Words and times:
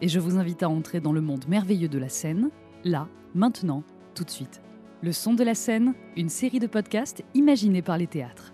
et 0.00 0.08
je 0.08 0.20
vous 0.20 0.38
invite 0.38 0.62
à 0.62 0.68
entrer 0.68 1.00
dans 1.00 1.12
le 1.12 1.20
monde 1.20 1.46
merveilleux 1.48 1.88
de 1.88 1.98
la 1.98 2.08
scène, 2.08 2.50
là, 2.84 3.08
maintenant, 3.34 3.82
tout 4.14 4.24
de 4.24 4.30
suite. 4.30 4.60
Le 5.02 5.12
son 5.12 5.34
de 5.34 5.44
la 5.44 5.54
scène, 5.54 5.94
une 6.16 6.28
série 6.28 6.58
de 6.58 6.66
podcasts 6.66 7.22
imaginés 7.34 7.82
par 7.82 7.98
les 7.98 8.06
théâtres. 8.06 8.52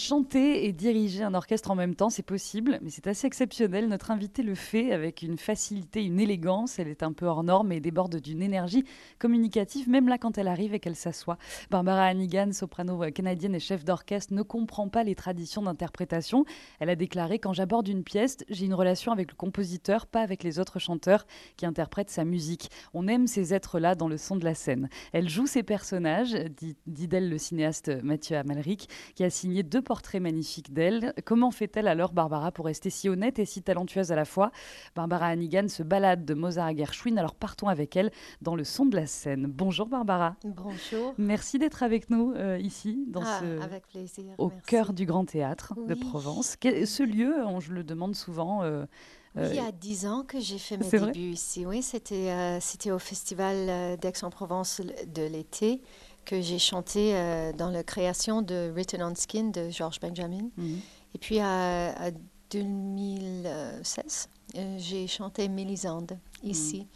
Chanter 0.00 0.64
et 0.64 0.72
diriger 0.72 1.24
un 1.24 1.34
orchestre 1.34 1.70
en 1.70 1.74
même 1.74 1.94
temps, 1.94 2.08
c'est 2.08 2.22
possible, 2.22 2.78
mais 2.80 2.88
c'est 2.88 3.06
assez 3.06 3.26
exceptionnel. 3.26 3.86
Notre 3.86 4.10
invitée 4.10 4.42
le 4.42 4.54
fait 4.54 4.92
avec 4.92 5.20
une 5.20 5.36
facilité, 5.36 6.02
une 6.02 6.18
élégance. 6.18 6.78
Elle 6.78 6.88
est 6.88 7.02
un 7.02 7.12
peu 7.12 7.26
hors 7.26 7.42
norme 7.42 7.70
et 7.70 7.80
déborde 7.80 8.16
d'une 8.16 8.40
énergie 8.40 8.86
communicative, 9.18 9.90
même 9.90 10.08
là 10.08 10.16
quand 10.16 10.38
elle 10.38 10.48
arrive 10.48 10.72
et 10.72 10.80
qu'elle 10.80 10.96
s'assoit. 10.96 11.36
Barbara 11.70 12.06
Hannigan, 12.06 12.52
soprano 12.52 12.98
canadienne 13.10 13.54
et 13.54 13.60
chef 13.60 13.84
d'orchestre, 13.84 14.32
ne 14.32 14.40
comprend 14.40 14.88
pas 14.88 15.04
les 15.04 15.14
traditions 15.14 15.60
d'interprétation. 15.60 16.46
Elle 16.78 16.88
a 16.88 16.96
déclaré 16.96 17.38
Quand 17.38 17.52
j'aborde 17.52 17.86
une 17.86 18.02
pièce, 18.02 18.38
j'ai 18.48 18.64
une 18.64 18.74
relation 18.74 19.12
avec 19.12 19.30
le 19.30 19.36
compositeur, 19.36 20.06
pas 20.06 20.22
avec 20.22 20.42
les 20.42 20.58
autres 20.58 20.78
chanteurs 20.78 21.26
qui 21.58 21.66
interprètent 21.66 22.08
sa 22.08 22.24
musique. 22.24 22.70
On 22.94 23.06
aime 23.06 23.26
ces 23.26 23.52
êtres-là 23.52 23.96
dans 23.96 24.08
le 24.08 24.16
son 24.16 24.36
de 24.36 24.44
la 24.46 24.54
scène. 24.54 24.88
Elle 25.12 25.28
joue 25.28 25.46
ses 25.46 25.62
personnages, 25.62 26.32
dit, 26.56 26.78
dit 26.86 27.06
d'elle 27.06 27.28
le 27.28 27.36
cinéaste 27.36 27.90
Mathieu 28.02 28.38
Amalric, 28.38 28.88
qui 29.14 29.24
a 29.24 29.30
signé 29.30 29.62
deux 29.62 29.82
portrait 29.90 30.20
magnifique 30.20 30.72
d'elle. 30.72 31.12
Comment 31.24 31.50
fait-elle 31.50 31.88
alors, 31.88 32.12
Barbara, 32.12 32.52
pour 32.52 32.66
rester 32.66 32.90
si 32.90 33.08
honnête 33.08 33.40
et 33.40 33.44
si 33.44 33.60
talentueuse 33.60 34.12
à 34.12 34.14
la 34.14 34.24
fois? 34.24 34.52
Barbara 34.94 35.26
Hannigan 35.26 35.66
se 35.66 35.82
balade 35.82 36.24
de 36.24 36.32
Mozart 36.32 36.66
à 36.66 36.76
Gershwin, 36.76 37.18
alors 37.18 37.34
partons 37.34 37.66
avec 37.66 37.96
elle 37.96 38.12
dans 38.40 38.54
le 38.54 38.62
son 38.62 38.86
de 38.86 38.94
la 38.94 39.08
scène. 39.08 39.46
Bonjour 39.48 39.88
Barbara. 39.88 40.36
Bonjour. 40.44 41.12
Merci 41.18 41.58
d'être 41.58 41.82
avec 41.82 42.08
nous 42.08 42.32
euh, 42.36 42.56
ici, 42.58 43.04
dans 43.08 43.24
ah, 43.24 43.40
ce... 43.40 43.60
avec 43.60 43.88
plaisir. 43.88 44.26
au 44.38 44.52
cœur 44.64 44.92
du 44.92 45.06
Grand 45.06 45.24
Théâtre 45.24 45.74
de 45.88 45.94
Provence. 45.94 46.56
Ce 46.62 47.02
lieu, 47.02 47.44
on, 47.44 47.58
je 47.58 47.72
le 47.72 47.82
demande 47.82 48.14
souvent... 48.14 48.62
Euh, 48.62 48.86
oui, 49.34 49.42
il 49.50 49.56
y 49.56 49.58
a 49.58 49.72
dix 49.72 50.06
ans 50.06 50.24
que 50.24 50.40
j'ai 50.40 50.58
fait 50.58 50.76
mes 50.76 50.88
débuts 50.88 51.32
ici. 51.32 51.64
Oui, 51.64 51.82
c'était 51.82 52.30
euh, 52.30 52.58
c'était 52.60 52.90
au 52.90 52.98
Festival 52.98 53.96
d'Aix-en-Provence 53.98 54.82
de 55.06 55.22
l'été 55.22 55.82
que 56.24 56.40
j'ai 56.40 56.58
chanté 56.58 57.14
euh, 57.14 57.52
dans 57.52 57.70
la 57.70 57.82
création 57.82 58.42
de 58.42 58.70
Written 58.74 59.02
on 59.02 59.14
Skin 59.14 59.50
de 59.50 59.70
George 59.70 60.00
Benjamin. 60.00 60.50
Mhm. 60.56 60.80
Et 61.14 61.18
puis 61.18 61.40
à, 61.40 62.10
2016, 62.50 64.28
euh, 64.56 64.76
j'ai 64.78 65.06
chanté 65.06 65.48
Mélisande 65.48 66.18
ici, 66.42 66.80
mhm. 66.80 66.86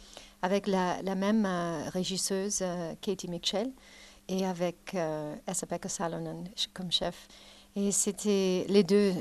avec 0.41 0.67
la, 0.67 1.01
la 1.01 1.15
même 1.15 1.45
euh, 1.45 1.89
régisseuse 1.89 2.63
Katie 3.01 3.29
Mitchell 3.29 3.71
et 4.27 4.45
avec 4.45 4.95
Esa-Pekka 5.47 5.87
Salonen 5.87 6.49
comme 6.73 6.91
chef. 6.91 7.27
Et 7.75 7.91
c'était 7.91 8.65
les 8.69 8.83
deux 8.83 9.13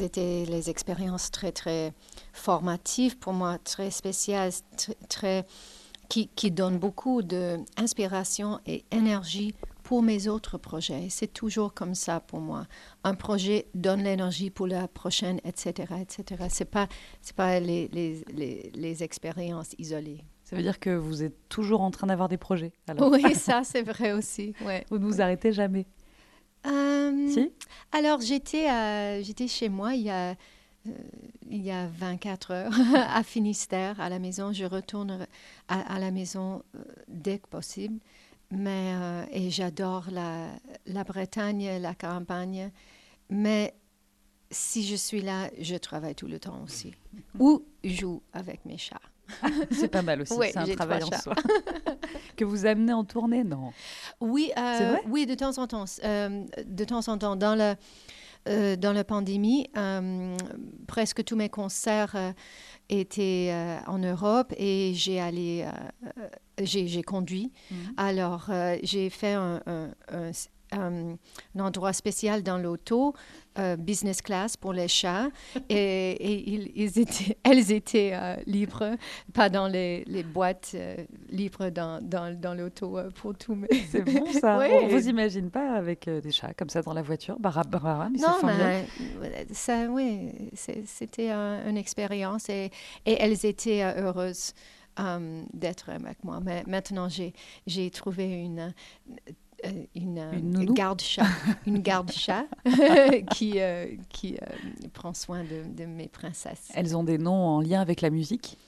étaient 0.00 0.44
les 0.46 0.68
expériences 0.68 1.30
très 1.30 1.52
très 1.52 1.92
formatives 2.32 3.16
pour 3.18 3.32
moi, 3.32 3.58
très 3.58 3.90
spéciales, 3.90 4.52
très 5.08 5.46
qui, 6.08 6.28
qui 6.28 6.50
donne 6.50 6.78
beaucoup 6.78 7.22
d'inspiration 7.22 8.60
et 8.66 8.84
énergie 8.90 9.54
pour 9.86 10.02
mes 10.02 10.26
autres 10.26 10.58
projets. 10.58 11.06
C'est 11.10 11.32
toujours 11.32 11.72
comme 11.72 11.94
ça 11.94 12.18
pour 12.18 12.40
moi. 12.40 12.66
Un 13.04 13.14
projet 13.14 13.66
donne 13.74 14.02
l'énergie 14.02 14.50
pour 14.50 14.66
la 14.66 14.88
prochaine, 14.88 15.40
etc., 15.44 15.94
etc. 16.00 16.46
C'est 16.48 16.64
pas, 16.64 16.88
c'est 17.22 17.36
pas 17.36 17.60
les, 17.60 17.86
les, 17.92 18.72
les, 18.74 19.02
expériences 19.04 19.76
isolées. 19.78 20.24
Ça 20.42 20.56
veut 20.56 20.62
dire 20.62 20.80
que 20.80 20.90
vous 20.90 21.22
êtes 21.22 21.48
toujours 21.48 21.82
en 21.82 21.92
train 21.92 22.08
d'avoir 22.08 22.28
des 22.28 22.36
projets. 22.36 22.72
Alors. 22.88 23.12
Oui, 23.12 23.34
ça 23.34 23.62
c'est 23.62 23.82
vrai 23.82 24.10
aussi. 24.10 24.54
Ouais. 24.64 24.84
Vous 24.90 24.98
ne 24.98 25.04
vous 25.04 25.20
arrêtez 25.20 25.52
jamais. 25.52 25.86
Euh, 26.66 27.28
si? 27.28 27.52
Alors 27.92 28.20
j'étais, 28.20 29.22
j'étais 29.22 29.46
chez 29.46 29.68
moi 29.68 29.94
il 29.94 30.02
y 30.02 30.10
a 30.10 30.34
il 31.48 31.62
y 31.62 31.70
a 31.70 31.86
24 31.86 32.50
heures 32.50 32.72
à 32.94 33.22
Finistère, 33.22 34.00
à 34.00 34.08
la 34.08 34.18
maison. 34.18 34.52
Je 34.52 34.64
retourne 34.64 35.26
à, 35.68 35.98
la 35.98 36.10
maison 36.10 36.62
euh, 36.74 36.82
dès 37.08 37.38
que 37.38 37.48
possible. 37.48 37.98
Mais, 38.50 38.92
euh, 38.94 39.24
et 39.32 39.50
j'adore 39.50 40.06
la, 40.10 40.48
la 40.86 41.04
Bretagne, 41.04 41.78
la 41.80 41.94
campagne. 41.94 42.70
Mais 43.28 43.74
si 44.50 44.86
je 44.86 44.94
suis 44.94 45.20
là, 45.20 45.50
je 45.60 45.76
travaille 45.76 46.14
tout 46.14 46.28
le 46.28 46.38
temps 46.38 46.62
aussi. 46.64 46.94
Ou 47.38 47.64
joue 47.82 48.22
avec 48.32 48.64
mes 48.64 48.78
chats. 48.78 49.00
c'est 49.72 49.88
pas 49.88 50.02
mal 50.02 50.22
aussi, 50.22 50.34
c'est 50.52 50.56
un 50.56 50.66
travail 50.66 51.02
en 51.02 51.18
soi. 51.18 51.34
que 52.36 52.44
vous 52.44 52.64
amenez 52.64 52.92
en 52.92 53.04
tournée, 53.04 53.42
non? 53.42 53.72
Oui, 54.20 54.52
oui, 55.08 55.26
de 55.26 55.34
temps 55.34 55.58
en 55.58 55.66
temps. 55.66 55.84
de 55.84 56.84
temps 56.84 57.08
en 57.08 57.18
temps, 57.18 57.34
dans 57.34 57.56
le 57.56 57.74
euh, 58.48 58.76
dans 58.76 58.92
la 58.92 59.04
pandémie, 59.04 59.68
euh, 59.76 60.36
presque 60.86 61.24
tous 61.24 61.36
mes 61.36 61.48
concerts 61.48 62.14
euh, 62.14 62.32
étaient 62.88 63.52
en 63.86 63.98
Europe 63.98 64.52
et 64.56 64.92
j'ai 64.94 65.20
allé, 65.20 65.66
j'ai 66.60 67.02
conduit. 67.02 67.52
Mhm. 67.70 67.78
Alors, 67.96 68.50
j'ai 68.82 69.10
fait 69.10 69.32
un, 69.32 69.60
un, 70.72 71.16
endroit 71.58 71.92
spécial 71.92 72.42
dans 72.42 72.58
l'auto, 72.58 73.14
euh, 73.58 73.76
business 73.76 74.20
class 74.20 74.56
pour 74.56 74.72
les 74.72 74.88
chats, 74.88 75.28
et, 75.68 76.74
ils, 76.74 76.98
étaient, 76.98 77.38
elles 77.44 77.72
étaient 77.72 78.12
euh, 78.14 78.36
libres, 78.46 78.96
pas 79.32 79.48
dans 79.48 79.66
les, 79.66 80.04
les 80.06 80.22
boîtes 80.22 80.72
euh, 80.74 80.96
libres 81.28 81.70
dans, 81.70 82.02
dans, 82.02 82.38
dans 82.38 82.54
l'auto 82.54 82.98
pour 83.14 83.36
tout. 83.36 83.54
Mais... 83.54 83.68
C'est 83.90 84.02
bon 84.02 84.26
ça. 84.32 84.58
On 84.58 84.86
ne 84.86 84.90
vous 84.90 85.08
imagine 85.08 85.50
pas 85.50 85.72
avec 85.74 86.08
des 86.08 86.30
chats 86.30 86.54
comme 86.54 86.68
ça 86.68 86.82
dans 86.82 86.94
la 86.94 87.02
voiture, 87.02 87.38
Barbara, 87.38 88.08
mais 88.10 88.18
Non, 88.18 88.36
mais 88.44 88.86
ça, 89.52 89.86
oui, 89.90 90.32
c'était 90.84 91.30
une 91.30 91.76
expérience 91.76 92.48
et, 92.48 92.70
et 93.04 93.16
elles 93.20 93.46
étaient 93.46 93.82
heureuses. 93.82 94.52
d'être 95.52 95.90
avec 95.90 96.24
moi. 96.24 96.40
Mais 96.42 96.62
maintenant, 96.66 97.08
j'ai 97.66 97.90
trouvé 97.90 98.42
une 98.42 98.72
euh, 99.64 99.70
une, 99.94 100.74
garde-chat, 100.74 101.26
une 101.66 101.78
garde-chat 101.78 102.46
qui, 103.32 103.60
euh, 103.60 103.86
qui 104.10 104.36
euh, 104.36 104.88
prend 104.92 105.14
soin 105.14 105.44
de, 105.44 105.86
mes 105.86 106.08
princesses. 106.08 106.70
Elles 106.74 106.96
ont 106.96 107.04
des 107.04 107.18
noms 107.18 107.32
en 107.32 107.60
lien 107.60 107.80
avec 107.80 108.00
la 108.00 108.10
musique? 108.10 108.58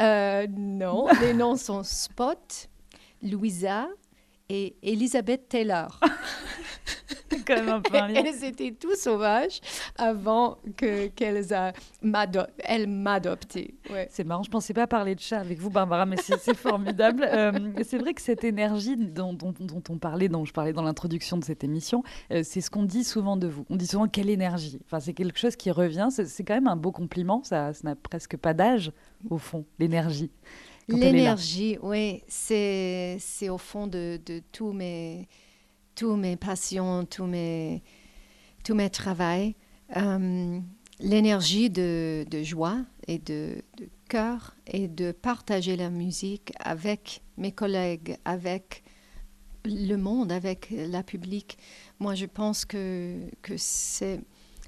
Non, 0.00 1.06
les 1.20 1.32
noms 1.32 1.56
sont 1.56 1.82
Spot, 1.82 2.68
Louisa 3.22 3.88
et 4.48 4.76
Elizabeth 4.82 5.48
Taylor. 5.48 6.00
Elles 7.48 8.44
étaient 8.44 8.72
tout 8.72 8.94
sauvages 8.94 9.60
avant 9.96 10.58
que 10.76 11.08
qu'elles 11.08 11.46
elles 12.64 12.86
m'adoptent. 12.86 13.58
Ouais. 13.90 14.08
C'est 14.10 14.24
marrant, 14.24 14.42
je 14.42 14.50
pensais 14.50 14.74
pas 14.74 14.86
parler 14.86 15.14
de 15.14 15.20
chat 15.20 15.38
avec 15.38 15.58
vous, 15.58 15.70
Barbara, 15.70 16.06
mais 16.06 16.16
c'est 16.16 16.56
formidable. 16.56 17.28
Euh, 17.36 17.52
c'est 17.82 17.98
vrai 17.98 18.14
que 18.14 18.22
cette 18.22 18.44
énergie 18.44 18.96
dont, 18.96 19.32
dont, 19.32 19.52
on 19.90 19.98
parlait, 19.98 20.28
dont 20.28 20.44
je 20.44 20.52
parlais 20.52 20.72
dans 20.72 20.82
l'introduction 20.82 21.36
de 21.36 21.44
cette 21.44 21.64
émission, 21.64 22.02
euh, 22.30 22.42
c'est 22.44 22.60
ce 22.60 22.70
qu'on 22.70 22.84
dit 22.84 23.04
souvent 23.04 23.36
de 23.36 23.46
vous. 23.46 23.66
On 23.68 23.76
dit 23.76 23.86
souvent 23.86 24.06
quelle 24.06 24.30
énergie. 24.30 24.78
Enfin, 24.84 25.00
c'est 25.00 25.12
quelque 25.12 25.38
chose 25.38 25.54
qui 25.56 25.70
revient. 25.70 26.08
C'est 26.10 26.44
quand 26.44 26.54
même 26.54 26.68
un 26.68 26.76
beau 26.76 26.92
compliment. 26.92 27.42
Ça, 27.42 27.74
ça 27.74 27.80
n'a 27.84 27.94
presque 27.94 28.36
pas 28.36 28.54
d'âge 28.54 28.92
au 29.28 29.38
fond, 29.38 29.64
l'énergie. 29.78 30.30
L'énergie, 30.88 31.78
oui, 31.82 32.22
c'est 32.28 33.18
au 33.48 33.58
fond 33.58 33.86
de, 33.86 34.20
de 34.24 34.40
tous 34.52 34.72
mes 34.72 35.28
tous 35.96 36.14
mes 36.14 36.36
passions, 36.36 37.04
tous 37.06 37.24
mes, 37.26 37.82
tous 38.62 38.74
mes 38.74 38.90
travaux, 38.90 39.52
euh, 39.96 40.60
l'énergie 41.00 41.70
de, 41.70 42.24
de, 42.30 42.42
joie 42.42 42.84
et 43.08 43.18
de, 43.18 43.62
de, 43.78 43.88
cœur 44.08 44.54
et 44.66 44.86
de 44.86 45.10
partager 45.10 45.74
la 45.74 45.90
musique 45.90 46.52
avec 46.60 47.22
mes 47.38 47.50
collègues, 47.50 48.18
avec 48.24 48.84
le 49.64 49.96
monde, 49.96 50.30
avec 50.30 50.68
la 50.70 51.02
public. 51.02 51.58
Moi, 51.98 52.14
je 52.14 52.26
pense 52.26 52.64
que, 52.64 53.28
que 53.42 53.54
c'est, 53.56 54.20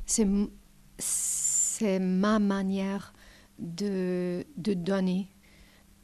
c'est, 0.06 2.00
ma 2.00 2.38
manière 2.38 3.12
de, 3.58 4.44
de 4.56 4.74
donner 4.74 5.28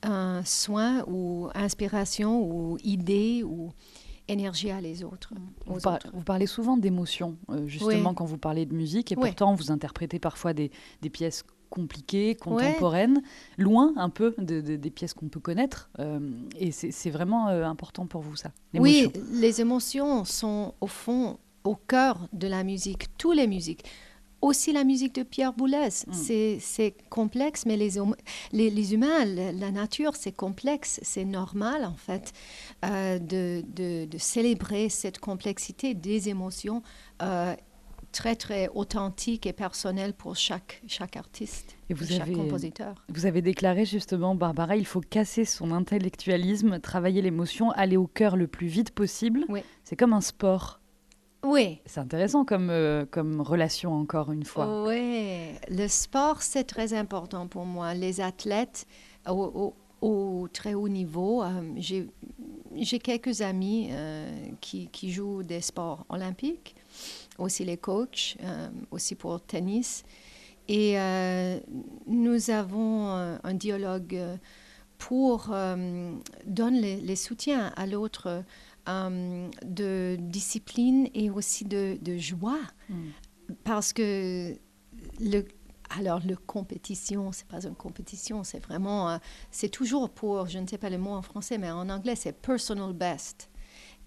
un 0.05 0.45
soin 0.45 1.05
ou 1.09 1.49
inspiration 1.55 2.43
ou 2.43 2.79
idée 2.85 3.43
ou 3.43 3.73
énergie 4.29 4.71
à 4.71 4.81
les 4.81 5.05
autres. 5.05 5.33
Vous, 5.67 5.79
vous 6.13 6.23
parlez 6.23 6.47
souvent 6.47 6.77
d'émotions, 6.77 7.37
euh, 7.51 7.67
justement, 7.67 8.15
quand 8.15 8.25
vous 8.25 8.39
parlez 8.39 8.67
de 8.67 8.75
musique, 8.75 9.13
et 9.13 9.17
pourtant 9.17 9.55
vous 9.55 9.71
interprétez 9.71 10.19
parfois 10.19 10.55
des, 10.55 10.71
des 11.03 11.11
pièces 11.11 11.45
compliquées, 11.71 12.37
contemporaines, 12.37 13.21
loin 13.59 13.93
un 13.97 14.09
peu 14.09 14.35
de, 14.39 14.61
des 14.61 14.91
pièces 14.91 15.13
qu'on 15.13 15.29
peut 15.29 15.41
connaître. 15.41 15.91
Euh, 15.99 16.21
et 16.57 16.71
c'est 16.71 17.11
vraiment 17.11 17.49
euh, 17.49 17.65
important 17.65 18.07
pour 18.07 18.21
vous, 18.23 18.37
ça 18.37 18.53
Oui, 18.75 19.11
les 19.33 19.61
émotions 19.61 20.25
sont 20.25 20.75
au 20.81 20.87
fond, 20.87 21.39
au 21.65 21.75
cœur 21.75 22.29
de 22.33 22.47
la 22.47 22.63
musique, 22.63 23.17
toutes 23.19 23.37
les 23.37 23.47
musiques 23.47 23.85
aussi 24.45 24.73
la 24.73 24.85
musique 24.85 25.15
de 25.15 25.23
Pierre 25.23 25.53
Boulez. 25.53 25.89
Mm. 26.07 26.59
C'est 26.61 26.95
complexe, 27.09 27.65
mais 27.67 27.77
les, 27.77 27.95
les, 28.53 28.71
les 28.71 28.95
humains, 28.95 29.25
la, 29.25 29.71
nature, 29.71 30.13
c'est 30.15 30.33
complexe, 30.33 31.01
c'est 31.03 31.25
normal 31.25 31.85
en 31.85 31.95
fait 31.95 32.33
euh, 32.85 33.19
de, 33.19 33.65
de, 33.75 34.05
de, 34.05 34.19
célébrer 34.19 34.89
cette 34.89 35.19
complexité 35.19 35.95
des 35.95 36.29
émotions 36.29 36.83
euh, 37.23 37.55
très 38.13 38.37
très 38.37 38.69
authentiques 38.75 39.47
et 39.47 39.53
personnelles 39.53 40.13
pour 40.13 40.37
chaque, 40.37 40.83
chaque 40.87 41.17
artiste. 41.17 41.77
Et 41.89 41.95
vous 41.95 42.07
chaque 42.07 42.33
compositeur. 42.33 43.05
Vous 43.09 43.27
avez 43.27 43.43
déclaré 43.43 43.87
justement, 43.87 44.35
Barbara, 44.35 44.77
il 44.77 44.87
faut 44.87 45.01
casser 45.01 45.45
son 45.45 45.73
intellectualisme, 45.73 46.79
travailler 46.81 47.23
l'émotion, 47.23 47.71
aller 47.73 47.97
au 47.97 48.07
cœur 48.07 48.37
le 48.37 48.47
plus 48.47 48.69
vite 48.69 48.91
possible. 48.91 49.45
Oui. 49.49 49.61
C'est 49.83 49.97
comme 49.97 50.13
un 50.13 50.21
sport. 50.21 50.81
Oui. 51.45 51.79
C'est 51.87 52.01
intéressant 52.01 52.45
comme, 52.45 52.71
euh, 52.71 53.05
comme 53.11 53.41
relation, 53.41 53.93
encore 53.93 54.33
une 54.33 54.45
fois. 54.45 54.85
Oui, 54.85 55.51
le 55.69 55.87
sport, 55.89 56.43
c'est 56.43 56.65
très 56.65 56.95
important 56.95 57.47
pour 57.47 57.67
moi. 57.67 57.95
Les 57.95 58.21
athlètes 58.21 58.87
au, 59.29 59.75
au, 60.01 60.49
très 60.53 60.75
haut 60.75 60.89
niveau, 60.89 61.43
euh, 61.43 61.63
j'ai 61.77 62.99
quelques 62.99 63.43
amis 63.43 63.89
euh, 63.91 64.29
qui, 64.61 64.89
qui, 64.89 65.13
jouent 65.13 65.43
des 65.43 65.61
sports 65.61 66.07
olympiques, 66.09 66.75
aussi 67.39 67.65
les 67.65 67.77
coachs, 67.77 68.37
aussi 68.91 69.15
pour 69.15 69.41
tennis. 69.41 70.05
Et 70.67 70.97
nous 72.07 72.51
avons 72.51 73.11
un 73.11 73.55
dialogue 73.55 74.19
pour 74.97 75.55
donner 76.47 76.81
les, 76.81 76.97
les 77.01 77.17
soutiens 77.17 77.73
à 77.77 77.87
l'autre 77.87 78.45
euh, 78.89 79.49
de 79.65 80.17
discipline 80.21 81.09
et 81.15 81.31
aussi 81.31 81.65
de, 81.65 81.99
joie. 82.19 82.61
Hmm. 82.89 83.09
Parce 83.65 83.93
que 83.93 84.57
le, 85.21 85.45
alors, 85.91 86.21
le 86.25 86.37
compétition, 86.37 87.33
c'est 87.33 87.47
pas 87.47 87.65
une 87.67 87.75
compétition, 87.75 88.43
c'est 88.43 88.59
vraiment, 88.59 89.11
euh, 89.11 89.19
c'est 89.51 89.69
toujours 89.69 90.11
pour, 90.11 90.47
je 90.49 90.59
ne 90.59 90.67
sais 90.67 90.79
pas 90.79 90.91
le 90.91 90.99
mot 90.99 91.13
en 91.13 91.23
français, 91.23 91.59
mais 91.59 91.71
en 91.71 91.89
anglais, 91.89 92.17
c'est 92.17 92.33
personal 92.33 92.93
best. 92.93 93.51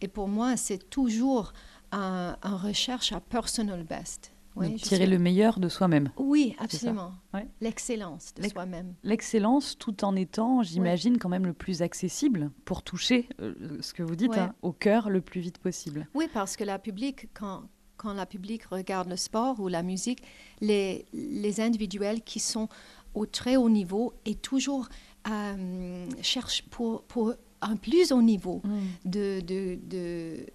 Et 0.01 0.07
pour 0.07 0.27
moi, 0.27 0.57
c'est 0.57 0.89
toujours 0.89 1.53
un, 1.91 2.35
recherche 2.43 3.11
à 3.13 3.19
personal 3.19 3.83
best 3.83 4.33
tirer 4.77 5.07
le 5.07 5.19
meilleur 5.19 5.59
de 5.59 5.69
soi-même. 5.69 6.11
Oui, 6.17 6.55
absolument. 6.59 7.13
L'excellence 7.61 8.33
de 8.35 8.47
soi-même. 8.47 8.93
L'excellence 9.03 9.77
tout 9.77 10.03
en 10.03 10.15
étant, 10.15 10.63
j'imagine, 10.63 11.17
quand 11.17 11.29
même 11.29 11.45
le 11.45 11.53
plus 11.53 11.81
accessible 11.81 12.51
pour 12.65 12.83
toucher 12.83 13.29
euh, 13.39 13.77
ce 13.81 13.93
que 13.93 14.03
vous 14.03 14.15
dites 14.15 14.37
hein, 14.37 14.53
au 14.61 14.71
cœur 14.71 15.09
le 15.09 15.21
plus 15.21 15.41
vite 15.41 15.57
possible. 15.59 16.07
Oui, 16.13 16.27
parce 16.33 16.57
que 16.57 16.63
la 16.63 16.79
public, 16.79 17.29
quand, 17.33 17.63
quand 17.97 18.13
la 18.13 18.25
public 18.25 18.65
regarde 18.65 19.09
le 19.09 19.17
sport 19.17 19.59
ou 19.59 19.67
la 19.67 19.83
musique, 19.83 20.23
les, 20.61 21.05
les 21.13 21.61
individuels 21.61 22.21
qui 22.21 22.39
sont 22.39 22.69
au 23.13 23.25
très 23.25 23.55
haut 23.55 23.69
niveau 23.69 24.13
et 24.25 24.35
toujours 24.35 24.87
euh, 25.29 26.07
cherchent 26.21 26.63
pour, 26.69 27.03
pour 27.03 27.33
un 27.61 27.75
plus 27.75 28.11
haut 28.11 28.21
niveau 28.21 28.61
mm. 28.63 28.79
de, 29.05 29.41
de, 29.41 30.45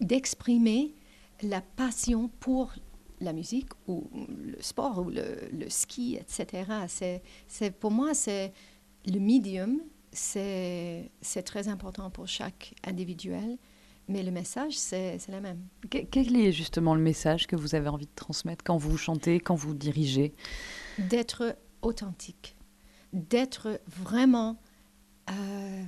d'exprimer 0.00 0.94
la 1.42 1.60
passion 1.60 2.30
pour 2.40 2.72
la 3.22 3.32
musique 3.32 3.68
ou 3.86 4.08
le 4.14 4.60
sport 4.60 4.98
ou 4.98 5.10
le, 5.10 5.68
ski, 5.68 6.18
etc. 6.20 7.22
C'est, 7.48 7.70
pour 7.70 7.90
moi, 7.90 8.14
c'est 8.14 8.52
le 9.06 9.18
médium, 9.18 9.80
c'est, 10.10 11.10
très 11.44 11.68
important 11.68 12.10
pour 12.10 12.28
chaque 12.28 12.74
individuel, 12.84 13.58
mais 14.08 14.22
le 14.22 14.30
message, 14.30 14.76
c'est, 14.76 15.18
la 15.28 15.40
même. 15.40 15.60
Quel 15.88 16.36
est 16.36 16.52
justement 16.52 16.94
le 16.94 17.00
message 17.00 17.46
que 17.46 17.56
vous 17.56 17.74
avez 17.74 17.88
envie 17.88 18.06
de 18.06 18.14
transmettre 18.14 18.64
quand 18.64 18.76
vous 18.76 18.96
chantez, 18.98 19.40
quand 19.40 19.54
vous 19.54 19.74
dirigez? 19.74 20.34
D'être 20.98 21.56
authentique, 21.82 22.56
d'être 23.12 23.80
vraiment... 23.86 24.58
Euh, 25.30 25.84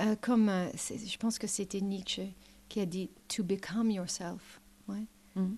euh, 0.00 0.14
comme 0.20 0.48
euh, 0.48 0.68
je 0.76 1.16
pense 1.16 1.40
que 1.40 1.48
c'était 1.48 1.80
Nietzsche 1.80 2.32
qui 2.68 2.80
a 2.80 2.86
dit 2.86 3.10
to 3.28 3.42
become 3.42 3.90
yourself. 3.90 4.57
Ouais. 4.88 5.06
Mhm. 5.36 5.56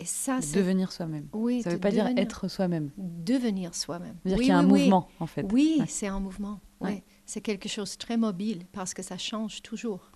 Et 0.00 0.06
ça, 0.06 0.40
devenir 0.54 0.92
soi-même. 0.92 1.28
Oui, 1.34 1.62
ça 1.62 1.68
ne 1.68 1.74
veut 1.74 1.80
pas 1.80 1.90
dire 1.90 2.06
être 2.16 2.48
soi-même. 2.48 2.90
Devenir 2.96 3.74
soi-même. 3.74 4.16
Ça 4.24 4.30
dire 4.30 4.38
qu'il 4.38 4.48
y 4.48 4.50
a 4.50 4.58
un 4.58 4.62
mouvement, 4.62 5.08
en 5.20 5.26
fait. 5.26 5.46
Oui, 5.52 5.82
c'est 5.88 6.06
un 6.06 6.20
mouvement. 6.20 6.58
Ouais. 6.80 7.04
C'est 7.26 7.42
quelque 7.42 7.68
chose 7.68 7.92
de 7.92 7.98
très 7.98 8.16
mobile 8.16 8.64
parce 8.72 8.94
que 8.94 9.02
ça 9.02 9.18
change 9.18 9.60
toujours. 9.60 10.10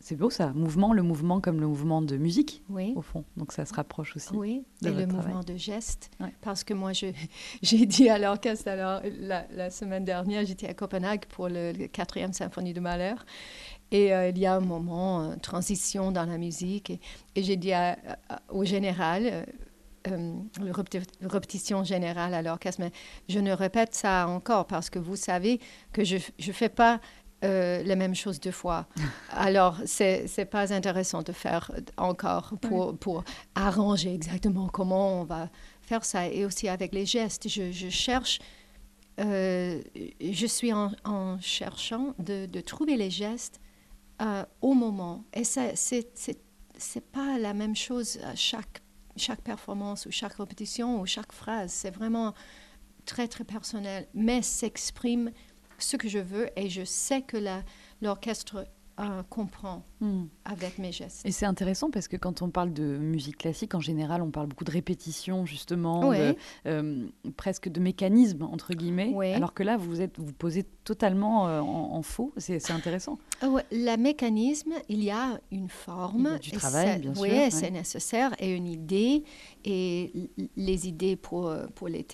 C'est 0.00 0.16
beau 0.16 0.30
ça, 0.30 0.52
mouvement, 0.52 0.92
le 0.92 1.02
mouvement 1.02 1.40
comme 1.40 1.58
le 1.58 1.66
mouvement 1.66 2.02
de 2.02 2.16
musique, 2.16 2.62
oui. 2.68 2.92
au 2.94 3.02
fond. 3.02 3.24
Donc 3.36 3.52
ça 3.52 3.64
se 3.64 3.74
rapproche 3.74 4.14
aussi. 4.14 4.34
Oui, 4.34 4.62
et 4.84 4.90
le 4.90 5.06
mouvement 5.06 5.40
de 5.40 5.56
geste. 5.56 6.10
Parce 6.42 6.62
que 6.62 6.74
moi, 6.74 6.92
j'ai 7.62 7.86
dit 7.86 8.08
à 8.08 8.18
l'orchestre, 8.18 8.68
alors 8.68 9.00
la, 9.18 9.46
la, 9.50 9.70
semaine 9.70 10.04
dernière, 10.04 10.44
j'étais 10.44 10.68
à 10.68 10.74
Copenhague 10.74 11.24
pour 11.26 11.48
le, 11.48 11.72
le 11.72 11.88
quatrième 11.88 12.34
symphonie 12.34 12.74
de 12.74 12.80
Mahler. 12.80 13.14
Et 13.90 14.12
euh, 14.12 14.28
il 14.30 14.38
y 14.38 14.46
a 14.46 14.54
un 14.54 14.60
moment, 14.60 15.32
une 15.32 15.40
transition 15.40 16.10
dans 16.10 16.24
la 16.24 16.38
musique. 16.38 16.90
Et, 17.34 17.42
j'ai 17.42 17.56
dit 17.56 17.72
au 18.48 18.64
général, 18.64 19.26
euh, 19.26 19.44
euh 20.08 20.32
répétition 21.22 21.84
générale 21.84 22.34
à 22.34 22.42
l'orchestre, 22.42 22.80
mais 22.80 22.92
je 23.28 23.38
ne 23.38 23.52
répète 23.52 23.94
ça 23.94 24.28
encore 24.28 24.66
parce 24.66 24.90
que 24.90 24.98
vous 24.98 25.16
savez 25.16 25.60
que 25.92 26.04
je 26.04 26.16
ne 26.16 26.52
fais 26.52 26.68
pas 26.68 27.00
euh, 27.44 27.82
la 27.84 27.96
même 27.96 28.14
chose 28.14 28.40
deux 28.40 28.50
fois. 28.50 28.86
Alors, 29.30 29.78
c'est 29.84 30.26
n'est 30.36 30.44
pas 30.46 30.72
intéressant 30.72 31.22
de 31.22 31.32
faire 31.32 31.70
encore 31.96 32.54
pour, 32.60 32.96
pour 32.98 33.24
arranger 33.54 34.14
exactement 34.14 34.68
comment 34.68 35.20
on 35.20 35.24
va 35.24 35.48
faire 35.82 36.04
ça. 36.04 36.26
Et 36.26 36.44
aussi 36.44 36.68
avec 36.68 36.92
les 36.92 37.06
gestes, 37.06 37.48
je, 37.48 37.70
je 37.70 37.88
cherche, 37.88 38.40
je 39.18 40.46
suis 40.46 40.72
en, 40.72 40.90
en 41.04 41.38
cherchant 41.40 42.14
de, 42.18 42.46
de, 42.46 42.60
trouver 42.60 42.96
les 42.96 43.10
gestes 43.10 43.60
euh, 44.22 44.44
au 44.60 44.74
moment. 44.74 45.24
Et 45.32 45.44
ce 45.44 45.60
n'est 45.60 47.00
pas 47.12 47.38
la 47.38 47.54
même 47.54 47.76
chose 47.76 48.18
à 48.24 48.34
chaque, 48.34 48.82
chaque 49.16 49.42
performance 49.42 50.06
ou 50.06 50.10
chaque 50.10 50.34
répétition 50.34 51.00
ou 51.00 51.06
chaque 51.06 51.32
phrase. 51.32 51.70
C'est 51.72 51.90
vraiment 51.90 52.34
très, 53.04 53.28
très 53.28 53.44
personnel, 53.44 54.08
mais 54.14 54.42
s'exprime 54.42 55.30
ce 55.78 55.96
que 55.96 56.08
je 56.08 56.18
veux 56.18 56.48
et 56.56 56.68
je 56.68 56.84
sais 56.84 57.22
que 57.22 57.36
l'orchestre 58.00 58.66
euh, 58.98 59.22
comprend 59.28 59.82
hmm. 60.00 60.24
avec 60.46 60.78
mes 60.78 60.90
gestes. 60.90 61.26
Et 61.26 61.30
c'est 61.30 61.44
intéressant 61.44 61.90
parce 61.90 62.08
que 62.08 62.16
quand 62.16 62.40
on 62.40 62.48
parle 62.48 62.72
de 62.72 62.96
musique 62.96 63.36
classique, 63.36 63.74
en 63.74 63.80
général, 63.80 64.22
on 64.22 64.30
parle 64.30 64.46
beaucoup 64.46 64.64
de 64.64 64.70
répétition, 64.70 65.44
justement, 65.44 66.14
euh, 66.14 67.06
presque 67.36 67.68
de 67.68 67.78
mécanisme, 67.78 68.44
entre 68.44 68.72
guillemets, 68.72 69.14
alors 69.34 69.52
que 69.52 69.62
là, 69.62 69.76
vous 69.76 70.00
êtes, 70.00 70.18
vous 70.18 70.32
posez 70.32 70.64
totalement 70.84 71.46
euh, 71.46 71.60
en, 71.60 72.00
faux. 72.00 72.32
C'est 72.38 72.70
intéressant. 72.70 73.18
Le 73.42 73.96
mécanisme, 73.98 74.72
il 74.88 75.04
y 75.04 75.10
a 75.10 75.40
une 75.52 75.68
forme. 75.68 76.38
du 76.38 76.52
travail, 76.52 76.98
bien 77.00 77.14
sûr. 77.14 77.22
Oui, 77.22 77.50
c'est 77.50 77.70
nécessaire, 77.70 78.34
et 78.38 78.56
une 78.56 78.66
idée, 78.66 79.24
et 79.66 80.30
les 80.56 80.88
idées 80.88 81.16
pour, 81.16 81.54
pour 81.74 81.88
les 81.88 82.06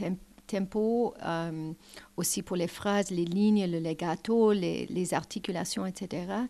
tempos, 0.49 1.15
aussi 2.17 2.43
pour 2.43 2.57
les 2.57 2.67
phrases, 2.67 3.13
les 3.13 3.25
lignes, 3.25 3.71
le 3.71 3.79
legato, 3.79 4.51
les, 4.51 4.87
les 4.87 5.15
articulations, 5.15 5.87
etc. 5.87 6.49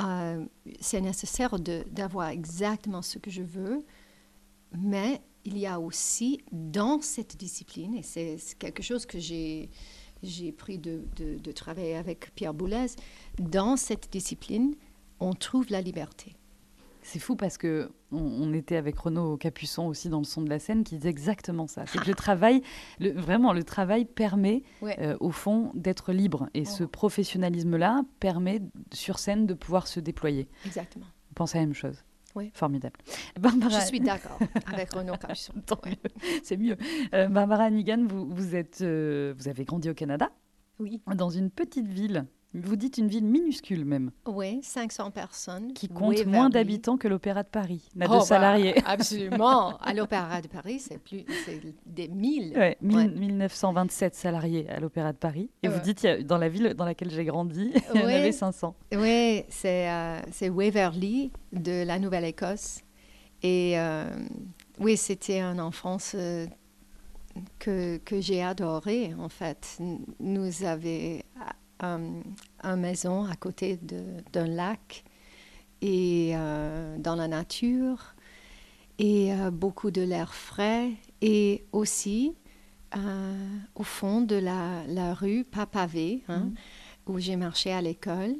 Euh, 0.00 0.44
c'est 0.80 1.00
nécessaire 1.00 1.58
d'avoir 1.58 2.28
exactement 2.28 3.02
ce 3.02 3.18
que 3.18 3.30
je 3.30 3.42
veux, 3.42 3.84
mais 4.72 5.20
il 5.44 5.56
y 5.58 5.66
a 5.66 5.78
aussi 5.78 6.40
dans 6.50 7.00
cette 7.00 7.36
discipline, 7.36 7.94
et 7.94 8.02
c'est 8.02 8.38
quelque 8.58 8.82
chose 8.82 9.06
que 9.06 9.18
j'ai 9.18 9.70
pris 10.56 10.78
de, 10.78 11.04
de, 11.16 11.52
travailler 11.52 11.96
avec 11.96 12.34
Pierre 12.34 12.54
Boulez, 12.54 12.86
dans 13.38 13.76
cette 13.76 14.10
discipline, 14.10 14.74
on 15.20 15.32
trouve 15.32 15.66
la 15.70 15.80
liberté. 15.80 16.34
C'est 17.04 17.18
fou 17.18 17.36
parce 17.36 17.58
que 17.58 17.90
on, 18.12 18.54
était 18.54 18.76
avec 18.76 18.98
Renaud 18.98 19.36
Capuçon 19.36 19.86
aussi 19.86 20.08
dans 20.08 20.18
le 20.18 20.24
son 20.24 20.40
de 20.40 20.48
la 20.48 20.58
scène 20.58 20.84
qui 20.84 20.96
disait 20.96 21.10
exactement 21.10 21.66
ça. 21.66 21.84
C'est 21.86 21.98
que 22.00 22.08
le 22.08 22.14
travail, 22.14 22.62
le, 22.98 23.12
vraiment, 23.12 23.52
le 23.52 23.62
travail 23.62 24.06
permet 24.06 24.62
euh, 24.82 25.14
au 25.20 25.30
fond 25.30 25.70
d'être 25.74 26.12
libre 26.12 26.48
et 26.54 26.64
ce 26.64 26.84
oh. 26.84 26.88
professionnalisme-là 26.88 28.04
permet 28.20 28.62
sur 28.92 29.18
scène 29.18 29.46
de 29.46 29.52
pouvoir 29.52 29.86
se 29.86 30.00
déployer. 30.00 30.48
Exactement. 30.64 31.04
On 31.30 31.34
pense 31.34 31.54
à 31.54 31.58
la 31.58 31.66
même 31.66 31.74
chose. 31.74 32.02
Oui. 32.34 32.50
Formidable. 32.54 32.98
Je 33.36 33.86
suis 33.86 34.00
d'accord 34.00 34.38
avec 34.72 34.90
Renaud 34.94 35.16
Capuçon. 35.16 35.52
C'est 36.42 36.56
mieux. 36.56 36.78
Euh, 37.12 37.28
Barbara 37.28 37.64
Hannigan, 37.64 38.06
vous, 38.08 38.26
vous, 38.30 38.56
êtes, 38.56 38.80
euh, 38.80 39.34
vous 39.36 39.48
avez 39.48 39.64
grandi 39.64 39.90
au 39.90 39.94
Canada. 39.94 40.30
Oui. 40.78 41.02
Dans 41.14 41.30
une 41.30 41.50
petite 41.50 41.86
ville 41.86 42.26
vous 42.54 42.76
dites 42.76 42.98
une 42.98 43.08
ville 43.08 43.24
minuscule 43.24 43.84
même. 43.84 44.10
Oui, 44.26 44.60
500 44.62 45.10
personnes. 45.10 45.72
Qui 45.72 45.88
compte 45.88 46.24
moins 46.26 46.50
d'habitants 46.50 46.96
que 46.96 47.08
l'Opéra 47.08 47.42
de 47.42 47.48
Paris, 47.48 47.88
n'a 47.94 48.06
oh, 48.08 48.18
de 48.18 48.24
salariés. 48.24 48.74
Bah, 48.76 48.82
absolument. 48.86 49.76
À 49.78 49.92
l'Opéra 49.94 50.40
de 50.40 50.48
Paris, 50.48 50.78
c'est 50.78 50.98
plus 50.98 51.24
des 51.86 52.08
1000. 52.08 52.56
Ouais, 52.56 52.78
1927 52.80 54.14
salariés 54.14 54.68
à 54.70 54.80
l'Opéra 54.80 55.12
de 55.12 55.18
Paris. 55.18 55.50
Et 55.62 55.68
vous 55.68 55.80
dites, 55.80 56.06
dans 56.06 56.38
la 56.38 56.48
ville 56.48 56.74
dans 56.74 56.84
laquelle 56.84 57.10
j'ai 57.10 57.24
grandi, 57.24 57.72
il 57.94 58.00
y 58.00 58.04
en 58.04 58.08
avait 58.08 58.32
500. 58.32 58.74
Oui, 58.92 59.44
c'est 59.48 59.90
euh, 59.90 60.20
Waverly 60.50 61.32
de 61.52 61.84
la 61.84 61.98
Nouvelle-Écosse. 61.98 62.84
Et 63.44 63.78
euh, 63.78 64.08
oui, 64.78 64.96
c'était 64.96 65.40
une 65.40 65.60
enfance 65.60 66.14
euh, 66.14 66.46
que, 67.58 67.98
que 67.98 68.18
j'ai 68.20 68.42
adorée, 68.42 69.12
en 69.18 69.28
fait. 69.28 69.78
Nous 70.18 70.64
avions 70.64 71.18
euh, 71.18 71.50
une 71.80 72.22
maison 72.76 73.24
à 73.24 73.34
côté 73.36 73.78
d'un 74.32 74.46
lac 74.46 75.04
et 75.80 76.32
euh, 76.34 76.96
dans 76.98 77.14
la 77.14 77.28
nature 77.28 78.14
et 78.98 79.32
euh, 79.32 79.50
beaucoup 79.50 79.90
de 79.90 80.02
l'air 80.02 80.34
frais 80.34 80.92
et 81.20 81.64
aussi 81.72 82.34
au 83.74 83.82
fond 83.82 84.20
de 84.20 84.36
la, 84.36 84.86
la 84.86 85.14
rue, 85.14 85.42
pas 85.42 85.66
pavée, 85.66 86.22
hein, 86.28 86.44
mm. 86.44 86.54
où 87.08 87.18
j'ai 87.18 87.34
marché 87.34 87.72
à 87.72 87.82
l'école, 87.82 88.36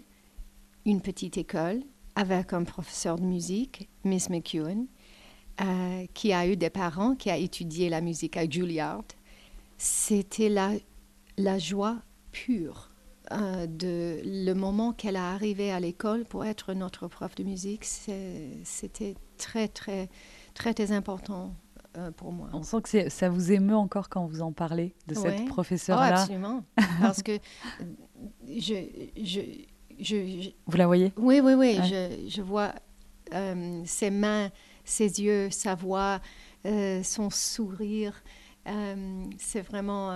une 0.86 1.00
petite 1.00 1.36
école 1.36 1.82
avec 2.14 2.52
un 2.52 2.62
professeur 2.62 3.16
de 3.16 3.24
musique, 3.24 3.88
Miss 4.04 4.30
McEwen, 4.30 4.86
qui 6.14 6.32
a 6.32 6.46
eu 6.46 6.56
des 6.56 6.70
parents 6.70 7.16
qui 7.16 7.30
a 7.30 7.36
étudié 7.36 7.88
la 7.88 8.00
musique 8.00 8.36
à 8.36 8.48
Juilliard. 8.48 9.02
C'était 9.76 10.48
la, 10.48 10.70
la 11.36 11.58
joie 11.58 11.96
pure 12.30 12.93
euh, 13.32 13.66
de 13.66 14.20
le 14.22 14.52
moment 14.52 14.92
qu'elle 14.92 15.16
a 15.16 15.32
arrivé 15.32 15.72
à 15.72 15.80
l'école 15.80 16.24
pour 16.24 16.44
être 16.44 16.74
notre 16.74 17.08
prof 17.08 17.34
de 17.34 17.42
musique, 17.42 17.84
c'était 17.84 19.14
très, 19.38 19.68
très, 19.68 20.10
très, 20.52 20.74
très 20.74 20.92
important 20.92 21.54
euh, 21.96 22.10
pour 22.10 22.32
moi. 22.32 22.50
On 22.52 22.62
sent 22.62 22.82
que 22.82 23.08
ça 23.08 23.28
vous 23.30 23.52
émeut 23.52 23.76
encore 23.76 24.10
quand 24.10 24.26
vous 24.26 24.42
en 24.42 24.52
parlez 24.52 24.94
de 25.06 25.14
cette 25.14 25.46
professeure-là. 25.46 26.10
Oh, 26.10 26.20
absolument. 26.20 26.64
Parce 27.00 27.22
que 27.22 27.38
je, 28.46 28.74
je, 29.16 29.40
je, 29.98 30.50
Vous 30.66 30.76
la 30.76 30.86
voyez? 30.86 31.14
Oui, 31.16 31.40
oui, 31.42 31.54
oui. 31.54 31.78
Je, 31.82 32.28
je, 32.28 32.42
vois 32.42 32.74
euh, 33.32 33.82
ses 33.86 34.10
mains, 34.10 34.50
ses 34.84 35.22
yeux, 35.22 35.48
sa 35.50 35.74
voix, 35.74 36.20
son 37.02 37.30
sourire. 37.30 38.22
C'est 39.38 39.62
vraiment 39.62 40.10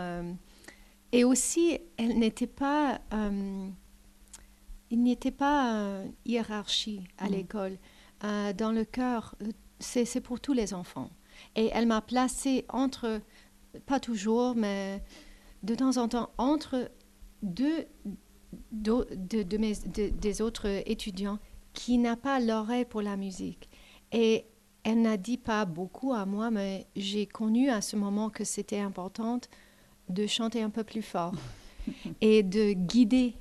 et 1.12 1.24
aussi, 1.24 1.78
elle 1.96 2.18
n'était 2.18 2.46
pas, 2.46 3.00
euh, 3.12 3.68
il 4.90 5.02
n'y 5.02 5.12
était 5.12 5.30
pas 5.30 5.74
euh, 5.74 6.06
hiérarchie 6.24 7.04
à 7.18 7.28
mm. 7.28 7.32
l'école. 7.32 7.78
Euh, 8.24 8.52
dans 8.52 8.72
le 8.72 8.84
cœur, 8.84 9.34
c'est 9.78 10.20
pour 10.20 10.40
tous 10.40 10.52
les 10.52 10.74
enfants. 10.74 11.10
Et 11.54 11.70
elle 11.72 11.86
m'a 11.86 12.00
placée 12.00 12.64
entre, 12.68 13.20
pas 13.86 14.00
toujours, 14.00 14.54
mais 14.56 15.02
de 15.62 15.74
temps 15.74 15.96
en 15.96 16.08
temps, 16.08 16.30
entre 16.36 16.90
deux 17.42 17.86
de, 18.72 19.06
de, 19.12 19.56
mes, 19.56 19.74
des 19.74 20.42
autres 20.42 20.66
étudiants 20.86 21.38
qui 21.74 21.98
n'a 21.98 22.16
pas 22.16 22.40
l'oreille 22.40 22.84
pour 22.84 23.02
la 23.02 23.16
musique. 23.16 23.68
Et 24.10 24.46
elle 24.82 25.02
n'a 25.02 25.16
dit 25.16 25.38
pas 25.38 25.64
beaucoup 25.64 26.12
à 26.12 26.26
moi, 26.26 26.50
mais 26.50 26.86
j'ai 26.96 27.26
connu 27.26 27.70
à 27.70 27.80
ce 27.80 27.94
moment 27.94 28.30
que 28.30 28.42
c'était 28.42 28.80
important 28.80 29.40
de 30.08 30.26
chanter 30.26 30.62
un 30.62 30.70
peu 30.70 30.84
plus 30.84 31.02
fort 31.02 31.34
et 32.20 32.42
de 32.42 32.72
guider 32.72 33.34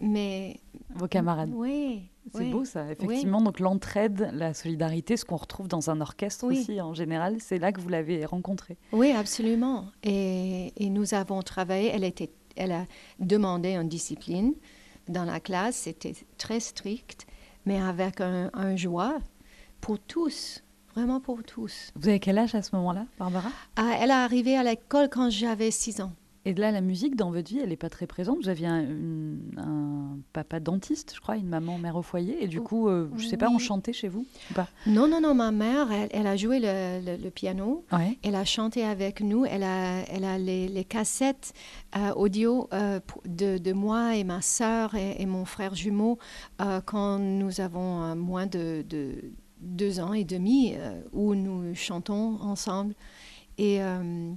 mes... 0.00 0.60
Vos 0.94 1.08
camarades. 1.08 1.50
Oui. 1.54 2.10
C'est 2.34 2.50
beau 2.50 2.64
ça, 2.64 2.90
effectivement. 2.90 3.40
Donc 3.40 3.60
l'entraide, 3.60 4.30
la 4.32 4.54
solidarité, 4.54 5.16
ce 5.16 5.24
qu'on 5.24 5.36
retrouve 5.36 5.68
dans 5.68 5.90
un 5.90 6.00
orchestre 6.00 6.44
aussi 6.44 6.80
en 6.80 6.94
général, 6.94 7.36
c'est 7.40 7.58
là 7.58 7.72
que 7.72 7.80
vous 7.80 7.88
l'avez 7.88 8.24
rencontré. 8.24 8.76
Oui, 8.92 9.12
absolument. 9.12 9.86
Et, 10.02 10.72
nous 10.80 11.14
avons 11.14 11.42
travaillé, 11.42 11.88
elle, 11.88 12.04
était, 12.04 12.30
elle 12.56 12.72
a 12.72 12.86
demandé 13.18 13.74
une 13.74 13.88
discipline 13.88 14.54
dans 15.08 15.24
la 15.24 15.40
classe, 15.40 15.76
c'était 15.76 16.12
très 16.36 16.60
strict, 16.60 17.26
mais 17.64 17.80
avec 17.80 18.20
un, 18.20 18.50
un 18.52 18.76
joie 18.76 19.18
pour 19.80 19.98
tous 19.98 20.62
vraiment 20.98 21.20
pour 21.20 21.44
tous. 21.44 21.92
Vous 21.94 22.08
avez 22.08 22.18
quel 22.18 22.38
âge 22.38 22.56
à 22.56 22.62
ce 22.62 22.74
moment-là, 22.74 23.06
Barbara? 23.20 23.50
Ah, 23.76 23.92
Elle 24.00 24.10
est 24.10 24.12
arrivée 24.12 24.56
à 24.56 24.64
l'école 24.64 25.08
quand 25.08 25.30
j'avais 25.30 25.70
6 25.70 26.00
ans. 26.00 26.12
Et 26.44 26.54
là, 26.54 26.70
la 26.70 26.80
musique 26.80 27.14
dans 27.14 27.30
votre 27.30 27.50
vie, 27.50 27.58
elle 27.58 27.68
n'est 27.68 27.76
pas 27.76 27.90
très 27.90 28.06
présente. 28.06 28.38
Vous 28.42 28.48
aviez 28.48 28.66
un, 28.66 30.18
papa 30.32 30.60
dentiste, 30.60 31.12
je 31.14 31.20
crois, 31.20 31.36
une 31.36 31.48
maman 31.48 31.78
mère 31.78 31.96
au 31.96 32.02
foyer. 32.02 32.42
Et 32.42 32.48
du 32.48 32.60
coup, 32.60 32.88
euh, 32.88 33.10
je 33.16 33.24
ne 33.24 33.28
sais 33.28 33.36
pas, 33.36 33.50
on 33.50 33.58
chantait 33.58 33.92
chez 33.92 34.08
vous 34.08 34.26
pas? 34.54 34.66
Non, 34.86 35.06
non, 35.06 35.20
non. 35.20 35.34
Ma 35.34 35.52
mère, 35.52 35.88
elle, 36.10 36.26
a 36.26 36.36
joué 36.36 36.58
le, 36.60 37.28
piano. 37.28 37.84
Elle 38.22 38.34
a 38.34 38.44
chanté 38.44 38.82
avec 38.82 39.20
nous. 39.20 39.44
Elle 39.44 39.62
a, 39.62 40.02
elle 40.08 40.24
a 40.24 40.38
les, 40.38 40.86
cassettes 40.88 41.52
euh, 41.96 42.14
audio 42.14 42.68
euh, 42.72 42.98
de, 43.26 43.58
de, 43.58 43.72
moi 43.72 44.16
et 44.16 44.24
ma 44.24 44.40
sœur 44.40 44.94
et, 44.94 45.26
mon 45.26 45.44
frère 45.44 45.74
jumeau 45.74 46.18
quand 46.86 47.18
nous 47.18 47.60
avons 47.60 48.16
moins 48.16 48.46
de 48.46 48.84
deux 49.60 50.00
ans 50.00 50.12
et 50.12 50.24
demi 50.24 50.74
euh, 50.74 51.00
où 51.12 51.34
nous 51.34 51.74
chantons 51.74 52.38
ensemble. 52.40 52.94
Et 53.56 53.82
euh, 53.82 54.32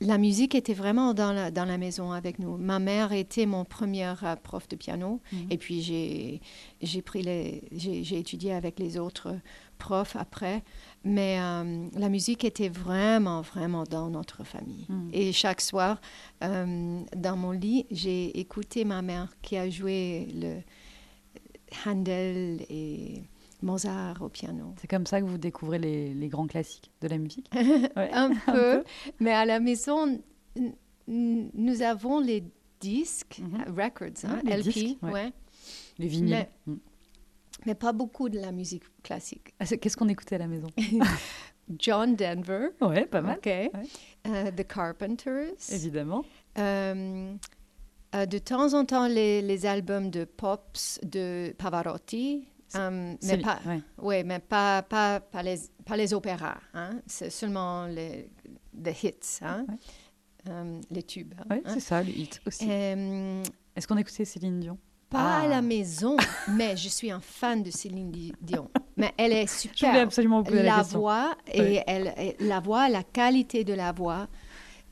la 0.00 0.18
musique 0.18 0.54
était 0.54 0.74
vraiment 0.74 1.14
dans 1.14 1.32
la, 1.32 1.50
dans 1.50 1.64
la 1.64 1.78
maison 1.78 2.12
avec 2.12 2.38
nous. 2.38 2.56
Ma 2.56 2.78
mère 2.78 3.12
était 3.12 3.46
mon 3.46 3.64
premier 3.64 4.12
euh, 4.22 4.36
prof 4.36 4.68
de 4.68 4.76
piano. 4.76 5.20
Mhm. 5.32 5.46
Et 5.50 5.58
puis 5.58 5.82
j'ai, 5.82 6.40
j'ai, 6.80 7.02
pris 7.02 7.22
les, 7.22 7.64
j'ai, 7.72 8.18
étudié 8.18 8.52
avec 8.52 8.78
les 8.78 8.98
autres 8.98 9.34
profs 9.78 10.16
après. 10.16 10.62
Mais 11.04 11.38
la 11.38 12.08
musique 12.08 12.44
était 12.44 12.68
vraiment, 12.68 13.40
vraiment 13.40 13.84
dans 13.84 14.10
notre 14.10 14.42
famille. 14.42 14.86
Mhm. 14.88 15.10
Et 15.12 15.32
chaque 15.32 15.60
soir, 15.60 16.00
dans 16.40 17.36
mon 17.36 17.52
lit, 17.52 17.86
j'ai 17.92 18.40
écouté 18.40 18.84
ma 18.84 19.02
mère 19.02 19.36
qui 19.40 19.56
a 19.56 19.70
joué 19.70 20.26
le 20.34 20.56
Handel 21.86 22.64
et 22.68 23.22
Mozart 23.66 24.22
au 24.22 24.28
piano. 24.28 24.74
C'est 24.80 24.88
comme 24.88 25.06
ça 25.06 25.20
que 25.20 25.26
vous 25.26 25.38
découvrez 25.38 25.78
les, 25.78 26.28
grands 26.28 26.46
classiques 26.46 26.90
de 27.00 27.08
la 27.08 27.18
musique 27.18 27.50
un, 27.96 28.30
peu, 28.46 28.84
mais 29.20 29.32
à 29.32 29.44
la 29.44 29.60
maison, 29.60 30.20
nous 31.06 31.82
avons 31.82 32.20
les 32.20 32.44
disques, 32.80 33.40
mhm. 33.40 33.60
euh, 33.60 33.84
records, 33.84 34.24
hein, 34.24 34.40
les 34.44 34.56
LP, 34.56 35.02
ouais. 35.02 35.32
les 35.98 36.08
vinyles. 36.08 36.46
Mm. 36.66 36.74
Mais, 37.64 37.74
pas 37.74 37.92
beaucoup 37.92 38.28
de 38.28 38.38
la 38.38 38.52
musique 38.52 38.84
classique. 39.02 39.54
Ah, 39.58 39.66
qu'est-ce 39.66 39.96
qu'on 39.96 40.08
écoutait 40.08 40.36
à 40.36 40.38
la 40.38 40.46
maison 40.46 40.68
John 41.78 42.14
Denver. 42.14 42.68
Ouais, 42.80 43.06
pas 43.06 43.22
mal. 43.22 43.40
Euh, 43.44 44.50
The 44.52 44.66
Carpenters. 44.68 45.72
Évidemment. 45.72 46.24
Euh, 46.58 47.34
de 48.14 48.38
temps 48.38 48.74
en 48.74 48.84
temps, 48.84 49.08
les, 49.08 49.42
les, 49.42 49.66
albums 49.66 50.10
de 50.10 50.24
Pops 50.24 51.00
de 51.02 51.52
Pavarotti, 51.58 52.46
Um, 52.74 53.16
mais 53.22 53.38
pas, 53.38 53.60
ouais. 53.98 54.24
mais 54.24 54.38
pas, 54.38 54.82
pas, 54.82 55.20
pas, 55.20 55.42
les, 55.42 55.56
pas 55.84 55.96
les 55.96 56.12
opéras. 56.12 56.58
Hein? 56.74 57.00
C'est 57.06 57.30
seulement 57.30 57.86
les 57.86 58.28
hits, 59.02 59.38
hein? 59.42 59.66
Um, 60.48 60.80
les 60.90 61.02
tubes. 61.02 61.34
Oui, 61.50 61.62
hein? 61.64 61.72
c'est 61.74 61.80
ça, 61.80 62.02
les 62.02 62.12
hits 62.12 62.40
aussi. 62.46 62.64
Um, 62.64 63.42
Est-ce 63.74 63.86
qu'on 63.86 63.96
écoutait 63.96 64.24
Céline 64.24 64.60
Dion? 64.60 64.78
Pas 65.08 65.42
à 65.42 65.48
la 65.48 65.58
ah. 65.58 65.62
maison, 65.62 66.16
mais 66.48 66.76
je 66.76 66.88
suis 66.88 67.10
un 67.10 67.20
fan 67.20 67.62
de 67.62 67.70
Céline 67.70 68.10
Dion. 68.40 68.70
Mais 68.96 69.12
elle 69.16 69.32
est 69.32 69.46
super. 69.60 69.94
Je 69.94 70.00
absolument 70.00 70.42
vous 70.42 70.54
la, 70.54 70.62
la 70.62 70.82
voix 70.82 71.36
et 71.52 71.80
elle, 71.86 72.34
la 72.40 72.60
voix, 72.60 72.88
la 72.88 73.04
qualité 73.04 73.62
de 73.62 73.74
la 73.74 73.92
voix. 73.92 74.26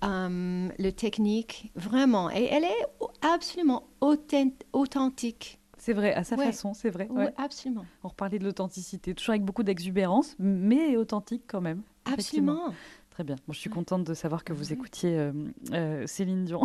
le 0.03 0.91
technique, 0.91 1.73
vraiment. 1.75 2.31
Et 2.31 2.45
elle 2.45 2.65
est 2.65 2.87
absolument 3.23 3.89
authentique. 4.01 5.59
C'est 5.85 5.93
vrai, 5.93 6.15
à 6.15 6.25
sa 6.25 6.39
façon, 6.39 6.73
c'est 6.73 6.89
vrai. 6.89 7.09
Oui, 7.11 7.27
absolument. 7.37 7.85
On 8.05 8.09
reparlait 8.09 8.39
de 8.39 8.45
l'authenticité, 8.45 9.13
toujours 9.13 9.33
avec 9.33 9.45
beaucoup 9.45 9.63
d'exubérance, 9.63 10.35
mais 10.39 10.97
authentique 10.97 11.43
quand 11.47 11.61
même. 11.61 11.83
Absolument. 12.07 12.73
Très 13.11 13.23
bien. 13.23 13.37
je 13.51 13.59
suis 13.59 13.69
contente 13.69 14.03
de 14.03 14.15
savoir 14.15 14.45
que 14.45 14.55
vous 14.55 14.73
écoutiez 14.73 15.19
euh, 15.19 15.33
euh, 15.75 16.07
Céline 16.07 16.47
Dion. 16.47 16.63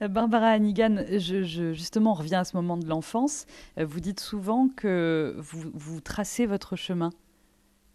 Barbara 0.10 0.48
Hannigan, 0.48 1.04
je, 1.08 1.44
justement, 1.72 2.10
on 2.10 2.14
revient 2.14 2.34
à 2.34 2.42
ce 2.42 2.56
moment 2.56 2.76
de 2.76 2.88
l'enfance. 2.88 3.46
Euh, 3.78 3.86
vous 3.86 4.00
dites 4.00 4.18
souvent 4.18 4.68
que 4.68 5.36
vous, 5.38 5.70
vous 5.72 6.00
tracez 6.00 6.46
votre 6.46 6.74
chemin. 6.74 7.10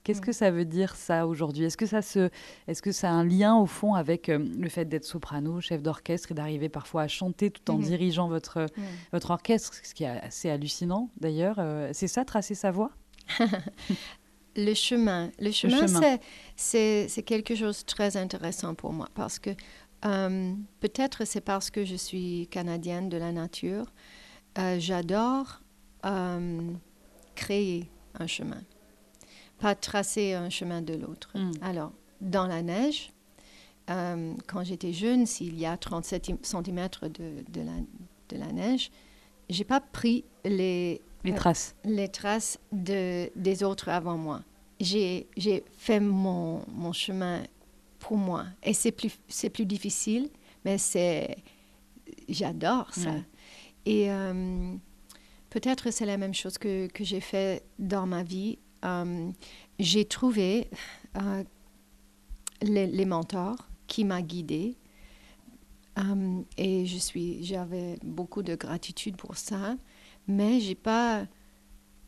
Qu'est-ce 0.03 0.21
que 0.21 0.31
ça 0.31 0.51
veut 0.51 0.65
dire 0.65 0.95
ça 0.95 1.27
aujourd'hui? 1.27 1.65
Est-ce 1.65 1.77
que 1.77 1.85
ça 1.85 2.01
se, 2.01 2.29
est-ce 2.67 2.81
que 2.81 2.91
ça 2.91 3.09
a 3.09 3.13
un 3.13 3.23
lien 3.23 3.55
au 3.55 3.65
fond 3.65 3.95
avec 3.95 4.27
le 4.27 4.69
fait 4.69 4.85
d'être 4.85 5.05
soprano, 5.05 5.61
chef 5.61 5.81
d'orchestre 5.81 6.31
et 6.31 6.33
d'arriver 6.33 6.69
parfois 6.69 7.03
à 7.03 7.07
chanter 7.07 7.51
tout 7.51 7.71
en 7.71 7.77
mhm. 7.77 7.83
dirigeant 7.83 8.27
votre 8.27 8.65
votre 9.11 9.31
orchestre, 9.31 9.73
ce 9.81 9.93
qui 9.93 10.03
est 10.03 10.07
assez 10.07 10.49
hallucinant 10.49 11.09
d'ailleurs. 11.21 11.59
c'est 11.93 12.07
ça, 12.07 12.25
tracer 12.25 12.55
sa 12.55 12.71
voix? 12.71 12.91
Le 14.55 14.73
chemin. 14.75 15.31
Le 15.39 15.51
chemin, 15.51 15.87
c'est 16.55 17.23
quelque 17.25 17.55
chose 17.55 17.79
de 17.79 17.85
très 17.85 18.17
intéressant 18.17 18.75
pour 18.75 18.93
moi 18.93 19.07
parce 19.15 19.39
que 19.39 19.49
euh, 20.05 20.53
peut-être 20.79 21.25
c'est 21.25 21.41
parce 21.41 21.69
que 21.69 21.85
je 21.85 21.95
suis 21.95 22.47
canadienne 22.51 23.09
de 23.09 23.17
la 23.17 23.31
nature. 23.31 23.85
Euh, 24.59 24.77
j'adore 24.79 25.61
euh, 26.05 26.71
créer 27.35 27.89
un 28.19 28.27
chemin, 28.27 28.61
pas 29.63 29.75
tracer 29.75 30.33
un 30.33 30.49
chemin 30.49 30.81
de 30.81 30.93
l'autre. 30.93 31.31
Hmm. 31.35 31.51
Alors, 31.61 31.93
dans 32.19 32.47
la 32.47 32.61
neige, 32.61 33.13
quand 33.87 34.63
j'étais 34.63 34.91
jeune, 34.91 35.25
s'il 35.25 35.57
y 35.57 35.65
a 35.65 35.77
37 35.77 36.31
cm 36.41 36.89
de, 37.03 37.43
de, 37.49 37.61
la, 37.61 37.71
de 38.27 38.37
la 38.37 38.51
neige, 38.51 38.91
j'ai 39.49 39.63
pas 39.63 39.79
pris 39.79 40.25
les 40.43 41.01
les 41.23 41.33
traces. 41.33 41.75
les 41.85 42.09
traces 42.09 42.59
de, 42.73 43.29
des 43.37 43.63
autres 43.63 43.87
avant 43.87 44.17
moi. 44.17 44.41
J'ai 44.81 45.27
fait 45.77 46.01
mon, 46.01 46.65
mon, 46.67 46.91
chemin 46.91 47.43
pour 47.99 48.17
moi. 48.17 48.45
Et 48.63 48.73
c'est 48.73 48.91
plus, 48.91 49.17
plus 49.53 49.65
difficile, 49.65 50.29
mais 50.65 50.77
c'est 50.77 51.37
j'adore 52.27 52.93
ça. 52.93 53.15
Et 53.85 54.11
euh, 54.11 54.75
peut-être 55.49 55.89
c'est 55.91 56.05
la 56.05 56.17
même 56.17 56.33
chose 56.33 56.57
que, 56.57 56.87
que 56.87 57.05
j'ai 57.05 57.21
fait 57.21 57.63
dans 57.79 58.05
ma 58.05 58.23
vie. 58.23 58.57
Euh, 58.83 59.31
j'ai 59.79 60.05
trouvé 60.05 60.69
euh, 61.17 61.43
les, 62.61 62.87
les, 62.87 63.05
mentors 63.05 63.69
qui 63.87 64.03
m'ont 64.03 64.19
guidée. 64.19 64.77
et 66.57 66.85
je 66.85 66.97
suis, 66.97 67.43
j'avais 67.43 67.97
beaucoup 68.03 68.43
de 68.43 68.55
gratitude 68.55 69.15
pour 69.15 69.37
ça 69.37 69.75
mais 70.27 70.59
j'ai 70.59 70.75
pas 70.75 71.25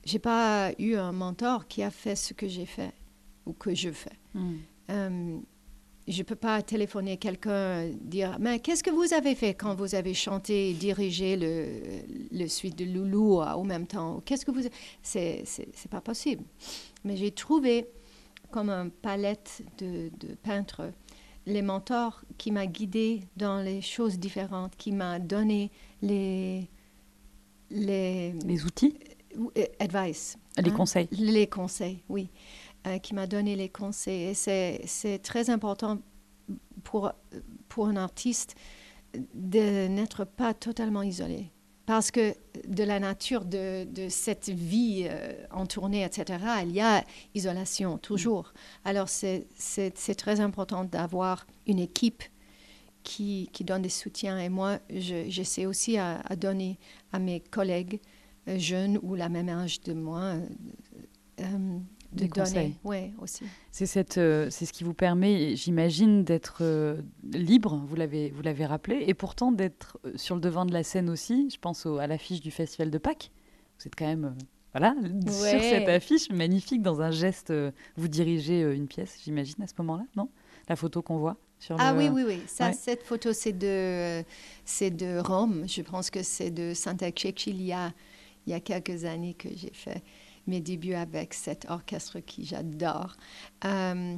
j'ai 0.03 0.19
pas 0.19 0.71
eu 0.77 0.95
un 0.95 1.11
mentor 1.11 1.67
qui 1.67 1.81
a 1.81 1.89
fait 1.89 2.15
ce 2.15 2.33
que 2.33 2.47
j'ai 2.47 2.65
fait 2.65 2.93
ou 3.45 3.53
que 3.53 3.73
je 3.73 3.89
fais. 3.91 4.17
Hmm. 4.33 5.39
Euh, 6.07 6.11
je 6.11 6.23
peux 6.23 6.35
pas 6.35 6.61
téléphoner 6.61 7.17
quelqu'un 7.17 7.89
dire 8.01 8.37
mais 8.39 8.59
qu'est-ce 8.59 8.83
que 8.83 8.91
vous 8.91 9.13
avez 9.13 9.35
fait 9.35 9.53
quand 9.53 9.75
vous 9.75 9.95
avez 9.95 10.13
chanté 10.13 10.69
et 10.69 10.73
dirigé 10.73 11.35
le, 11.37 11.67
le 12.31 12.47
suite 12.47 12.77
de 12.77 12.85
Loulou 12.85 13.41
au 13.41 13.63
même 13.63 13.87
temps? 13.87 14.21
Qu'est-ce 14.25 14.45
que 14.45 14.51
vous 14.51 14.61
c'est 15.01 15.43
c'est 15.45 15.91
pas 15.91 16.01
possible 16.01 16.43
mais 17.03 17.17
j'ai 17.17 17.31
trouvé 17.31 17.87
comme 18.51 18.69
un 18.69 18.89
palette 18.89 19.63
de, 19.77 20.09
de 20.19 20.35
peintres 20.35 20.91
les 21.45 21.61
mentors 21.61 22.21
qui 22.37 22.51
m'a 22.51 22.65
guidé 22.65 23.21
dans 23.37 23.61
les 23.61 23.81
choses 23.81 24.17
différentes 24.17 24.75
qui 24.77 24.91
m'a 24.91 25.19
donné 25.19 25.71
les 26.01 26.67
les, 27.71 28.31
les 28.33 28.65
outils? 28.65 28.97
Euh, 29.57 29.65
Advice. 29.79 30.37
Les 30.57 30.69
hein? 30.69 30.73
conseils. 30.73 31.07
Les 31.11 31.47
conseils, 31.47 31.99
oui. 32.07 32.29
Euh, 32.87 32.99
qui 32.99 33.15
m'a 33.15 33.25
donné 33.25 33.55
les 33.55 33.69
conseils. 33.69 34.23
Et 34.23 34.33
c'est 34.85 35.19
très 35.23 35.49
important 35.49 35.99
pour, 36.83 37.11
un 37.77 37.95
artiste 37.95 38.55
de 39.33 39.87
n'être 39.87 40.23
pas 40.23 40.53
totalement 40.53 41.01
isolé. 41.01 41.51
Parce 41.87 42.11
que 42.11 42.35
de 42.67 42.83
la 42.83 42.99
nature 42.99 43.43
de, 43.45 43.87
cette 44.09 44.49
vie 44.49 45.07
euh, 45.09 45.33
en 45.51 45.65
tournée, 45.65 46.03
etc., 46.03 46.39
il 46.63 46.73
y 46.73 46.81
a 46.81 47.03
isolation 47.33 47.97
toujours. 47.97 48.53
Alors 48.83 49.09
c'est 49.09 49.47
très 50.15 50.39
important 50.39 50.83
d'avoir 50.83 51.47
une 51.65 51.79
équipe 51.79 52.23
qui, 53.01 53.49
donne 53.61 53.81
des 53.81 53.89
soutiens. 53.89 54.37
Et 54.37 54.49
moi, 54.49 54.77
j'essaie 54.91 55.65
aussi 55.65 55.97
à, 55.97 56.21
donner 56.37 56.77
à 57.11 57.17
mes 57.17 57.39
collègues 57.39 57.99
euh, 58.47 58.59
jeunes 58.59 58.99
ou 59.01 59.15
la 59.15 59.29
même 59.29 59.49
âge 59.49 59.81
de 59.81 59.93
moi 59.93 60.35
euh, 62.15 62.19
de 62.19 62.21
des 62.21 62.29
conseils. 62.29 62.75
Oui, 62.83 63.13
aussi. 63.19 63.45
C'est 63.71 63.85
c'est 63.85 64.65
ce 64.65 64.73
qui 64.73 64.83
vous 64.83 64.93
permet, 64.93 65.55
j'imagine, 65.55 66.23
d'être 66.23 66.63
libre. 67.31 67.81
Vous 67.87 67.95
l'avez 67.95 68.31
vous 68.31 68.41
l'avez 68.41 68.65
rappelé, 68.65 69.03
et 69.07 69.13
pourtant 69.13 69.51
d'être 69.51 69.99
sur 70.15 70.35
le 70.35 70.41
devant 70.41 70.65
de 70.65 70.73
la 70.73 70.83
scène 70.83 71.09
aussi. 71.09 71.49
Je 71.51 71.59
pense 71.59 71.85
à 71.85 72.07
l'affiche 72.07 72.41
du 72.41 72.51
Festival 72.51 72.89
de 72.89 72.97
Pâques. 72.97 73.31
Vous 73.79 73.87
êtes 73.87 73.95
quand 73.95 74.07
même 74.07 74.35
voilà, 74.71 74.95
sur 75.27 75.61
cette 75.61 75.89
affiche 75.89 76.29
magnifique, 76.29 76.81
dans 76.81 77.01
un 77.01 77.11
geste, 77.11 77.53
vous 77.95 78.07
dirigez 78.07 78.61
une 78.61 78.87
pièce, 78.87 79.19
j'imagine, 79.23 79.63
à 79.63 79.67
ce 79.67 79.73
moment-là, 79.79 80.05
non? 80.15 80.29
La 80.67 80.75
photo 80.75 81.01
qu'on 81.01 81.17
voit 81.17 81.37
ah 81.77 81.93
oui, 81.95 82.09
oui, 82.09 82.23
oui. 82.25 82.41
Ça, 82.47 82.73
Cette 82.73 83.03
photo, 83.03 83.33
c'est 83.33 83.53
de, 83.53 84.23
c'est 84.65 84.91
de 84.91 85.19
Rome. 85.19 85.65
Je 85.67 85.81
pense 85.81 86.09
que 86.09 86.21
c'est 86.21 86.51
de 86.51 86.73
Santa 86.73 87.07
Cecilia, 87.15 87.93
il 88.45 88.51
y 88.51 88.53
a 88.53 88.59
quelques 88.59 89.05
années 89.05 89.33
que 89.33 89.49
j'ai 89.55 89.71
fait 89.73 90.03
mes 90.47 90.61
débuts 90.61 90.93
avec 90.93 91.33
cet 91.33 91.65
orchestre 91.69 92.19
qui 92.19 92.45
j'adore. 92.45 93.15
Euh, 93.63 94.17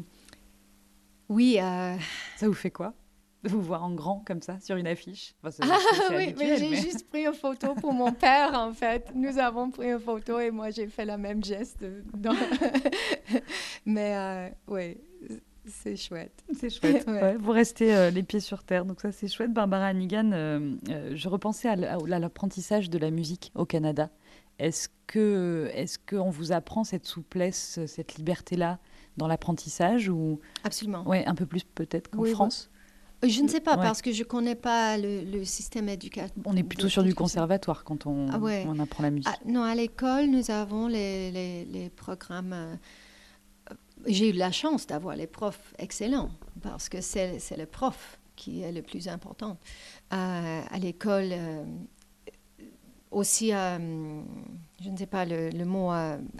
oui. 1.29 1.57
Euh, 1.61 1.95
ça 2.37 2.47
vous 2.47 2.53
fait 2.53 2.71
quoi 2.71 2.93
de 3.43 3.49
vous 3.49 3.61
voir 3.61 3.83
en 3.83 3.91
grand 3.91 4.23
comme 4.25 4.41
ça 4.41 4.59
sur 4.59 4.75
une 4.77 4.87
affiche? 4.87 5.35
Ah 5.43 5.49
oui, 6.11 6.33
mais 6.37 6.57
j'ai 6.57 6.75
juste 6.75 7.07
pris 7.09 7.25
une 7.25 7.33
photo 7.41 7.75
pour 7.75 7.93
mon 7.93 8.11
père 8.11 8.53
en 8.53 8.73
fait. 8.73 9.11
Nous 9.15 9.37
avons 9.37 9.69
pris 9.69 9.91
une 9.91 9.99
photo 9.99 10.39
et 10.39 10.51
moi 10.51 10.71
j'ai 10.71 10.87
fait 10.87 11.05
la 11.05 11.17
même 11.17 11.43
geste. 11.43 11.85
mais 13.85 14.15
euh, 14.15 14.49
oui, 14.67 14.97
c'est 15.67 15.95
chouette. 15.95 16.43
C'est 16.53 16.69
chouette. 16.69 17.05
vous 17.39 17.51
restez 17.51 17.95
euh, 17.95 18.09
les 18.09 18.23
pieds 18.23 18.39
sur 18.39 18.63
terre. 18.63 18.85
Donc 18.85 19.01
ça, 19.01 19.11
c'est 19.11 19.27
chouette. 19.27 19.53
Barbara 19.53 19.87
Hannigan, 19.87 20.31
euh, 20.33 20.75
je 21.13 21.29
repensais 21.29 21.69
à, 21.69 21.75
l'apprentissage 21.75 22.89
de 22.89 22.97
la 22.97 23.11
musique 23.11 23.51
au 23.55 23.65
Canada. 23.65 24.09
Est-ce 24.59 24.89
que 25.07 25.69
est-ce 25.73 25.97
qu'on 25.99 26.29
vous 26.29 26.51
apprend 26.51 26.83
cette 26.83 27.05
souplesse, 27.05 27.79
cette 27.85 28.15
liberté-là 28.15 28.79
dans 29.17 29.27
l'apprentissage 29.27 30.09
ou 30.09 30.39
Absolument. 30.63 31.07
Ouais, 31.07 31.25
un 31.25 31.35
peu 31.35 31.45
plus 31.45 31.63
peut-être 31.63 32.09
qu'en 32.09 32.25
France. 32.25 32.69
Je 33.23 33.41
ne 33.41 33.47
sais 33.47 33.61
pas 33.61 33.77
parce 33.77 34.03
que 34.03 34.11
je 34.11 34.19
ne 34.19 34.27
connais 34.27 34.53
pas 34.53 34.95
le, 34.97 35.43
système 35.43 35.89
éducatif. 35.89 36.31
On 36.45 36.55
est 36.55 36.63
plutôt 36.63 36.87
sur 36.87 37.03
du 37.03 37.15
conservatoire 37.15 37.83
quand 37.83 38.05
on, 38.05 38.29
ah 38.29 38.39
on 38.39 38.77
apprend 38.79 39.01
la 39.01 39.09
musique. 39.09 39.27
Ah, 39.27 39.39
non, 39.45 39.63
à 39.63 39.73
l'école, 39.73 40.27
nous 40.27 40.51
avons 40.51 40.87
les, 40.87 41.31
les, 41.31 41.65
les 41.65 41.89
programmes 41.89 42.77
j'ai 44.05 44.29
eu 44.29 44.33
la 44.33 44.51
chance 44.51 44.87
d'avoir 44.87 45.15
les 45.15 45.27
profs 45.27 45.73
excellents 45.77 46.29
parce 46.61 46.89
que 46.89 47.01
c'est 47.01 47.39
le 47.57 47.65
prof 47.65 48.19
qui 48.35 48.61
est 48.61 48.71
le 48.71 48.83
plus 48.83 49.07
important. 49.07 49.57
Euh, 50.13 50.61
à 50.69 50.79
l'école, 50.79 51.29
euh, 51.31 51.63
aussi, 53.17 53.53
euh, 53.53 54.21
je 54.81 54.89
ne 54.89 54.97
sais 54.97 55.05
pas 55.05 55.25
le, 55.25 55.63
mot, 55.65 55.91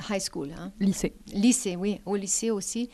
high 0.09 0.21
school. 0.21 0.51
Hein? 0.57 0.71
Lycée. 0.79 1.13
Lycée, 1.33 1.75
oui, 1.75 2.01
au 2.05 2.15
lycée 2.15 2.51
aussi. 2.51 2.89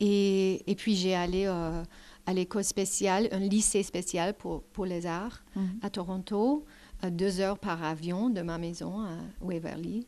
Et, 0.00 0.62
et, 0.66 0.74
puis 0.76 0.96
j'ai 0.96 1.14
allé 1.14 1.46
à 1.46 2.32
l'école 2.32 2.64
spéciale, 2.64 3.28
un 3.32 3.38
lycée 3.38 3.82
spécial 3.82 4.34
pour, 4.34 4.62
pour 4.62 4.86
les 4.86 5.06
arts 5.06 5.44
mhm. 5.54 5.78
à 5.82 5.90
Toronto, 5.90 6.64
deux 7.08 7.40
heures 7.40 7.58
par 7.58 7.82
avion 7.84 8.30
de 8.30 8.42
ma 8.42 8.58
maison 8.58 9.00
à 9.00 9.16
Waverly. 9.40 10.06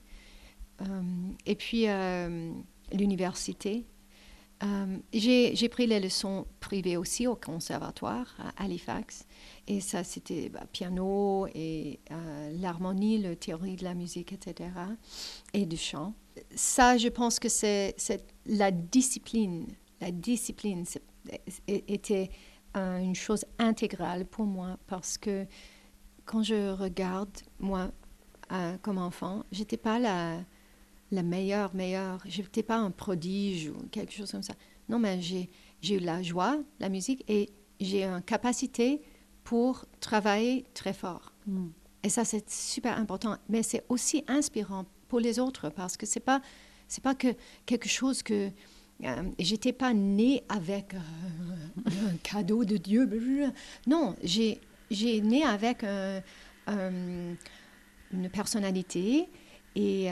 Euh, 0.82 1.02
et 1.46 1.54
puis, 1.54 1.88
euh, 1.88 2.52
l'université. 2.92 3.86
Euh, 4.62 4.98
j'ai 5.12 5.68
pris 5.68 5.86
les 5.86 5.98
leçons 5.98 6.46
privées 6.60 6.96
aussi 6.96 7.26
au 7.26 7.34
conservatoire 7.34 8.32
à 8.38 8.64
Halifax. 8.64 9.26
Et 9.66 9.80
ça, 9.80 10.04
c'était 10.04 10.48
bah, 10.48 10.64
piano 10.72 11.46
et 11.54 12.00
l'harmonie, 12.60 13.18
la 13.18 13.34
théorie 13.34 13.76
de 13.76 13.84
la 13.84 13.94
musique, 13.94 14.32
etc. 14.32 14.70
Et 15.52 15.66
du 15.66 15.76
chant. 15.76 16.14
Ça, 16.54 16.96
je 16.96 17.08
pense 17.08 17.38
que 17.38 17.48
c'est 17.48 17.94
la 18.46 18.70
discipline. 18.70 19.66
La 20.00 20.10
discipline 20.10 20.84
était 21.66 22.30
une 22.74 23.14
chose 23.14 23.44
intégrale 23.58 24.26
pour 24.26 24.46
moi 24.46 24.78
parce 24.86 25.18
que 25.18 25.46
quand 26.24 26.42
je 26.42 26.72
regarde, 26.72 27.36
moi, 27.58 27.90
comme 28.82 28.98
enfant, 28.98 29.44
j'étais 29.50 29.76
pas 29.76 29.98
la 29.98 30.38
la 31.12 31.22
meilleure, 31.22 31.74
meilleure. 31.74 32.20
Je 32.26 32.42
n'étais 32.42 32.62
pas 32.62 32.76
un 32.76 32.90
prodige 32.90 33.68
ou 33.68 33.86
quelque 33.90 34.12
chose 34.12 34.32
comme 34.32 34.42
ça. 34.42 34.54
Non, 34.88 34.98
mais 34.98 35.20
j'ai, 35.20 35.48
eu 35.88 35.98
la 35.98 36.22
joie, 36.22 36.58
la 36.80 36.88
musique, 36.88 37.22
et 37.28 37.50
j'ai 37.80 38.04
une 38.04 38.22
capacité 38.22 39.00
pour 39.44 39.84
travailler 40.00 40.64
très 40.74 40.92
fort. 40.92 41.32
Hmm. 41.46 41.68
Et 42.02 42.08
ça, 42.08 42.24
c'est 42.24 42.50
super 42.50 42.98
important. 42.98 43.36
Mais 43.48 43.62
c'est 43.62 43.84
aussi 43.88 44.24
inspirant 44.26 44.86
pour 45.08 45.20
les 45.20 45.38
autres 45.38 45.68
parce 45.68 45.96
que 45.96 46.06
c'est 46.06 46.20
pas, 46.20 46.40
c'est 46.88 47.02
pas 47.02 47.14
que 47.14 47.28
quelque 47.66 47.88
chose 47.88 48.22
que 48.22 48.50
euh, 49.04 49.22
j'étais 49.38 49.72
pas 49.72 49.92
née 49.94 50.42
avec 50.48 50.94
un 50.94 52.16
cadeau 52.22 52.64
de 52.64 52.76
Dieu. 52.76 53.08
Non, 53.86 54.16
j'ai 54.22 54.60
j'ai 54.90 55.20
né 55.22 55.42
avec 55.42 55.84
une 56.64 57.36
personnalité 58.30 59.28
et 59.74 60.10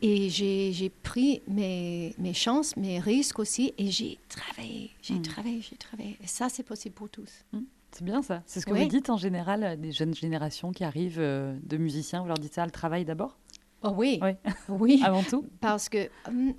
et 0.00 0.28
j'ai 0.30 0.90
pris 1.02 1.42
mes, 1.48 2.14
mes, 2.18 2.34
chances, 2.34 2.76
mes 2.76 2.98
risques 3.00 3.38
aussi, 3.38 3.74
et 3.78 3.90
j'ai 3.90 4.18
travaillé, 4.28 4.90
j'ai 5.02 5.14
hmm. 5.14 5.22
travaillé, 5.22 5.60
j'ai 5.60 5.76
travaillé. 5.76 6.16
Et 6.22 6.26
ça, 6.26 6.48
c'est 6.48 6.62
possible 6.62 6.94
pour 6.94 7.08
tous. 7.08 7.44
Hmm. 7.52 7.62
C'est 7.90 8.04
bien 8.04 8.22
ça. 8.22 8.42
C'est 8.46 8.60
ce 8.60 8.66
que 8.66 8.74
vous 8.74 8.86
dites 8.86 9.10
en 9.10 9.16
général 9.16 9.64
euh, 9.64 9.76
des 9.76 9.92
jeunes 9.92 10.14
générations 10.14 10.72
qui 10.72 10.84
arrivent 10.84 11.18
euh, 11.18 11.56
de 11.62 11.76
musiciens. 11.78 12.20
Vous 12.20 12.28
leur 12.28 12.38
dites 12.38 12.54
ça, 12.54 12.64
le 12.64 12.70
travail 12.70 13.04
d'abord? 13.04 13.38
Oh 13.82 13.92
oui, 13.96 14.20
oui. 14.68 15.00
Avant 15.04 15.22
tout? 15.22 15.46
Parce 15.60 15.88
que... 15.88 15.98
Euh, 15.98 16.52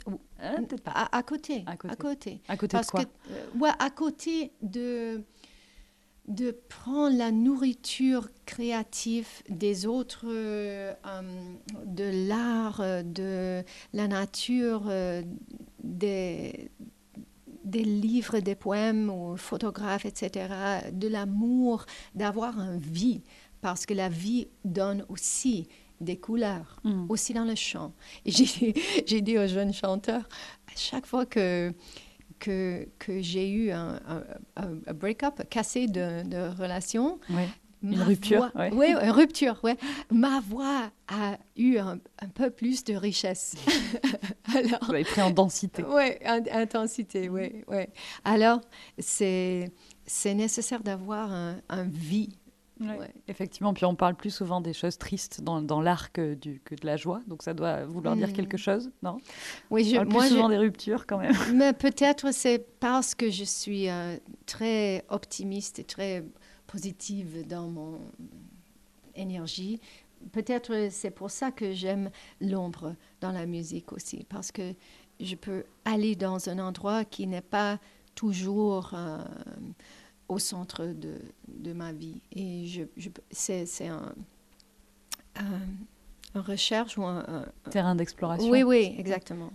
peut-être 0.57 0.81
pas. 0.81 1.09
À, 1.11 1.21
côté. 1.21 1.63
À 1.67 1.75
côté. 1.75 1.91
À 1.91 1.95
côté. 1.95 2.41
À 2.47 2.57
côté 2.57 2.77
de 2.77 2.85
quoi? 2.85 3.03
que, 3.03 3.57
ouais, 3.59 3.69
À 3.77 3.89
côté 3.89 4.51
de 4.61 5.23
de 6.29 6.51
prendre 6.69 7.17
la 7.17 7.31
nourriture 7.31 8.29
créative 8.45 9.27
des 9.49 9.87
autres, 9.87 10.25
euh, 10.25 10.93
de 11.85 12.27
l'art, 12.27 12.81
de 13.03 13.63
la 13.93 14.07
nature, 14.07 14.83
euh, 14.87 15.23
des, 15.83 16.69
des 17.65 17.83
livres, 17.83 18.39
des 18.39 18.55
poèmes 18.55 19.09
ou 19.09 19.35
photographes, 19.37 20.05
etc., 20.05 20.53
de 20.93 21.07
l'amour, 21.07 21.85
d'avoir 22.13 22.59
une 22.59 22.79
vie, 22.79 23.21
parce 23.61 23.87
que 23.87 23.95
la 23.95 24.09
vie 24.09 24.47
donne 24.63 25.05
aussi 25.09 25.67
des 25.99 26.17
couleurs, 26.17 26.79
mm. 26.83 27.07
aussi 27.09 27.33
dans 27.33 27.43
le 27.43 27.55
chant. 27.55 27.93
Et 28.25 28.31
j'ai 29.05 29.21
dit 29.21 29.37
aux 29.37 29.47
jeunes 29.47 29.73
chanteurs, 29.73 30.29
à 30.67 30.75
chaque 30.75 31.07
fois 31.07 31.25
que 31.25 31.73
que, 32.39 32.87
que 32.97 33.21
j'ai 33.21 33.49
eu 33.49 33.71
un, 33.71 33.99
un, 34.55 34.93
break-up, 34.93 35.41
cassé 35.49 35.87
de, 35.87 36.23
de 36.23 36.49
relation. 36.59 37.19
Une 37.81 38.01
rupture. 38.01 38.51
Oui, 38.73 38.91
une 38.91 39.11
rupture, 39.11 39.57
ouais. 39.63 39.77
Ma 40.11 40.41
voix 40.41 40.91
a 41.07 41.37
eu 41.55 41.77
un, 41.77 41.99
peu 42.33 42.49
plus 42.49 42.83
de 42.83 42.93
richesse. 42.93 43.55
Alors, 44.55 44.79
Vous 44.81 45.03
pris 45.03 45.21
en 45.21 45.31
densité. 45.31 45.83
Oui, 45.87 46.11
en 46.25 46.41
intensité, 46.51 47.29
oui. 47.29 47.63
Ouais. 47.67 47.89
Alors, 48.25 48.59
c'est 48.97 49.71
nécessaire 50.25 50.83
d'avoir 50.83 51.31
un, 51.31 51.61
un 51.69 51.83
vie 51.83 52.37
Effectivement, 53.27 53.73
puis 53.73 53.85
on 53.85 53.95
parle 53.95 54.15
plus 54.15 54.29
souvent 54.29 54.61
des 54.61 54.73
choses 54.73 54.97
tristes 54.97 55.41
dans, 55.41 55.61
dans 55.61 55.81
l'art 55.81 56.11
que, 56.11 56.35
que, 56.63 56.75
de 56.75 56.85
la 56.85 56.95
joie, 56.95 57.21
donc 57.27 57.43
ça 57.43 57.53
doit 57.53 57.85
vouloir 57.85 58.15
dire 58.15 58.31
quelque 58.31 58.55
hmm. 58.55 58.59
chose, 58.59 58.91
non? 59.03 59.17
Oui, 59.69 59.83
je, 59.83 59.97
on 59.97 60.05
parle 60.05 60.09
plus 60.09 60.29
souvent 60.29 60.49
des 60.49 60.57
ruptures 60.57 61.05
quand 61.05 61.17
même. 61.17 61.35
Mais 61.53 61.73
peut-être 61.73 62.33
c'est 62.33 62.65
parce 62.79 63.15
que 63.15 63.29
je 63.29 63.43
suis 63.43 63.89
euh, 63.89 64.15
très 64.45 65.03
optimiste 65.09 65.79
et 65.79 65.83
très 65.83 66.23
positive 66.67 67.45
dans 67.47 67.67
mon 67.67 67.99
énergie. 69.15 69.81
Peut-être 70.31 70.87
c'est 70.89 71.11
pour 71.11 71.31
ça 71.31 71.51
que 71.51 71.73
j'aime 71.73 72.09
l'ombre 72.39 72.95
dans 73.19 73.31
la 73.31 73.45
musique 73.45 73.91
aussi, 73.91 74.25
parce 74.29 74.51
que 74.51 74.73
je 75.19 75.35
peux 75.35 75.65
aller 75.83 76.15
dans 76.15 76.49
un 76.49 76.59
endroit 76.59 77.03
qui 77.03 77.27
n'est 77.27 77.41
pas 77.41 77.77
toujours... 78.15 78.91
Euh, 78.93 79.17
au 80.29 80.39
centre 80.39 80.85
de, 80.85 81.15
de 81.47 81.73
ma 81.73 81.91
vie. 81.91 82.21
Et 82.31 82.65
je, 82.67 82.83
c'est, 83.31 83.65
c'est 83.65 83.87
un, 83.87 84.13
un, 85.35 86.41
recherche 86.41 86.97
ou 86.97 87.03
un, 87.03 87.45
terrain 87.71 87.95
d'exploration. 87.95 88.49
Oui, 88.49 88.63
oui, 88.63 88.95
exactement. 88.97 89.51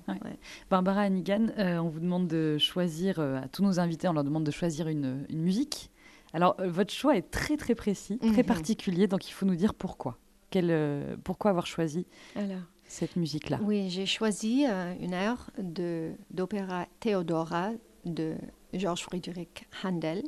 Barbara 0.70 1.02
Hannigan, 1.02 1.46
euh, 1.58 1.78
on 1.78 1.88
vous 1.88 2.00
demande 2.00 2.26
de 2.26 2.58
choisir, 2.58 3.20
euh, 3.20 3.40
à 3.40 3.48
tous 3.48 3.62
nos 3.62 3.78
invités, 3.78 4.08
on 4.08 4.12
leur 4.12 4.24
demande 4.24 4.44
de 4.44 4.50
choisir 4.50 4.88
une, 4.88 5.24
une 5.30 5.40
musique. 5.40 5.90
Alors, 6.32 6.56
euh, 6.58 6.68
votre 6.68 6.92
choix 6.92 7.16
est 7.16 7.30
très, 7.30 7.56
très 7.56 7.76
précis, 7.76 8.18
très 8.18 8.42
mhm. 8.42 8.44
particulier, 8.44 9.06
donc 9.06 9.28
il 9.28 9.32
faut 9.32 9.46
nous 9.46 9.56
dire 9.56 9.72
pourquoi. 9.72 10.18
Quel, 10.50 11.18
pourquoi 11.24 11.50
avoir 11.50 11.66
choisi 11.66 12.06
Alors, 12.36 12.60
cette 12.84 13.16
musique-là? 13.16 13.58
Oui, 13.62 13.90
j'ai 13.90 14.06
choisi 14.06 14.64
une 15.00 15.12
aire 15.12 15.50
de, 15.58 16.12
d'opéra 16.30 16.86
Theodora 17.00 17.72
de 18.04 18.36
Georges 18.72 19.02
Friedrich 19.02 19.66
Handel. 19.82 20.22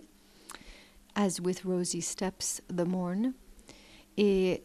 As 1.17 1.41
with 1.41 1.65
Rosy 1.65 2.03
Steps 2.03 2.61
the 2.69 2.87
Morn. 2.87 3.33
Et 4.19 4.63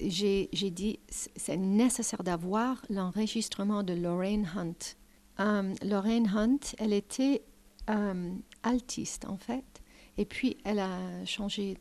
j'ai 0.00 0.70
dit, 0.70 1.00
c'est 1.08 1.56
nécessaire 1.56 2.22
d'avoir 2.22 2.84
l'enregistrement 2.88 3.82
de 3.82 3.94
Lorraine 3.94 4.48
Hunt. 4.54 4.96
Um, 5.38 5.74
Lorraine 5.82 6.30
Hunt, 6.34 6.74
elle 6.78 6.92
était 6.92 7.42
um, 7.88 8.40
altiste 8.62 9.26
en 9.26 9.36
fait, 9.36 9.82
et 10.16 10.24
puis 10.24 10.56
elle 10.64 10.78
a 10.78 11.24
changé 11.26 11.76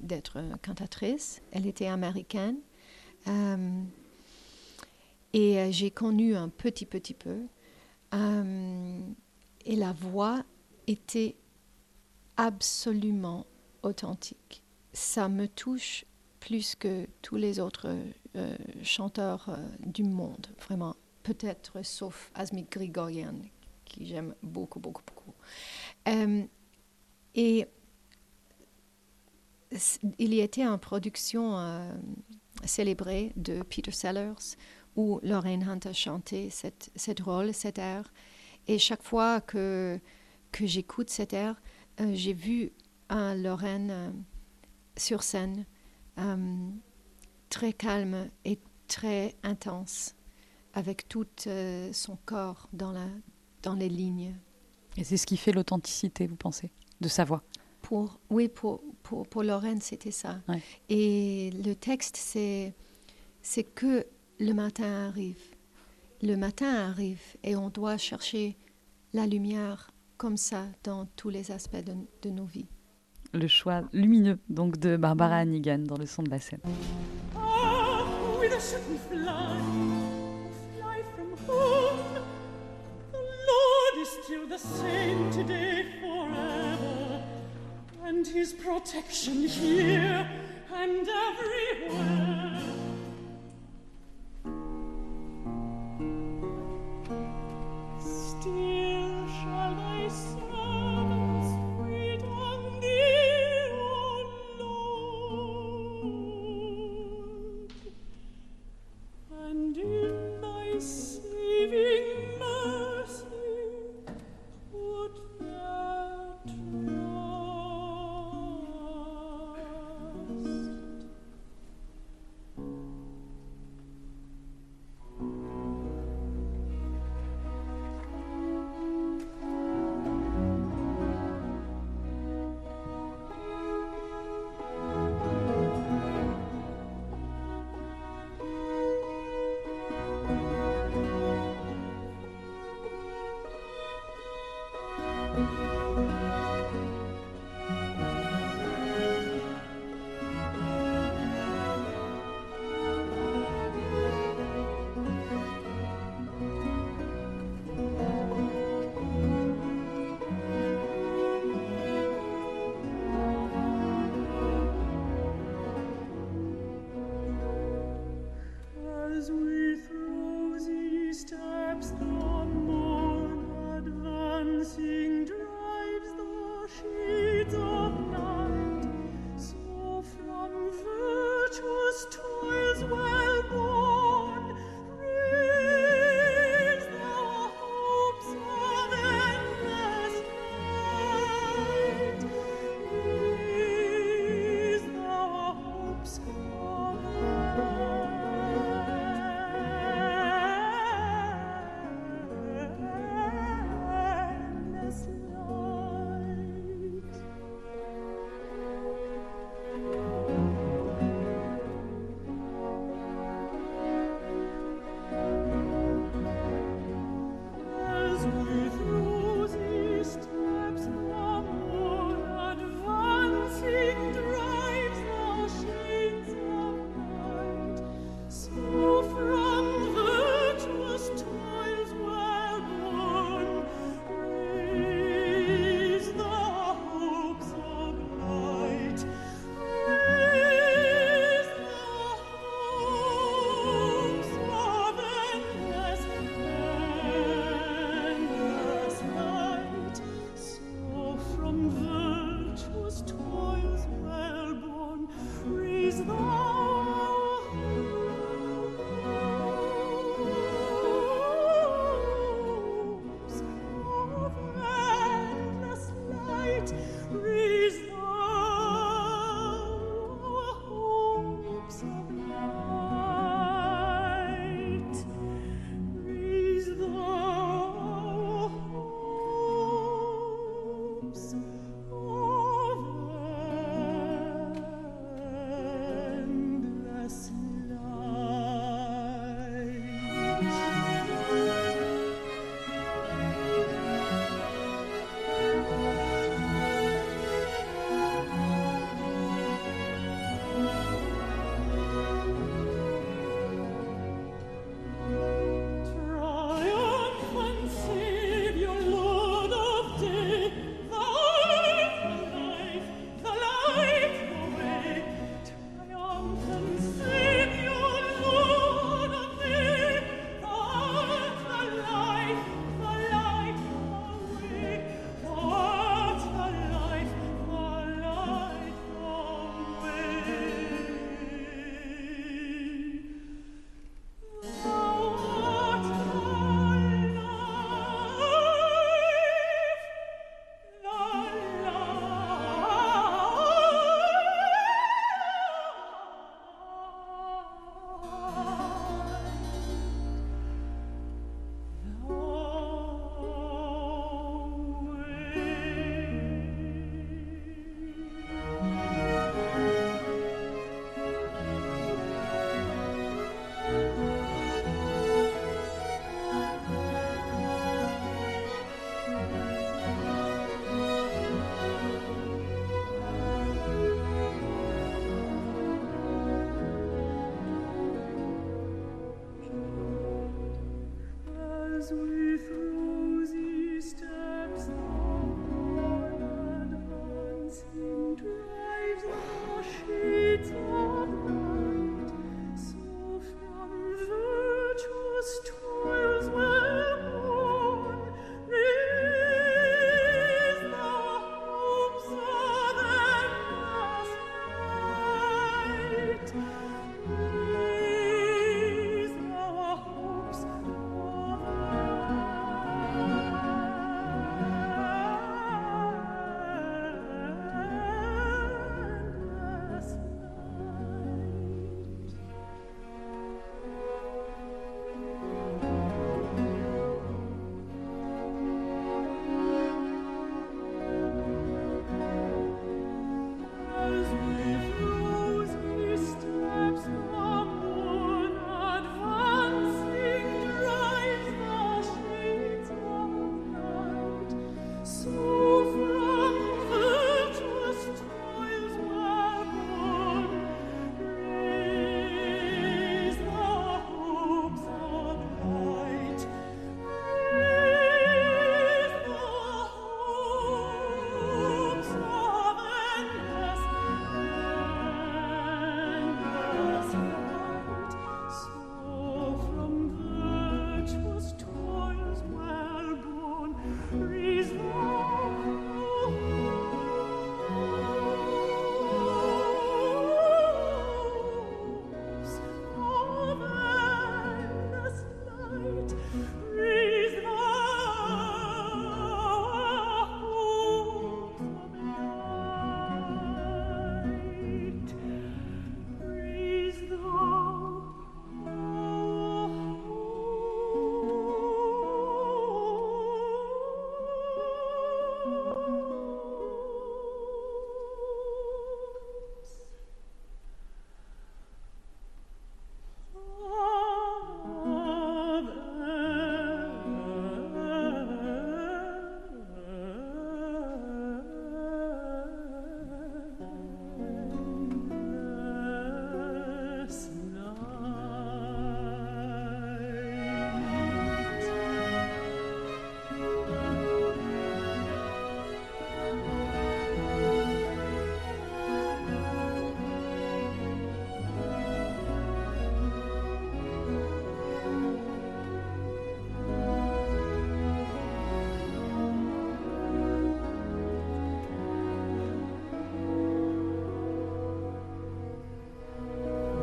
d'être 0.00 0.40
cantatrice. 0.62 1.42
Elle 1.50 1.66
était 1.66 1.86
américaine. 1.86 2.58
Um, 3.26 3.86
et 5.32 5.58
euh, 5.58 5.72
j'ai 5.72 5.90
connu 5.90 6.36
un 6.36 6.48
petit, 6.48 6.86
petit 6.86 7.14
peu. 7.14 7.46
et 8.12 9.76
la 9.76 9.92
voix 9.92 10.44
était 10.86 11.36
absolument 12.36 13.46
authentique. 13.82 14.62
Ça 14.92 15.28
me 15.28 15.46
touche 15.46 16.04
plus 16.40 16.74
que 16.74 17.06
tous 17.22 17.36
les 17.36 17.58
autres 17.58 17.88
euh, 18.36 18.56
chanteurs 18.82 19.46
euh, 19.48 19.56
du 19.80 20.04
monde, 20.04 20.46
vraiment. 20.60 20.94
Peut-être 21.22 21.84
sauf 21.84 22.30
Asmik 22.34 22.70
Grigorian, 22.70 23.34
qui 23.84 24.06
j'aime 24.06 24.34
beaucoup, 24.42 24.78
beaucoup, 24.78 25.02
beaucoup. 25.04 25.34
Euh, 26.06 26.44
et 27.34 27.66
il 30.18 30.34
y 30.34 30.40
était 30.40 30.62
une 30.62 30.78
production 30.78 31.90
célébrée 32.64 33.32
de 33.34 33.62
Peter 33.62 33.90
Sellers 33.90 34.56
où 34.94 35.18
Lorraine 35.24 35.68
Hunt 35.68 35.80
a 35.84 35.92
chanté 35.92 36.48
cette, 36.50 36.90
cette 36.94 37.20
rôle, 37.20 37.52
cet 37.52 37.78
air. 37.78 38.12
Et 38.68 38.78
chaque 38.78 39.02
fois 39.02 39.40
que, 39.40 39.98
que 40.52 40.64
j'écoute 40.64 41.10
cet 41.10 41.32
air, 41.32 41.60
euh, 42.00 42.12
j'ai 42.14 42.32
vu 42.32 42.72
Lorraine 43.10 43.90
euh, 43.90 44.10
sur 44.96 45.22
scène, 45.22 45.64
euh, 46.18 46.68
très 47.48 47.72
calme 47.72 48.28
et 48.44 48.58
très 48.88 49.34
intense, 49.42 50.14
avec 50.74 51.08
tout 51.08 51.26
son 51.92 52.18
corps 52.24 52.68
dans, 52.72 52.92
la, 52.92 53.06
dans 53.62 53.74
les 53.74 53.88
lignes. 53.88 54.34
Et 54.96 55.04
c'est 55.04 55.16
ce 55.16 55.26
qui 55.26 55.36
fait 55.36 55.52
l'authenticité, 55.52 56.26
vous 56.26 56.36
pensez, 56.36 56.70
de 57.00 57.08
sa 57.08 57.24
voix? 57.24 57.42
Pour, 57.82 58.18
Oui, 58.30 58.48
pour, 58.48 58.82
pour, 59.02 59.26
pour 59.26 59.42
Lorraine, 59.42 59.80
c'était 59.80 60.10
ça. 60.10 60.40
Et 60.88 61.50
le 61.64 61.74
texte, 61.74 62.16
c'est, 62.16 62.74
c'est 63.42 63.64
que 63.64 64.06
le 64.38 64.52
matin 64.52 65.06
arrive. 65.08 65.40
Le 66.22 66.36
matin 66.36 66.74
arrive 66.74 67.22
et 67.42 67.56
on 67.56 67.68
doit 67.68 67.96
chercher 67.96 68.56
la 69.12 69.26
lumière 69.26 69.90
comme 70.16 70.36
ça 70.36 70.64
dans 70.84 71.06
tous 71.16 71.28
les 71.30 71.50
aspects 71.50 71.84
de, 71.84 71.94
de 72.22 72.30
nos 72.30 72.44
vies. 72.44 72.66
Le 73.32 73.48
choix 73.48 73.82
lumineux 73.92 74.38
donc 74.48 74.78
de 74.78 74.96
Barbara 74.96 75.38
Hannigan 75.38 75.78
dans 75.78 75.96
le 75.98 76.06
son 76.06 76.22
de 76.22 76.30
la 76.30 76.38
scène. 76.38 76.60
Oh, 77.36 78.38
with 78.40 78.52
a 78.52 78.60
certain 78.60 78.98
fly, 79.10 79.58
fly 80.78 81.02
from 81.14 81.32
home. 81.46 82.22
The 83.12 83.18
Lord 83.18 83.94
is 84.00 84.08
still 84.24 84.46
the 84.48 84.58
same 84.58 85.30
today 85.30 85.84
forever, 86.00 87.22
and 88.04 88.26
His 88.26 88.52
protection 88.54 89.46
here 89.48 90.26
and 90.72 91.06
everywhere. 91.08 92.25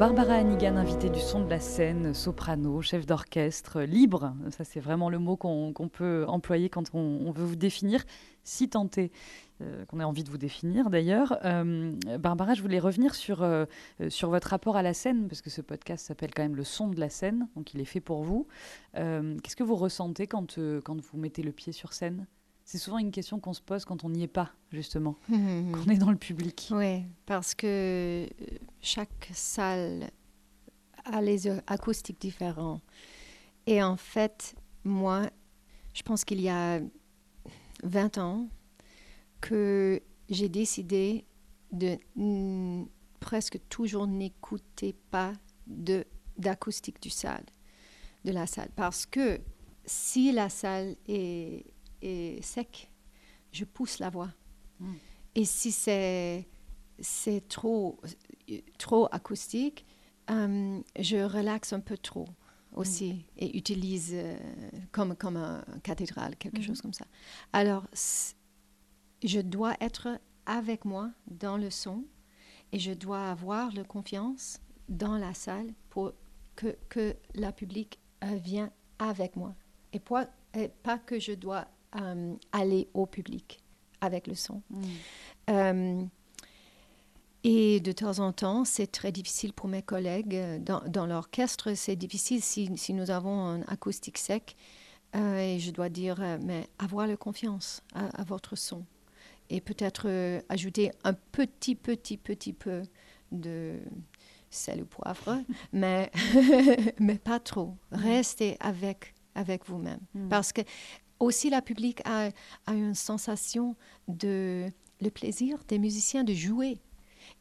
Barbara 0.04 0.34
Hannigan, 0.34 0.76
invitée 0.76 1.10
du 1.10 1.22
son 1.22 1.46
de 1.46 1.50
la 1.50 1.62
scène, 1.62 2.14
soprano, 2.14 2.82
chef 2.82 3.06
d'orchestre, 3.06 3.84
libre. 3.84 4.36
Ça, 4.50 4.66
c'est 4.66 4.82
vraiment 4.82 5.10
le 5.10 5.18
mot 5.18 5.38
qu'on 5.38 5.90
peut 5.90 6.26
employer 6.28 6.68
quand 6.68 6.94
on, 6.94 7.32
veut 7.32 7.46
vous 7.46 7.56
définir, 7.56 8.04
si 8.44 8.68
tenté 8.68 9.14
euh, 9.62 9.86
qu'on 9.86 10.02
ait 10.02 10.04
envie 10.04 10.26
de 10.26 10.30
vous 10.30 10.38
définir 10.38 10.90
d'ailleurs. 10.90 11.38
Euh, 11.46 11.94
Barbara, 12.20 12.54
je 12.54 12.62
voulais 12.62 12.80
revenir 12.80 13.16
sur, 13.16 13.44
euh, 13.44 13.64
sur 14.10 14.30
votre 14.30 14.50
rapport 14.50 14.76
à 14.76 14.82
la 14.82 14.94
scène, 14.94 15.30
parce 15.30 15.42
que 15.42 15.50
ce 15.50 15.62
podcast 15.62 16.06
s'appelle 16.06 16.34
quand 16.34 16.44
même 16.44 16.58
Le 16.58 16.66
son 16.66 16.90
de 16.90 17.00
la 17.00 17.08
scène, 17.08 17.48
donc 17.56 17.74
il 17.74 17.80
est 17.80 17.86
fait 17.86 18.02
pour 18.02 18.24
vous. 18.24 18.46
Qu'est-ce 18.96 19.56
que 19.56 19.64
vous 19.64 19.78
ressentez 19.78 20.28
quand 20.28 20.58
vous 20.58 21.18
mettez 21.18 21.44
le 21.44 21.54
pied 21.54 21.72
sur 21.72 21.94
scène? 21.94 22.28
C'est 22.66 22.78
souvent 22.78 22.98
une 22.98 23.12
question 23.12 23.40
qu'on 23.40 23.54
se 23.54 23.62
pose 23.62 23.86
quand 23.86 24.04
on 24.04 24.10
n'y 24.10 24.24
est 24.24 24.28
pas, 24.28 24.52
justement, 24.72 25.18
quand 25.30 25.84
on 25.88 25.90
est 25.90 25.98
dans 25.98 26.12
le 26.12 26.18
public. 26.18 26.70
Oui, 26.72 27.04
parce 27.26 27.56
que 27.56 28.28
chaque 28.82 29.30
salle 29.34 30.10
a 31.06 31.22
les 31.22 31.48
acoustiques 31.68 32.22
différents. 32.22 32.82
Et 33.66 33.84
en 33.84 33.98
fait, 33.98 34.56
moi, 34.84 35.30
je 35.94 36.02
pense 36.04 36.26
qu'il 36.26 36.42
y 36.42 36.50
a 36.50 36.80
20 37.84 38.18
ans 38.18 38.48
que 39.42 40.02
j'ai 40.30 40.50
décidé 40.50 41.26
de 41.72 41.98
presque 43.20 43.60
toujours 43.70 44.08
n'écouter 44.08 44.96
pas 45.12 45.34
de 45.68 46.06
d'acoustique 46.38 47.00
du 47.00 47.12
salle, 47.12 47.46
de 48.26 48.32
la 48.32 48.48
salle, 48.48 48.70
parce 48.76 49.06
que 49.06 49.40
si 49.86 50.32
la 50.32 50.50
salle 50.50 50.96
est 51.08 51.73
sec, 52.42 52.92
je 53.52 53.66
pousse 53.66 54.00
la 54.00 54.10
voix. 54.10 54.32
Hmm. 54.80 54.94
Et 55.36 55.46
si 55.46 55.72
c'est 55.72 56.48
c'est 57.00 57.48
trop 57.48 58.00
trop 58.78 59.08
acoustique, 59.12 59.86
euh, 60.30 60.80
je 61.00 61.18
relaxe 61.18 61.74
un 61.74 61.80
peu 61.80 61.98
trop 61.98 62.28
aussi 62.74 63.14
hmm. 63.14 63.20
et 63.38 63.58
utilise 63.58 64.12
euh, 64.14 64.38
comme 64.92 65.16
comme 65.16 65.38
un 65.38 65.64
cathédrale 65.84 66.36
quelque 66.38 66.60
hmm. 66.60 66.64
chose 66.64 66.82
comme 66.82 66.94
ça. 66.94 67.06
Alors 67.52 67.88
je 69.24 69.40
dois 69.40 69.76
être 69.80 70.20
avec 70.46 70.86
moi 70.86 71.12
dans 71.28 71.58
le 71.58 71.70
son 71.70 72.04
et 72.72 72.80
je 72.80 72.92
dois 72.92 73.30
avoir 73.30 73.72
la 73.74 73.84
confiance 73.84 74.60
dans 74.90 75.18
la 75.18 75.34
salle 75.34 75.74
pour 75.90 76.14
que, 76.56 76.76
que 76.90 77.16
la 77.36 77.52
public 77.52 78.00
euh, 78.24 78.36
vienne 78.36 78.72
avec 79.00 79.36
moi 79.36 79.56
et 79.94 80.00
pas, 80.00 80.28
et 80.54 80.68
pas 80.68 80.98
que 80.98 81.20
je 81.20 81.34
dois 81.34 81.68
euh, 81.96 82.34
aller 82.52 82.88
au 82.94 83.06
public 83.06 83.60
avec 84.02 84.28
le 84.28 84.36
son. 84.36 84.62
Mm. 84.70 84.84
Euh, 85.50 86.04
et 87.44 87.80
de 87.82 87.92
temps 87.92 88.20
en 88.20 88.32
temps, 88.32 88.64
c'est 88.66 88.88
très 88.88 89.12
difficile 89.12 89.54
pour 89.54 89.68
mes 89.68 89.82
collègues. 89.82 90.64
Dans, 90.64 90.82
dans 90.88 91.06
l'orchestre, 91.06 91.74
c'est 91.76 91.96
difficile 91.96 92.42
si, 92.42 92.70
si, 92.78 92.94
nous 92.94 93.12
avons 93.12 93.46
un 93.46 93.62
acoustique 93.64 94.18
sec. 94.18 94.56
Euh, 95.16 95.38
et 95.38 95.60
je 95.60 95.72
dois 95.72 95.90
dire, 95.90 96.20
mais 96.42 96.68
avoir 96.80 97.06
la 97.06 97.18
confiance 97.18 97.82
à, 97.94 98.24
votre 98.24 98.56
son. 98.56 98.86
Et 99.50 99.60
peut-être 99.60 100.42
ajouter 100.48 100.92
un 101.04 101.14
petit, 101.14 101.76
petit, 101.76 102.18
petit 102.18 102.54
peu 102.54 102.84
de 103.32 103.78
sel 104.50 104.82
ou 104.84 104.86
poivre, 104.86 105.44
mais, 105.74 106.12
mais 107.00 107.18
pas 107.18 107.40
trop. 107.40 107.76
Mm. 107.92 107.96
Restez 107.96 108.58
avec 108.62 109.14
avec 109.36 109.66
vous-même. 109.68 110.00
Mm. 110.14 110.30
Parce 110.30 110.54
que 110.54 110.62
aussi, 111.20 111.50
la 111.50 111.62
public 111.62 112.02
a, 112.06 112.30
une 112.68 112.96
sensation 112.96 113.76
de 114.08 114.68
le 115.02 115.10
plaisir 115.10 115.60
des 115.68 115.80
musiciens 115.80 116.24
de 116.24 116.34
jouer. 116.34 116.80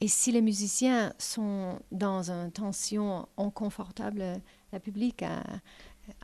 Et 0.00 0.08
si 0.08 0.32
les 0.32 0.42
musiciens 0.42 1.12
sont 1.18 1.78
dans 1.90 2.30
une 2.30 2.50
tension 2.52 3.28
inconfortable, 3.37 4.40
la 4.72 4.80
public 4.80 5.22
a, 5.22 5.42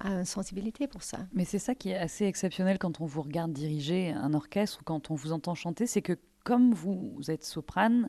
une 0.04 0.24
sensibilité 0.24 0.88
pour 0.88 1.02
ça. 1.02 1.18
Mais 1.32 1.44
c'est 1.44 1.58
ça 1.58 1.74
qui 1.74 1.90
est 1.90 1.96
assez 1.96 2.24
exceptionnel 2.24 2.78
quand 2.78 3.00
on 3.00 3.06
vous 3.06 3.22
regarde 3.22 3.52
diriger 3.52 4.10
un 4.10 4.34
orchestre 4.34 4.80
ou 4.80 4.84
quand 4.84 5.10
on 5.10 5.14
vous 5.14 5.32
entend 5.32 5.54
chanter, 5.54 5.86
c'est 5.86 6.02
que 6.02 6.18
comme 6.44 6.72
vous, 6.72 7.20
êtes 7.28 7.44
soprane, 7.44 8.08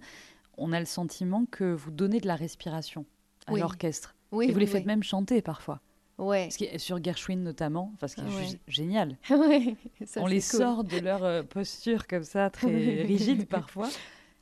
on 0.58 0.72
a 0.72 0.80
le 0.80 0.86
sentiment 0.86 1.46
que 1.46 1.66
vous 1.66 1.92
donnez 1.92 2.20
de 2.20 2.28
la 2.28 2.36
respiration 2.36 3.06
à 3.48 3.54
l'orchestre. 3.54 4.16
Oui, 4.32 4.48
et 4.50 4.52
vous 4.52 4.60
les 4.60 4.68
faites 4.68 4.86
même 4.86 5.04
chanter 5.04 5.42
parfois. 5.42 5.82
Ouais. 6.20 6.50
sur 6.78 7.02
Gershwin 7.04 7.38
notamment, 7.38 7.94
parce 8.00 8.14
qu'il 8.14 8.26
est 8.26 8.60
génial. 8.68 9.18
on 10.18 10.28
les 10.28 10.42
sort 10.42 10.84
de 10.84 11.00
leur 11.00 11.24
euh, 11.24 11.44
posture 11.44 12.08
comme 12.08 12.24
ça, 12.24 12.50
très 12.50 13.04
rigide 13.04 13.48
parfois. 13.48 13.90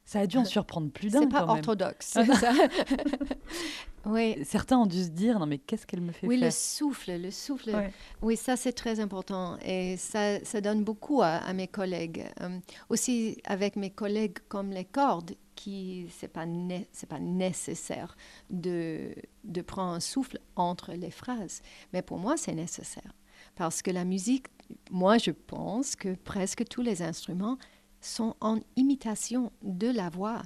Ça 0.04 0.22
a 0.22 0.28
dû 0.28 0.38
en 0.38 0.46
surprendre 0.46 0.90
plus 0.90 1.12
d'un. 1.12 1.22
C'est 1.22 1.30
pas 1.30 1.44
orthodoxe. 1.46 2.18
Oui. 4.08 4.38
Certains 4.44 4.78
ont 4.78 4.86
dû 4.86 5.04
se 5.04 5.10
dire 5.10 5.40
non 5.40 5.46
mais 5.46 5.58
qu'est-ce 5.58 5.86
qu'elle 5.86 6.02
me 6.02 6.12
fait 6.12 6.28
oui, 6.28 6.36
faire 6.36 6.44
Oui, 6.44 6.46
le 6.46 6.52
souffle, 6.52 7.18
le 7.18 7.32
souffle. 7.32 7.72
Oui, 8.22 8.38
ça 8.38 8.56
c'est 8.56 8.74
très 8.74 9.00
important 9.00 9.58
et 9.64 9.98
ça, 9.98 10.44
ça 10.44 10.62
donne 10.62 10.84
beaucoup 10.84 11.22
à, 11.22 11.54
mes 11.54 11.68
collègues. 11.68 12.26
Euh, 12.42 12.60
aussi 12.90 13.38
avec 13.46 13.76
mes 13.76 13.90
collègues 13.90 14.38
comme 14.48 14.72
les 14.72 14.86
cordes, 14.86 15.36
qui 15.56 16.08
c'est 16.18 16.28
pas 16.28 16.46
c'est 16.92 17.10
pas 17.10 17.20
nécessaire 17.20 18.16
de 18.50 19.14
de 19.44 19.62
prendre 19.62 19.94
un 19.94 20.00
souffle 20.00 20.40
entre 20.56 20.94
les 20.94 21.12
phrases, 21.12 21.62
mais 21.94 22.02
pour 22.02 22.18
moi 22.18 22.38
c'est 22.38 22.54
nécessaire 22.54 23.14
parce 23.58 23.82
que 23.82 23.92
la 23.92 24.06
musique, 24.06 24.48
moi 24.92 25.18
je 25.18 25.32
pense 25.32 25.96
que 25.96 26.16
presque 26.16 26.66
tous 26.68 26.82
les 26.82 27.02
instruments 27.02 27.58
sont 28.00 28.36
en 28.40 28.60
imitation 28.76 29.52
de 29.64 29.88
la 29.88 30.10
voix. 30.10 30.44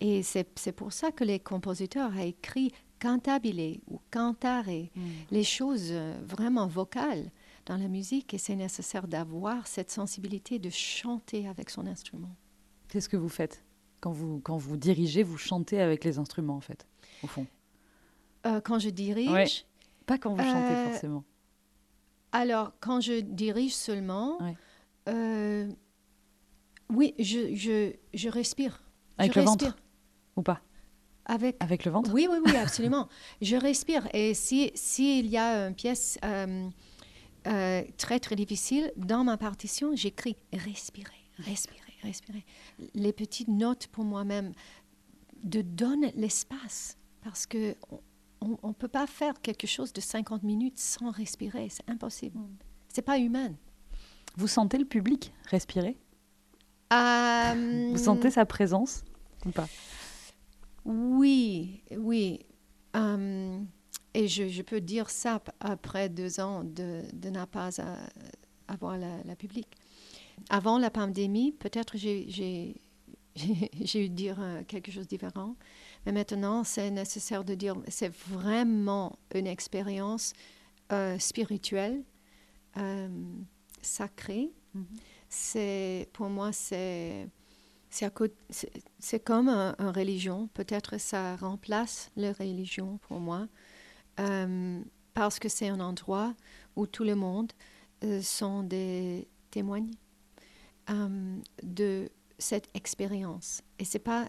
Et 0.00 0.22
c'est 0.22 0.72
pour 0.72 0.92
ça 0.92 1.10
que 1.10 1.24
les 1.24 1.40
compositeurs 1.40 2.12
ont 2.12 2.20
écrit 2.20 2.72
cantabile 3.02 3.80
ou 3.88 4.00
cantare, 4.12 4.68
mm. 4.68 5.00
les 5.32 5.42
choses 5.42 5.88
euh, 5.90 6.16
vraiment 6.24 6.68
vocales 6.68 7.30
dans 7.66 7.76
la 7.76 7.88
musique, 7.88 8.32
et 8.32 8.38
c'est 8.38 8.54
nécessaire 8.54 9.08
d'avoir 9.08 9.66
cette 9.66 9.90
sensibilité 9.90 10.58
de 10.60 10.70
chanter 10.70 11.48
avec 11.48 11.70
son 11.70 11.86
instrument. 11.86 12.34
Qu'est-ce 12.88 13.08
que 13.08 13.16
vous 13.16 13.28
faites 13.28 13.64
quand 14.00 14.12
vous, 14.12 14.40
quand 14.40 14.56
vous 14.56 14.76
dirigez, 14.76 15.22
vous 15.22 15.36
chantez 15.36 15.80
avec 15.80 16.04
les 16.04 16.18
instruments, 16.18 16.56
en 16.56 16.60
fait, 16.60 16.86
au 17.22 17.26
fond? 17.26 17.46
Euh, 18.46 18.60
Quand 18.60 18.78
je 18.78 18.90
dirige 18.90 19.64
Pas 20.06 20.18
quand 20.18 20.34
vous 20.34 20.42
chantez, 20.42 20.74
euh, 20.74 20.90
forcément. 20.90 21.24
Alors, 22.32 22.72
quand 22.80 23.00
je 23.00 23.20
dirige 23.20 23.74
seulement, 23.74 24.38
oui, 26.88 27.14
je, 27.18 27.54
je, 27.54 27.92
je 28.14 28.28
respire. 28.28 28.82
Avec 29.18 29.36
le 29.36 29.42
ventre 29.42 29.76
Ou 30.36 30.42
pas? 30.42 30.60
Avec, 31.24 31.56
Avec 31.60 31.84
le 31.84 31.92
ventre? 31.92 32.10
Oui, 32.12 32.28
oui, 32.30 32.38
oui, 32.44 32.56
absolument. 32.56 33.08
je 33.40 33.56
respire. 33.56 34.08
Et 34.14 34.34
s'il 34.34 34.70
si, 34.74 35.20
y 35.22 35.36
a 35.38 35.68
une 35.68 35.74
pièce 35.74 36.18
euh, 36.24 36.68
euh, 37.46 37.82
très, 37.96 38.18
très 38.20 38.36
difficile, 38.36 38.92
dans 38.96 39.24
ma 39.24 39.36
partition, 39.36 39.94
j'écris 39.94 40.36
respirer, 40.52 41.10
respirer, 41.38 41.78
respirer. 42.02 42.44
Les 42.94 43.12
petites 43.12 43.48
notes 43.48 43.86
pour 43.88 44.04
moi-même, 44.04 44.52
de 45.44 45.62
donner 45.62 46.12
l'espace. 46.16 46.96
Parce 47.22 47.46
que 47.46 47.76
on 48.40 48.68
ne 48.68 48.72
peut 48.72 48.88
pas 48.88 49.06
faire 49.06 49.40
quelque 49.40 49.66
chose 49.66 49.92
de 49.92 50.00
50 50.00 50.42
minutes 50.42 50.78
sans 50.78 51.10
respirer. 51.10 51.68
C'est 51.70 51.88
impossible. 51.88 52.38
Mm. 52.38 52.56
C'est 52.88 53.02
pas 53.02 53.18
humain. 53.18 53.52
Vous 54.36 54.48
sentez 54.48 54.78
le 54.78 54.84
public 54.84 55.32
respirer? 55.50 55.96
Euh, 56.92 57.88
Vous 57.92 57.98
sentez 57.98 58.30
sa 58.30 58.44
présence 58.44 59.04
ou 59.46 59.50
pas? 59.50 59.68
Oui, 60.84 61.82
oui. 61.96 62.40
Euh, 62.96 63.60
et 64.14 64.28
je, 64.28 64.62
peux 64.62 64.80
dire 64.80 65.10
ça 65.10 65.42
après 65.60 66.08
deux 66.08 66.40
ans 66.40 66.64
de, 66.64 67.02
de 67.12 67.30
ne 67.30 67.44
pas 67.44 67.70
avoir 68.68 68.98
la, 68.98 69.22
la 69.24 69.36
public. 69.36 69.68
Avant 70.50 70.78
la 70.78 70.90
pandémie, 70.90 71.52
peut-être 71.52 71.96
j'ai 71.96 72.74
eu 73.94 74.08
dire 74.08 74.36
euh, 74.40 74.62
quelque 74.64 74.90
chose 74.90 75.04
de 75.04 75.16
différent. 75.16 75.56
Mais 76.04 76.12
maintenant, 76.12 76.64
c'est 76.64 76.90
nécessaire 76.90 77.44
de 77.44 77.54
dire 77.54 77.76
c'est 77.88 78.12
vraiment 78.12 79.18
une 79.34 79.46
expérience 79.46 80.32
spirituelle, 81.18 82.02
sacrée. 83.80 84.52
Mm-hmm 84.76 84.84
c'est 85.32 86.08
pour 86.12 86.28
moi 86.28 86.52
c'est 86.52 87.26
c'est 88.98 89.20
comme 89.22 89.48
une 89.48 89.74
un 89.78 89.92
religion. 89.92 90.48
Peut-être 90.54 90.98
ça 90.98 91.36
remplace 91.36 92.10
la 92.16 92.32
religion 92.32 92.98
pour 93.08 93.20
moi 93.20 93.48
euh, 94.18 94.80
parce 95.14 95.38
que 95.38 95.48
c'est 95.48 95.68
un 95.68 95.80
endroit 95.80 96.34
où 96.74 96.86
tout 96.86 97.04
le 97.04 97.14
monde 97.14 97.52
euh, 98.04 98.22
sont 98.22 98.62
des 98.62 99.28
témoins 99.50 99.86
euh, 100.90 101.38
de 101.62 102.08
cette 102.38 102.68
expérience. 102.74 103.62
Et 103.78 103.84
c'est 103.84 103.98
pas 103.98 104.28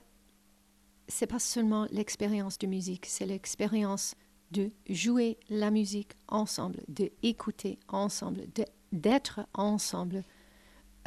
pas 1.30 1.39
seulement 1.39 1.88
l'expérience 1.91 2.57
de 2.57 2.68
musique, 2.68 3.05
c'est 3.05 3.26
l'expérience 3.26 4.16
de 4.51 4.72
jouer 4.89 5.38
la 5.49 5.72
musique 5.72 6.14
ensemble, 6.28 6.82
de 6.88 7.11
écouter 7.24 7.80
ensemble, 7.88 8.45
d'être 8.91 9.41
ensemble 9.53 10.24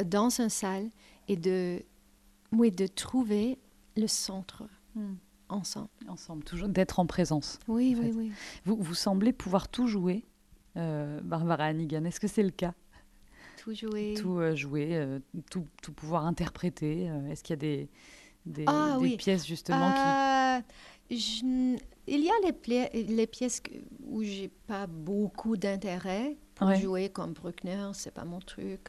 dans 0.05 0.31
une 0.41 0.49
salle 0.49 0.91
et 1.29 1.37
de, 1.37 1.83
oui, 2.59 2.71
de 2.71 2.87
trouver 2.87 3.59
le 3.97 4.07
centre. 4.07 4.65
Hmm. 4.95 5.15
ensemble. 5.49 5.89
Ensemble, 6.09 6.43
toujours 6.45 6.69
d'être 6.69 6.99
en 6.99 7.07
présence. 7.07 7.59
Oui, 7.69 7.97
oui, 8.01 8.13
oui. 8.15 8.33
Vous, 8.65 8.77
vous 8.77 8.95
semblez 8.95 9.33
pouvoir 9.33 9.69
tout 9.69 9.87
jouer, 9.87 10.25
euh, 10.77 11.21
Barbara 11.23 11.65
Hannigan. 11.67 12.05
Est-ce 12.05 12.19
que 12.21 12.29
c'est 12.29 12.43
le 12.43 12.51
cas? 12.51 12.73
Tout 13.59 13.75
jouer. 13.75 14.15
Tout 14.17 14.39
euh, 14.39 14.55
jouer, 14.57 14.97
euh, 14.97 15.19
tout, 15.51 15.67
tout, 15.83 15.93
pouvoir 15.93 16.25
interpréter. 16.27 17.11
Est-ce 17.31 17.43
qu'il 17.43 17.53
y 17.53 17.59
a 17.59 17.61
des, 17.61 17.89
des, 18.47 18.65
ah, 18.67 18.97
des 18.99 19.03
oui. 19.03 19.17
pièces 19.17 19.47
justement 19.47 19.93
qui... 19.93 21.17
Je, 21.17 21.77
il 22.09 22.21
y 22.25 22.29
a 22.31 22.35
les, 22.43 23.05
les 23.05 23.27
pièces 23.27 23.63
où 24.09 24.23
j'ai 24.23 24.49
pas 24.49 24.87
beaucoup 24.87 25.57
d'intérêt 25.57 26.37
pour 26.55 26.69
Ouais. 26.69 26.81
jouer 26.81 27.09
comme 27.11 27.33
Bruckner, 27.33 27.91
c'est 27.93 28.13
pas 28.15 28.25
mon 28.25 28.41
truc. 28.41 28.89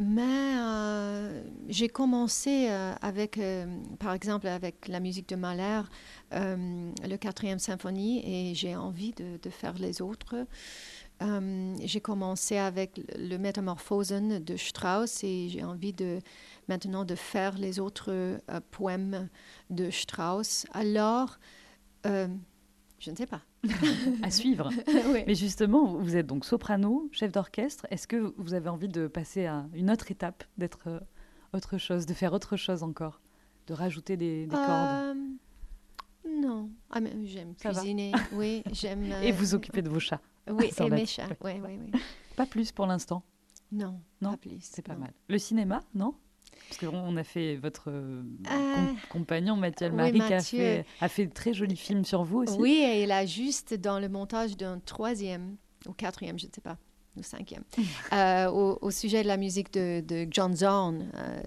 Mais 0.00 0.54
euh, 0.56 1.42
j'ai 1.68 1.88
commencé 1.88 2.68
euh, 2.70 2.94
avec, 3.02 3.36
euh, 3.36 3.66
par 3.98 4.12
exemple, 4.12 4.46
avec 4.46 4.86
la 4.86 5.00
musique 5.00 5.28
de 5.28 5.34
Mahler, 5.34 5.82
le 6.30 7.16
quatrième 7.16 7.58
symphonie, 7.58 8.22
et 8.24 8.54
j'ai 8.54 8.76
envie 8.76 9.12
de, 9.12 9.38
de 9.42 9.50
faire 9.50 9.74
les 9.74 10.00
autres. 10.00 10.46
J'ai 11.20 12.00
commencé 12.00 12.58
avec 12.58 13.00
le 13.16 13.38
Métamorphosen 13.38 14.38
de 14.38 14.56
Strauss 14.56 15.24
et 15.24 15.48
j'ai 15.48 15.64
envie 15.64 15.92
de 15.92 16.20
maintenant 16.68 17.04
de 17.04 17.16
faire 17.16 17.58
les 17.58 17.80
autres 17.80 18.38
poèmes 18.70 19.28
de 19.70 19.90
Strauss. 19.90 20.66
Alors, 20.72 21.40
je 22.04 23.10
ne 23.10 23.16
sais 23.16 23.26
pas. 23.26 23.47
à 24.22 24.30
suivre. 24.30 24.70
Mais 25.26 25.34
justement, 25.34 25.84
vous 25.96 26.16
êtes 26.16 26.26
donc 26.26 26.44
soprano, 26.44 27.08
chef 27.12 27.32
d'orchestre. 27.32 27.86
Est-ce 27.90 28.06
que 28.06 28.34
vous 28.36 28.54
avez 28.54 28.68
envie 28.68 28.88
de 28.88 29.06
passer 29.06 29.46
à 29.46 29.66
une 29.74 29.90
autre 29.90 30.10
étape, 30.10 30.44
d'être 30.56 30.88
euh, 30.88 31.00
autre 31.52 31.78
chose, 31.78 32.06
de 32.06 32.14
faire 32.14 32.32
autre 32.32 32.56
chose 32.56 32.82
encore, 32.82 33.20
de 33.66 33.74
rajouter 33.74 34.16
des, 34.16 34.46
des 34.46 34.54
cordes 34.54 34.68
Euh, 34.68 35.14
non, 36.28 36.70
ah, 36.90 37.00
mais 37.00 37.12
j'aime 37.24 37.54
cuisiner. 37.54 38.12
oui, 38.32 38.62
j'aime. 38.72 39.04
et 39.04 39.32
euh, 39.32 39.34
vous 39.34 39.54
occuper 39.54 39.82
de 39.82 39.88
vos 39.88 40.00
chats 40.00 40.20
Oui, 40.50 40.70
et 40.78 40.90
mes 40.90 41.06
chats. 41.06 41.28
Oui, 41.42 41.52
oui, 41.64 41.78
oui. 41.80 42.00
Pas 42.36 42.46
plus 42.46 42.70
pour 42.70 42.86
l'instant. 42.86 43.22
Non, 43.72 44.00
Non, 44.22 44.30
pas 44.32 44.36
plus. 44.36 44.58
C'est 44.60 44.82
pas 44.82 44.94
non. 44.94 45.00
mal. 45.00 45.12
Le 45.28 45.38
cinéma, 45.38 45.82
non? 45.94 46.14
Parce 46.68 46.78
qu'on 46.80 46.96
on 46.98 47.16
a 47.16 47.24
fait 47.24 47.56
votre 47.56 47.90
euh, 47.90 48.22
Euh, 48.50 48.74
com- 48.74 48.96
compagnon 49.10 49.56
Mathieu 49.56 49.86
oui, 49.88 50.00
Almari 50.00 50.18
qui 50.26 50.32
a 50.34 50.40
fait, 50.40 50.84
a 51.00 51.08
fait 51.08 51.26
de 51.26 51.32
très 51.32 51.52
jolis 51.54 51.76
films 51.76 52.04
sur 52.04 52.24
vous 52.24 52.38
aussi. 52.42 52.56
Oui, 52.58 52.82
et 52.84 53.02
il 53.04 53.12
a 53.12 53.24
juste 53.26 53.74
dans 53.74 53.98
le 53.98 54.08
montage 54.08 54.56
d'un 54.56 54.78
troisième 54.78 55.56
ou 55.86 55.92
quatrième, 55.92 56.38
je 56.38 56.46
ne 56.46 56.52
sais 56.52 56.60
pas, 56.60 56.76
ou 57.16 57.22
cinquième, 57.22 57.64
euh, 58.12 58.50
au, 58.50 58.78
au 58.82 58.90
sujet 58.90 59.22
de 59.22 59.28
la 59.28 59.36
musique 59.36 59.72
de, 59.72 60.00
de 60.00 60.26
John 60.30 60.54
Zorn, 60.54 61.10
euh, 61.14 61.40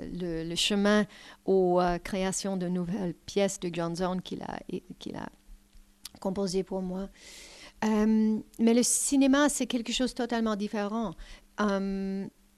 le, 0.43 0.49
le 0.49 0.55
chemin 0.55 1.05
aux 1.45 1.79
euh, 1.79 1.97
créations 1.99 2.57
de 2.57 2.67
nouvelles 2.67 3.13
pièces 3.25 3.59
de 3.59 3.69
John 3.71 3.95
Zorn 3.95 4.21
qu'il 4.21 4.41
a, 4.41 4.59
qu'il 4.99 5.15
a 5.17 5.29
composé 6.19 6.63
pour 6.63 6.81
moi. 6.81 7.09
Mais 7.83 8.73
le 8.73 8.83
cinéma, 8.83 9.49
c'est 9.49 9.65
quelque 9.65 9.91
chose 9.91 10.11
de 10.11 10.15
totalement 10.15 10.55
différent. 10.55 11.13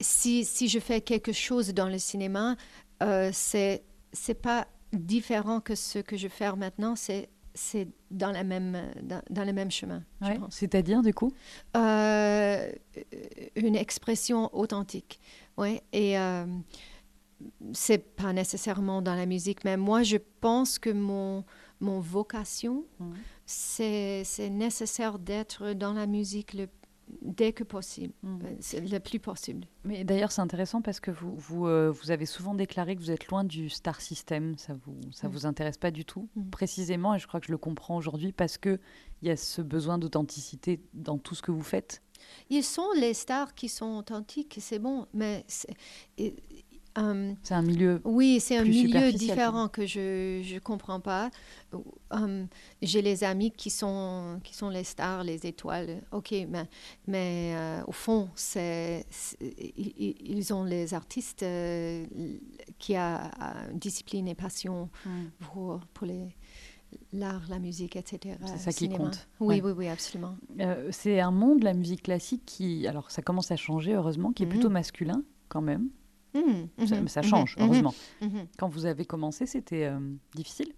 Si, 0.04 0.44
si 0.46 0.68
je 0.68 0.80
fais 0.80 1.02
quelque 1.02 1.32
chose 1.32 1.74
dans 1.74 1.88
le 1.90 1.98
cinéma, 1.98 2.56
euh, 3.02 3.30
c'est 3.34 3.84
c'est 4.12 4.36
pas 4.36 4.68
différent 4.92 5.60
que 5.62 5.74
ce 5.76 6.00
que 6.00 6.18
je 6.18 6.28
fais 6.28 6.52
maintenant, 6.56 6.96
c'est 6.96 7.30
c'est 7.56 7.88
dans, 8.10 8.32
la 8.32 8.44
même, 8.44 8.92
dans, 9.04 9.22
dans 9.30 9.44
le 9.46 9.54
même 9.54 9.70
chemin, 9.70 10.04
Ouais. 10.22 10.40
C'est-à-dire, 10.50 11.04
du 11.04 11.14
coup? 11.14 11.32
Euh, 11.78 12.72
une 13.56 13.76
expression 13.76 14.50
authentique, 14.56 15.20
oui. 15.58 15.80
Et 15.92 16.18
euh, 16.18 16.46
c'est 17.74 18.00
pas 18.16 18.34
nécessairement 18.34 19.02
dans 19.04 19.16
la 19.16 19.26
musique, 19.28 19.64
mais 19.66 19.78
moi, 19.78 20.02
je 20.04 20.18
pense 20.42 20.80
que 20.80 20.90
mon, 20.90 21.44
mon 21.80 22.00
vocation, 22.00 22.86
Mhm. 23.00 23.14
c'est 23.46 24.24
c'est 24.26 24.50
nécessaire 24.50 25.20
d'être 25.20 25.74
dans 25.74 25.94
la 25.94 26.08
musique 26.08 26.54
le, 26.54 26.68
dès 27.22 27.54
que 27.54 27.64
possible, 27.64 28.14
c'est 28.60 28.80
le 28.82 29.00
plus 29.00 29.20
possible. 29.20 29.66
Mais 29.84 30.04
d'ailleurs, 30.04 30.32
c'est 30.32 30.42
intéressant 30.42 30.82
parce 30.82 31.00
que 31.00 31.12
vous, 31.12 31.36
vous, 31.36 31.68
euh, 31.68 31.90
vous 31.92 32.12
avez 32.12 32.26
souvent 32.26 32.54
déclaré 32.54 32.96
que 32.96 33.02
vous 33.02 33.12
êtes 33.12 33.28
loin 33.28 33.44
du 33.44 33.70
star 33.70 34.02
system. 34.02 34.58
Ça 34.58 34.74
vous, 34.74 34.96
ça 35.12 35.28
Mm. 35.28 35.32
vous 35.32 35.46
intéresse 35.46 35.78
pas 35.78 35.92
du 35.92 36.06
tout, 36.06 36.28
Mm. 36.36 36.50
précisément. 36.50 37.16
Et 37.16 37.20
je 37.20 37.28
crois 37.28 37.40
que 37.40 37.48
je 37.48 37.52
le 37.52 37.58
comprends 37.58 37.98
aujourd'hui 37.98 38.32
parce 38.32 38.58
que 38.58 38.80
il 39.22 39.28
y 39.28 39.32
a 39.32 39.38
ce 39.38 39.62
besoin 39.62 39.98
d'authenticité 39.98 40.82
dans 40.94 41.18
tout 41.18 41.36
ce 41.36 41.42
que 41.42 41.52
vous 41.52 41.64
faites. 41.64 42.02
Ils 42.50 42.64
sont 42.64 42.88
les 42.98 43.14
stars 43.14 43.54
qui 43.54 43.68
sont 43.70 43.98
authentiques, 43.98 44.58
c'est 44.62 44.80
bon, 44.80 45.08
mais 45.14 45.46
euh, 46.98 47.34
C'est 47.44 47.54
un 47.56 47.62
milieu. 47.62 48.02
Oui, 48.04 48.40
c'est 48.40 48.58
un 48.58 48.64
milieu 48.64 49.12
différent 49.12 49.68
que 49.68 49.86
je 49.86 50.54
ne 50.54 50.60
comprends 50.60 51.00
pas. 51.00 51.30
Euh, 52.14 52.46
J'ai 52.82 53.02
les 53.02 53.24
amis 53.24 53.52
qui 53.52 53.70
sont, 53.70 54.40
qui 54.44 54.54
sont 54.56 54.70
les 54.70 54.84
stars, 54.84 55.24
les 55.24 55.46
étoiles. 55.46 56.02
OK, 56.12 56.32
mais, 56.50 56.68
mais 57.08 57.54
euh, 57.56 57.82
au 57.88 57.92
fond, 57.92 58.30
c'est, 58.36 59.06
ils, 59.78 60.54
ont 60.54 60.64
les 60.64 60.94
artistes 60.94 61.44
euh, 61.44 62.06
qui 62.80 62.96
ont 62.96 63.20
discipline 63.74 64.28
et 64.28 64.36
passion 64.36 64.90
Mm. 65.06 65.10
pour, 65.40 65.80
pour 65.94 66.08
les, 66.08 66.36
l'art, 67.12 67.42
la 67.50 67.60
musique, 67.60 67.96
etc. 67.96 68.36
C'est 68.46 68.58
ça 68.60 68.72
qui 68.72 68.90
compte. 68.90 69.28
Oui, 69.40 69.56
Ouais. 69.56 69.62
oui, 69.62 69.72
oui, 69.78 69.88
absolument. 69.88 70.36
Euh, 70.60 70.90
c'est 70.92 71.20
un 71.20 71.32
monde, 71.32 71.64
la 71.64 71.74
musique 71.74 72.04
classique, 72.04 72.44
qui, 72.46 72.88
alors 72.88 73.10
ça 73.12 73.22
commence 73.22 73.52
à 73.52 73.56
changer, 73.56 73.94
heureusement, 73.94 74.32
qui 74.32 74.44
est 74.44 74.46
Mhm. 74.46 74.52
plutôt 74.52 74.70
masculin 74.70 75.24
quand 75.50 75.62
même. 75.62 75.90
Mhm, 76.34 76.88
Ça, 76.88 77.08
ça 77.08 77.22
mhm, 77.22 77.28
change, 77.28 77.56
mhm, 77.58 77.66
heureusement. 77.66 77.94
mhm. 78.22 78.48
Quand 78.58 78.68
vous 78.68 78.86
avez 78.86 79.06
commencé, 79.06 79.46
c'était 79.46 79.86
euh, 79.86 80.00
difficile 80.36 80.74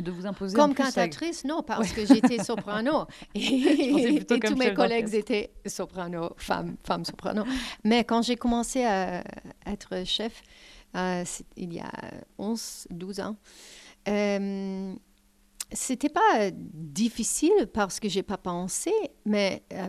de 0.00 0.10
vous 0.10 0.26
imposer. 0.26 0.56
Comme 0.56 0.74
cantatrice, 0.74 1.44
non, 1.44 1.62
parce 1.62 1.92
que 1.92 2.06
j'étais 2.06 2.42
soprano. 2.42 3.06
Et, 3.34 4.24
tous 4.24 4.56
mes 4.56 4.72
collègues 4.72 5.14
étaient 5.14 5.52
soprano, 5.66 6.30
femmes, 6.36 6.76
femmes 6.82 7.04
soprano. 7.04 7.44
Mais 7.84 8.04
quand 8.04 8.22
j'ai 8.22 8.36
commencé 8.36 8.84
à 8.84 9.22
être 9.66 10.04
chef, 10.06 10.42
euh, 10.96 11.24
il 11.56 11.74
y 11.74 11.80
a 11.80 11.92
11, 12.38 12.86
12 12.90 13.20
ans, 13.20 13.36
euh, 14.08 14.94
c'était 15.70 16.08
pas 16.08 16.50
difficile 16.52 17.68
parce 17.72 18.00
que 18.00 18.08
j'ai 18.08 18.22
pas 18.22 18.38
pensé, 18.38 18.92
mais 19.24 19.62
euh, 19.72 19.88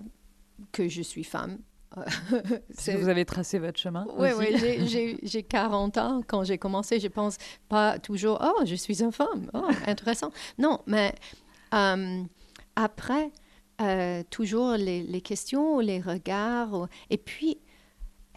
que 0.72 0.88
je 0.88 1.02
suis 1.02 1.24
femme. 1.24 1.60
Vous 3.00 3.10
avez 3.10 3.26
tracé 3.26 3.60
votre 3.60 3.80
chemin. 3.80 4.06
Oui, 4.18 4.30
oui, 4.38 4.48
j'ai- 4.58 4.88
j'ai- 4.88 5.20
j'ai 5.24 5.44
40 5.44 5.98
ans. 5.98 6.22
Quand 6.26 6.44
j'ai 6.44 6.58
commencé, 6.58 7.00
je 7.00 7.08
pense 7.08 7.38
pas 7.70 8.00
toujours, 8.00 8.40
oh, 8.44 8.64
je 8.66 8.76
suis 8.76 9.02
une 9.04 9.12
femme, 9.12 9.50
oh, 9.54 9.68
intéressant. 9.88 10.32
Non, 10.58 10.80
mais 10.88 11.14
euh, 11.74 12.24
après, 12.76 13.32
euh, 13.82 14.24
toujours 14.30 14.72
les, 14.74 15.04
les 15.04 15.22
questions, 15.22 15.80
les 15.80 16.00
regards. 16.00 16.88
Et 17.10 17.18
puis, 17.18 17.58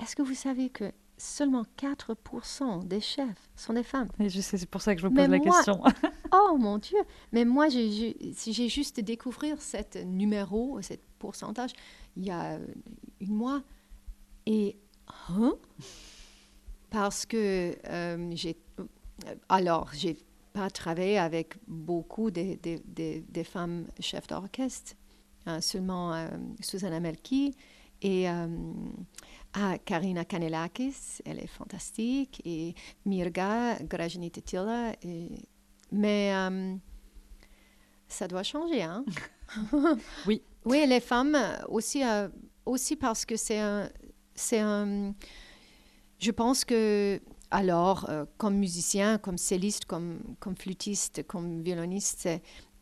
est-ce 0.03 0.15
que 0.17 0.23
vous 0.23 0.35
savez 0.35 0.69
que 0.71 0.91
seulement 1.19 1.64
4% 1.79 2.85
des 2.87 3.01
chefs 3.01 3.49
sont 3.57 3.73
des 3.73 3.83
femmes 3.83 4.09
Et 4.21 4.29
je 4.29 4.41
sais, 4.41 4.59
c'est 4.59 4.69
pour 4.69 4.83
ça 4.83 4.95
que 4.95 5.01
je 5.01 5.07
vous 5.07 5.12
Mais 5.14 5.23
pose 5.23 5.31
la 5.33 5.39
moi- 5.39 5.57
question. 5.57 5.83
Oh 6.33 6.57
mon 6.59 6.79
Dieu 6.79 6.99
Mais 7.33 7.45
moi, 7.45 7.69
j'ai 7.69 7.91
j'ai- 7.91 8.33
si 8.35 8.53
j'ai 8.53 8.69
juste 8.69 9.01
découvert 9.01 9.61
ce 9.62 10.03
numéro, 10.05 10.81
ce 10.83 10.95
pourcentage, 11.19 11.71
il 12.17 12.25
y 12.27 12.31
a 12.31 12.59
une 13.21 13.35
mois. 13.35 13.62
Et, 14.47 14.77
hein? 15.31 15.55
Parce 16.91 17.27
que 17.27 17.75
euh, 17.89 18.31
j'ai... 18.35 18.57
Alors, 19.49 19.91
j'ai 19.95 20.17
pas 20.53 20.71
travaillé 20.71 21.19
avec 21.19 21.55
beaucoup 21.67 22.31
des 22.31 22.57
des 22.57 23.45
femmes 23.45 23.87
chefs 24.01 24.27
d'orchestre, 24.27 24.95
hein, 25.47 25.61
seulement 25.61 26.12
euh, 26.14 26.29
Susanna 26.61 27.01
Melki 27.01 27.55
et 28.03 28.29
euh, 28.29 28.47
ah, 29.55 29.78
Karina 29.78 30.24
Kanelakis, 30.24 31.22
elle 31.24 31.40
est 31.40 31.47
fantastique, 31.47 32.42
et 32.44 32.74
Mirga 33.05 33.76
Grajini-Tetila, 33.82 34.94
et 35.03 35.30
mais 35.92 36.34
euh, 36.34 36.74
ça 38.09 38.28
doit 38.28 38.42
changer, 38.42 38.82
hein? 38.82 39.05
Oui. 40.26 40.42
Oui, 40.64 40.84
les 40.86 41.01
femmes 41.01 41.38
aussi, 41.68 42.03
euh, 42.03 42.28
aussi 42.64 42.97
parce 42.97 43.24
que 43.24 43.36
c'est 43.36 43.61
un, 43.61 43.88
c'est 44.34 44.59
un. 44.59 45.14
Je 46.18 46.30
pense 46.32 46.64
que 46.64 47.20
alors, 47.53 48.11
euh, 48.11 48.24
comme 48.36 48.57
musicien, 48.57 49.18
comme 49.18 49.38
celliste, 49.38 49.84
comme, 49.84 50.20
comme 50.40 50.57
flûtiste, 50.57 51.24
comme 51.26 51.62
violoniste, 51.62 52.28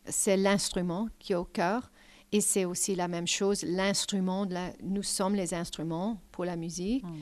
c'est 0.05 0.37
l'instrument 0.37 1.07
qui 1.19 1.33
est 1.33 1.35
au 1.35 1.45
cœur. 1.45 1.91
Et 2.31 2.41
c'est 2.41 2.65
aussi 2.65 2.95
la 2.95 3.07
même 3.07 3.27
chose, 3.27 3.63
l'instrument. 3.63 4.45
nous 4.83 5.03
sommes 5.03 5.35
les 5.35 5.53
instruments 5.53 6.19
pour 6.31 6.43
la 6.45 6.55
musique. 6.55 7.03
Mm. 7.03 7.13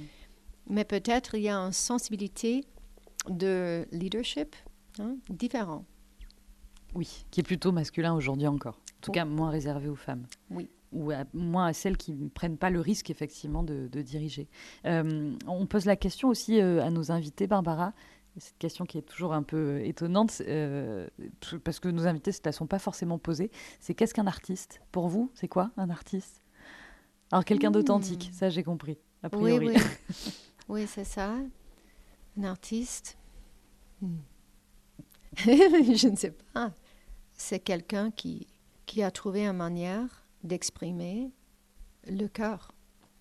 Mais 0.69 0.85
peut-être 0.85 1.35
il 1.35 1.41
y 1.43 1.49
a 1.49 1.57
une 1.57 1.73
sensibilité 1.73 2.63
de 3.29 3.85
leadership 3.91 4.55
hein, 4.99 5.15
différent. 5.29 5.85
Oui, 6.95 7.25
qui 7.31 7.39
est 7.39 7.43
plutôt 7.43 7.71
masculin 7.71 8.13
aujourd'hui 8.13 8.47
encore. 8.47 8.75
En 8.75 9.01
tout 9.01 9.11
Oh. 9.11 9.13
cas, 9.13 9.25
moins 9.25 9.49
réservé 9.49 9.89
aux 9.89 9.95
femmes. 9.95 10.25
Oui. 10.49 10.67
Ou 10.93 11.11
à- 11.11 11.25
moins 11.33 11.65
à 11.67 11.73
celles 11.73 11.97
qui 11.97 12.13
ne 12.13 12.29
prennent 12.29 12.57
pas 12.57 12.69
le 12.69 12.79
risque, 12.79 13.09
effectivement, 13.09 13.63
de, 13.63 13.87
de 13.91 14.01
diriger. 14.01 14.47
Euh, 14.85 15.33
on 15.47 15.65
pose 15.65 15.85
la 15.85 15.95
question 15.95 16.29
aussi 16.29 16.61
euh, 16.61 16.83
à 16.83 16.91
nos 16.91 17.11
invités, 17.11 17.47
Barbara. 17.47 17.93
Cette 18.37 18.57
question 18.57 18.85
qui 18.85 18.97
est 18.97 19.03
toujours 19.03 19.33
un 19.33 19.43
peu 19.43 19.81
étonnante, 19.85 20.41
euh, 20.47 21.07
parce 21.63 21.79
que 21.79 21.89
nos 21.89 22.07
invités 22.07 22.31
ne 22.31 22.37
la 22.45 22.51
sont 22.51 22.67
pas 22.67 22.79
forcément 22.79 23.19
posées, 23.19 23.51
c'est 23.79 23.93
qu'est-ce 23.93 24.13
qu'un 24.13 24.27
artiste? 24.27 24.81
Pour 24.91 25.07
vous, 25.07 25.31
c'est 25.35 25.47
quoi 25.47 25.71
un 25.77 25.89
artiste? 25.89 26.41
Alors 27.31 27.45
quelqu'un 27.45 27.69
hmm. 27.69 27.73
d'authentique, 27.73 28.29
ça 28.33 28.49
j'ai 28.49 28.63
compris, 28.63 28.97
a 29.21 29.29
priori. 29.29 29.67
Oui, 29.67 29.75
oui. 29.75 30.33
oui 30.69 30.87
c'est 30.87 31.03
ça. 31.03 31.35
Un 32.37 32.43
artiste. 32.43 33.17
Hmm. 34.01 34.17
je 35.37 36.07
ne 36.07 36.15
sais 36.15 36.31
pas. 36.53 36.73
C'est 37.33 37.59
quelqu'un 37.59 38.11
qui, 38.11 38.47
qui 38.85 39.03
a 39.03 39.11
trouvé 39.11 39.45
une 39.45 39.57
manière 39.57 40.25
d'exprimer 40.43 41.31
le 42.07 42.27
cœur 42.27 42.71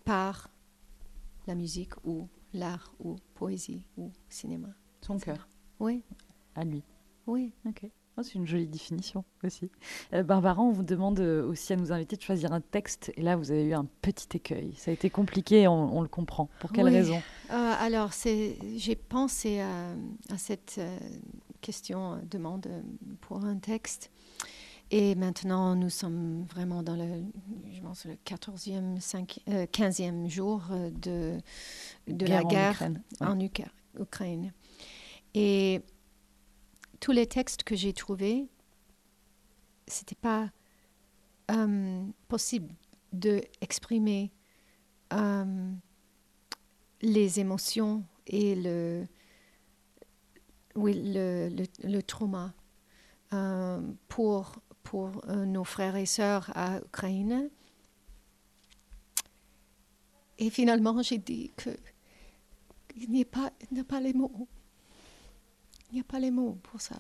par 0.05 0.51
la 1.47 1.55
musique 1.55 1.95
ou 2.05 2.29
l'art 2.53 2.95
ou 2.99 3.17
poésie 3.35 3.87
ou 3.97 4.13
cinéma. 4.29 4.69
Son 5.03 5.19
cœur. 5.19 5.49
Oui. 5.81 6.03
À 6.55 6.65
lui. 6.65 6.83
Oui. 7.27 7.53
Ok. 7.67 7.85
Oh, 8.19 8.23
c'est 8.23 8.35
une 8.35 8.47
jolie 8.47 8.67
définition 8.67 9.25
aussi. 9.43 9.71
Euh, 10.13 10.23
Barbara, 10.23 10.61
on 10.61 10.71
vous 10.71 10.83
demande 10.83 11.19
euh, 11.21 11.47
aussi 11.47 11.73
à 11.73 11.77
nous 11.77 11.93
inviter 11.93 12.17
de 12.17 12.21
choisir 12.21 12.53
un 12.53 12.61
texte. 12.61 13.11
Et 13.17 13.23
là, 13.23 13.37
vous 13.37 13.51
avez 13.51 13.65
eu 13.65 13.73
un 13.73 13.87
petit 14.03 14.37
écueil. 14.37 14.75
Ça 14.77 14.91
a 14.91 14.95
été 14.95 15.09
compliqué, 15.09 15.67
on, 15.67 16.03
le 16.03 16.09
comprend. 16.09 16.51
Pour 16.61 16.73
quelle 16.73 16.89
raison? 16.89 17.23
Euh, 17.51 17.75
Alors, 17.81 18.11
j'ai 18.77 18.97
pensé 18.97 19.61
à, 19.61 19.95
cette 20.37 20.79
question, 21.63 22.21
demande 22.31 22.69
pour 23.23 23.45
un 23.45 23.57
texte. 23.57 24.11
Et 24.91 25.15
maintenant, 25.15 25.75
nous 25.75 25.89
sommes 25.89 26.45
vraiment 26.51 26.83
dans 26.83 26.97
le, 26.97 27.25
je 27.73 27.81
pense, 27.81 28.05
le 28.05 28.13
14e, 28.27 29.01
5, 29.01 29.39
15e 29.49 30.29
jour 30.29 30.65
de, 31.01 31.39
de 32.09 32.27
la 32.27 32.45
guerre 32.45 32.91
en 33.21 33.41
Ukraine. 33.41 34.53
Et 35.35 35.81
tous 37.01 37.13
les 37.13 37.27
textes 37.27 37.65
que 37.65 37.75
j'ai 37.75 37.93
trouvés, 37.93 38.49
c'était 39.87 40.15
pas 40.15 40.51
euh, 41.51 42.05
possible 42.29 42.73
de 43.13 43.43
exprimer 43.61 44.31
euh, 45.13 45.73
les 47.01 47.41
émotions 47.41 48.05
et 48.27 48.55
le, 48.55 49.07
le, 50.77 51.49
le, 51.83 52.03
trauma 52.03 52.55
euh, 53.33 53.81
pour, 54.09 54.55
pour 54.83 55.27
nos 55.27 55.65
frères 55.65 55.97
et 55.97 56.07
sœurs 56.07 56.51
à 56.55 56.79
Ukraine. 56.79 57.51
Et 60.39 60.51
finalement, 60.51 61.03
j'ai 61.03 61.19
dit 61.19 61.53
que 61.57 61.71
il 62.97 63.11
n'y 63.11 63.23
a 63.23 63.81
a 63.81 63.85
pas 63.85 64.01
les 64.01 64.13
mots. 64.13 64.49
Il 65.93 65.97
n'y 65.97 66.01
a 66.01 66.05
pas 66.05 66.19
les 66.19 66.31
mots 66.31 66.59
pour 66.63 66.81
ça. 66.81 66.97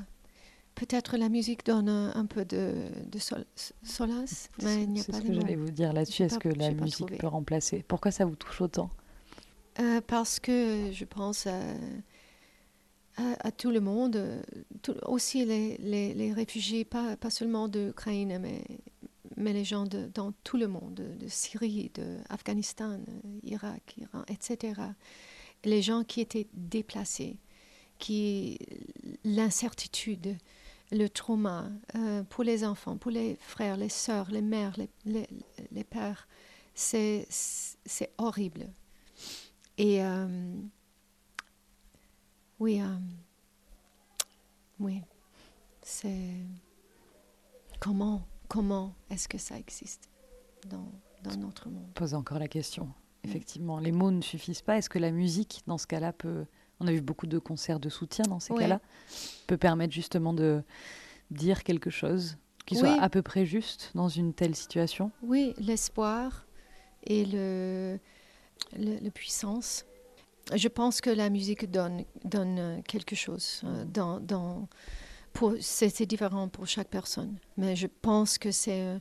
Peut-être 0.75 1.17
la 1.17 1.29
musique 1.29 1.67
donne 1.67 1.89
un, 1.89 2.27
peu 2.27 2.45
de, 2.45 2.89
de 3.07 3.19
solace, 3.19 4.49
mais 4.63 4.85
il 4.85 4.91
n'y 4.91 5.01
a 5.01 5.05
pas 5.05 5.19
les 5.19 5.19
mots. 5.19 5.23
C'est 5.23 5.23
ce 5.23 5.23
que 5.23 5.35
j'allais 5.35 5.57
vous 5.57 5.71
dire 5.71 5.93
là-dessus. 5.93 6.23
Est-ce 6.23 6.39
que 6.39 6.49
la 6.49 6.71
musique 6.73 7.19
peut 7.19 7.27
remplacer? 7.27 7.85
Pourquoi 7.87 8.11
ça 8.11 8.25
vous 8.25 8.37
touche 8.37 8.61
autant? 8.63 8.91
Euh, 9.81 10.01
Parce 10.07 10.41
que 10.41 10.91
je 10.93 11.05
pense 11.05 11.47
à, 11.47 11.61
à, 13.17 13.53
tout 13.53 13.71
le 13.71 13.81
monde, 13.81 14.43
aussi 15.05 15.45
les, 15.45 15.77
les, 15.79 16.15
les, 16.15 16.33
réfugiés, 16.33 16.87
pas, 16.87 17.17
pas 17.17 17.31
seulement 17.31 17.69
d'Ukraine, 17.69 18.39
mais, 18.41 18.65
mais 19.37 19.53
les 19.53 19.65
gens 19.65 19.85
de, 19.85 20.09
dans 20.15 20.33
tout 20.43 20.57
le 20.57 20.69
monde, 20.69 20.95
de, 20.95 21.25
de 21.25 21.29
Syrie, 21.29 21.91
d'Afghanistan, 21.95 22.99
Irak, 23.43 23.95
Iran, 23.99 24.23
etc 24.29 24.83
les 25.65 25.83
gens 25.83 26.05
qui 26.05 26.21
étaient 26.21 26.49
déplacés, 26.55 27.39
qui 28.03 28.59
l'incertitude, 29.25 30.37
le 30.91 31.07
trauma 31.07 31.71
euh, 31.95 32.25
pour 32.25 32.43
les 32.43 32.65
enfants, 32.65 32.97
pour 32.97 33.13
les 33.13 33.37
frères, 33.37 33.77
les 33.77 33.89
sœurs, 33.89 34.29
les 34.33 34.43
mères, 34.43 34.77
les, 35.07 35.29
les, 35.71 35.85
pères, 35.85 36.27
c'est 36.75 37.29
horrible. 38.19 38.67
Et 39.79 40.03
euh, 40.03 40.57
oui, 42.59 42.81
euh, 42.81 42.87
oui, 44.81 45.01
c'est 45.81 46.35
comment, 47.79 48.27
comment 48.49 48.97
est-ce 49.11 49.29
que 49.29 49.39
ça 49.39 49.57
existe 49.57 50.11
dans, 50.69 50.91
dans 51.23 51.37
notre 51.37 51.69
monde? 51.69 51.95
Pose 51.95 52.15
encore 52.15 52.41
la 52.41 52.49
question. 52.49 52.93
Effectivement, 53.23 53.79
les 53.79 53.93
mots 53.93 54.11
ne 54.11 54.23
suffisent 54.23 54.63
pas. 54.63 54.79
Est-ce 54.79 54.91
que 54.91 54.99
la 54.99 55.13
musique, 55.13 55.63
dans 55.69 55.79
ce 55.79 55.87
cas-là, 55.87 56.13
peut. 56.13 56.45
On 56.83 56.89
a 56.89 56.93
vu 56.93 57.01
beaucoup 57.01 57.29
de 57.29 57.39
concerts 57.39 57.79
de 57.79 57.89
soutien 57.89 58.25
dans 58.29 58.41
ces 58.41 58.53
cas-là, 58.55 58.81
peut 59.47 59.57
permettre 59.57 59.93
justement 59.93 60.33
de 60.33 60.63
dire 61.31 61.63
quelque 61.63 61.91
chose 61.91 62.37
qui 62.67 62.75
soit 62.75 63.01
à 63.01 63.09
peu 63.09 63.23
près 63.23 63.47
juste 63.47 63.93
dans 63.95 64.09
une 64.09 64.35
telle 64.35 64.57
situation 64.57 65.13
Oui, 65.23 65.55
l'espoir 65.59 66.45
et 67.05 67.25
le, 67.25 67.99
le, 68.77 69.11
puissance. 69.11 69.85
Je 70.55 70.69
pense 70.69 71.01
que 71.01 71.11
la 71.11 71.31
musique 71.31 71.71
donne, 71.71 72.05
donne 72.25 72.83
quelque 72.85 73.15
chose. 73.15 73.63
Euh, 73.65 73.85
dans, 73.85 74.19
dans, 74.21 74.69
c'est 75.61 76.07
différent 76.07 76.49
pour 76.49 76.67
chaque 76.67 76.89
personne, 76.89 77.39
mais 77.57 77.77
je 77.77 77.87
pense 77.87 78.39
que 78.39 78.51
c'est 78.51 78.81
euh, 78.81 78.99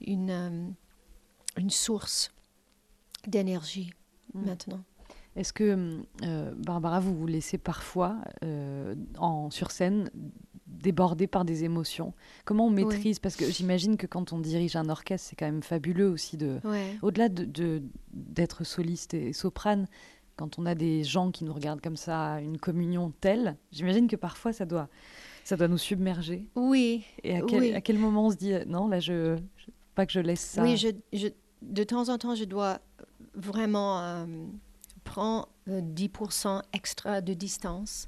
une, 0.00 0.30
euh, 0.30 0.68
une 1.56 1.70
source 1.70 2.30
d'énergie 3.26 3.92
mm. 4.34 4.44
maintenant. 4.44 4.84
Est-ce 5.36 5.52
que, 5.52 6.00
euh, 6.22 6.54
Barbara, 6.56 6.98
vous 6.98 7.14
vous 7.14 7.26
laissez 7.26 7.58
parfois, 7.58 8.16
euh, 8.42 8.94
en, 9.18 9.50
sur 9.50 9.70
scène, 9.70 10.10
déborder 10.66 11.26
par 11.26 11.44
des 11.44 11.64
émotions? 11.64 12.14
Comment 12.44 12.66
on 12.66 12.70
maîtrise? 12.70 13.18
Parce 13.18 13.36
que 13.36 13.50
j'imagine 13.50 13.96
que 13.96 14.06
quand 14.06 14.32
on 14.32 14.38
dirige 14.38 14.76
un 14.76 14.88
orchestre, 14.88 15.28
c'est 15.28 15.36
quand 15.36 15.46
même 15.46 15.62
fabuleux 15.62 16.08
aussi 16.08 16.36
de, 16.36 16.58
au-delà 17.02 17.28
de, 17.28 17.82
d'être 18.12 18.64
soliste 18.64 19.14
et 19.14 19.32
soprane, 19.32 19.86
quand 20.36 20.58
on 20.58 20.66
a 20.66 20.74
des 20.74 21.02
gens 21.02 21.30
qui 21.30 21.44
nous 21.44 21.52
regardent 21.52 21.80
comme 21.80 21.96
ça, 21.96 22.40
une 22.40 22.58
communion 22.58 23.12
telle, 23.20 23.56
j'imagine 23.72 24.06
que 24.06 24.16
parfois 24.16 24.52
ça 24.52 24.66
doit, 24.66 24.88
ça 25.44 25.56
doit 25.56 25.68
nous 25.68 25.78
submerger. 25.78 26.46
Oui. 26.56 27.04
Et 27.24 27.36
à 27.36 27.40
quel, 27.42 27.74
à 27.74 27.80
quel 27.80 27.98
moment 27.98 28.26
on 28.26 28.30
se 28.30 28.36
dit 28.36 28.52
non 28.66 28.86
là 28.86 29.00
je, 29.00 29.38
pas 29.94 30.04
que 30.04 30.12
je 30.12 30.20
laisse 30.20 30.40
ça. 30.40 30.62
Oui, 30.62 30.76
je, 30.76 30.88
je, 31.12 31.28
de 31.62 31.84
temps 31.84 32.10
en 32.10 32.18
temps 32.18 32.34
je 32.34 32.44
dois 32.44 32.80
vraiment 33.34 34.00
euh, 34.00 34.26
prend 35.16 35.48
10% 35.66 36.58
euh, 36.58 36.60
extra 36.74 37.22
de 37.22 37.32
distance. 37.32 38.06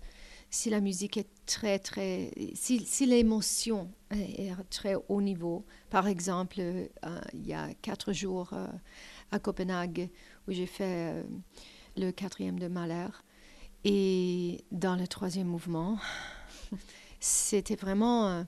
Si 0.51 0.69
la 0.69 0.83
musique 0.83 1.17
est 1.17 1.31
très, 1.47 1.79
très... 1.79 2.31
Si, 2.55 3.07
l'émotion 3.07 3.91
est, 4.11 4.53
très 4.69 4.95
haut 5.09 5.23
niveau, 5.23 5.65
par 5.89 6.07
exemple, 6.07 6.61
euh, 6.61 6.87
il 7.33 7.47
y 7.47 7.55
a 7.55 7.73
quatre 7.81 8.13
jours 8.13 8.53
à 9.31 9.39
Copenhague, 9.39 10.11
où 10.47 10.53
j'ai 10.53 10.67
fait 10.67 11.25
le 11.97 12.11
quatrième 12.11 12.59
de 12.59 12.69
Mahler, 12.69 13.09
et 13.85 14.67
dans 14.71 14.97
le 14.97 15.09
troisième 15.09 15.49
mouvement, 15.49 15.99
c'était 17.21 17.77
vraiment... 17.77 18.45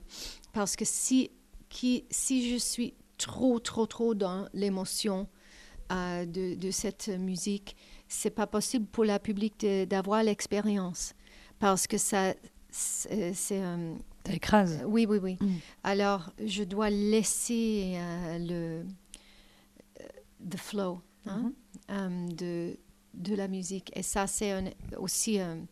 parce 0.53 0.75
que 0.75 0.85
si, 0.85 1.31
si 1.71 2.51
je 2.51 2.57
suis 2.57 2.93
trop, 3.17 3.59
trop, 3.59 3.87
trop 3.87 4.13
dans 4.13 4.47
l'émotion, 4.53 5.27
de, 5.91 6.71
cette 6.71 7.09
musique, 7.09 7.75
c'est 8.11 8.29
pas 8.31 8.47
possible 8.47 8.85
pour 8.85 9.05
la 9.05 9.19
public 9.19 9.65
d'avoir 9.87 10.23
l'expérience 10.23 11.13
parce 11.59 11.87
que 11.87 11.97
ça, 11.97 12.33
c'est 12.69 13.31
euh, 13.51 13.95
ça 14.25 14.33
écrase. 14.33 14.83
Oui, 14.85 15.05
oui, 15.07 15.19
oui. 15.21 15.37
Mm. 15.39 15.55
Alors, 15.83 16.31
je 16.43 16.63
dois 16.63 16.89
laisser 16.89 17.93
euh, 17.95 18.37
le 18.39 18.85
the 20.49 20.57
flow 20.57 21.01
hein, 21.25 21.53
mm-hmm. 21.89 21.91
euh, 21.91 22.27
de, 22.33 22.79
de 23.13 23.35
la 23.35 23.47
musique. 23.47 23.91
Et 23.95 24.03
ça, 24.03 24.27
c'est 24.27 24.75
aussi 24.97 25.39
un, 25.39 25.67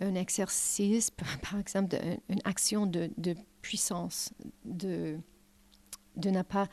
exercice, 0.00 1.10
par 1.10 1.60
exemple, 1.60 1.96
une 2.28 2.40
action 2.44 2.86
de, 2.86 3.10
de 3.18 3.36
puissance, 3.62 4.32
de, 4.64 5.18
de 6.16 6.30
ne 6.30 6.42
pas 6.42 6.68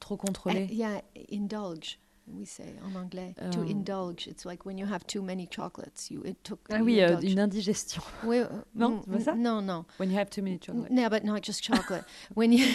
trop 0.00 0.16
contrôlé. 0.16 0.66
Il 0.70 0.78
y 0.78 0.84
a 0.84 1.02
indulge. 1.32 1.98
We 2.28 2.44
say 2.44 2.74
en 2.84 2.96
anglais, 2.96 3.34
to 3.52 3.60
euh. 3.60 3.70
indulge. 3.70 4.26
It's 4.26 4.44
like 4.44 4.66
when 4.66 4.76
you 4.78 4.86
have 4.86 5.06
too 5.06 5.22
many 5.22 5.46
chocolates, 5.46 6.10
you 6.10 6.22
it 6.24 6.42
took. 6.42 6.58
Ah 6.70 6.80
oui, 6.82 7.00
euh, 7.00 7.20
une 7.20 7.38
indigestion. 7.38 8.02
Oui, 8.24 8.38
euh, 8.38 8.48
non, 8.74 9.00
c'est 9.12 9.20
ça? 9.20 9.34
Non, 9.36 9.62
non. 9.62 9.84
When 9.98 10.10
you 10.10 10.18
have 10.18 10.28
too 10.28 10.42
many 10.42 10.58
chocolates. 10.58 10.90
No, 10.90 11.08
but 11.08 11.22
not 11.22 11.42
just 11.42 11.62
chocolate. 11.62 12.04
when 12.34 12.52
you 12.52 12.66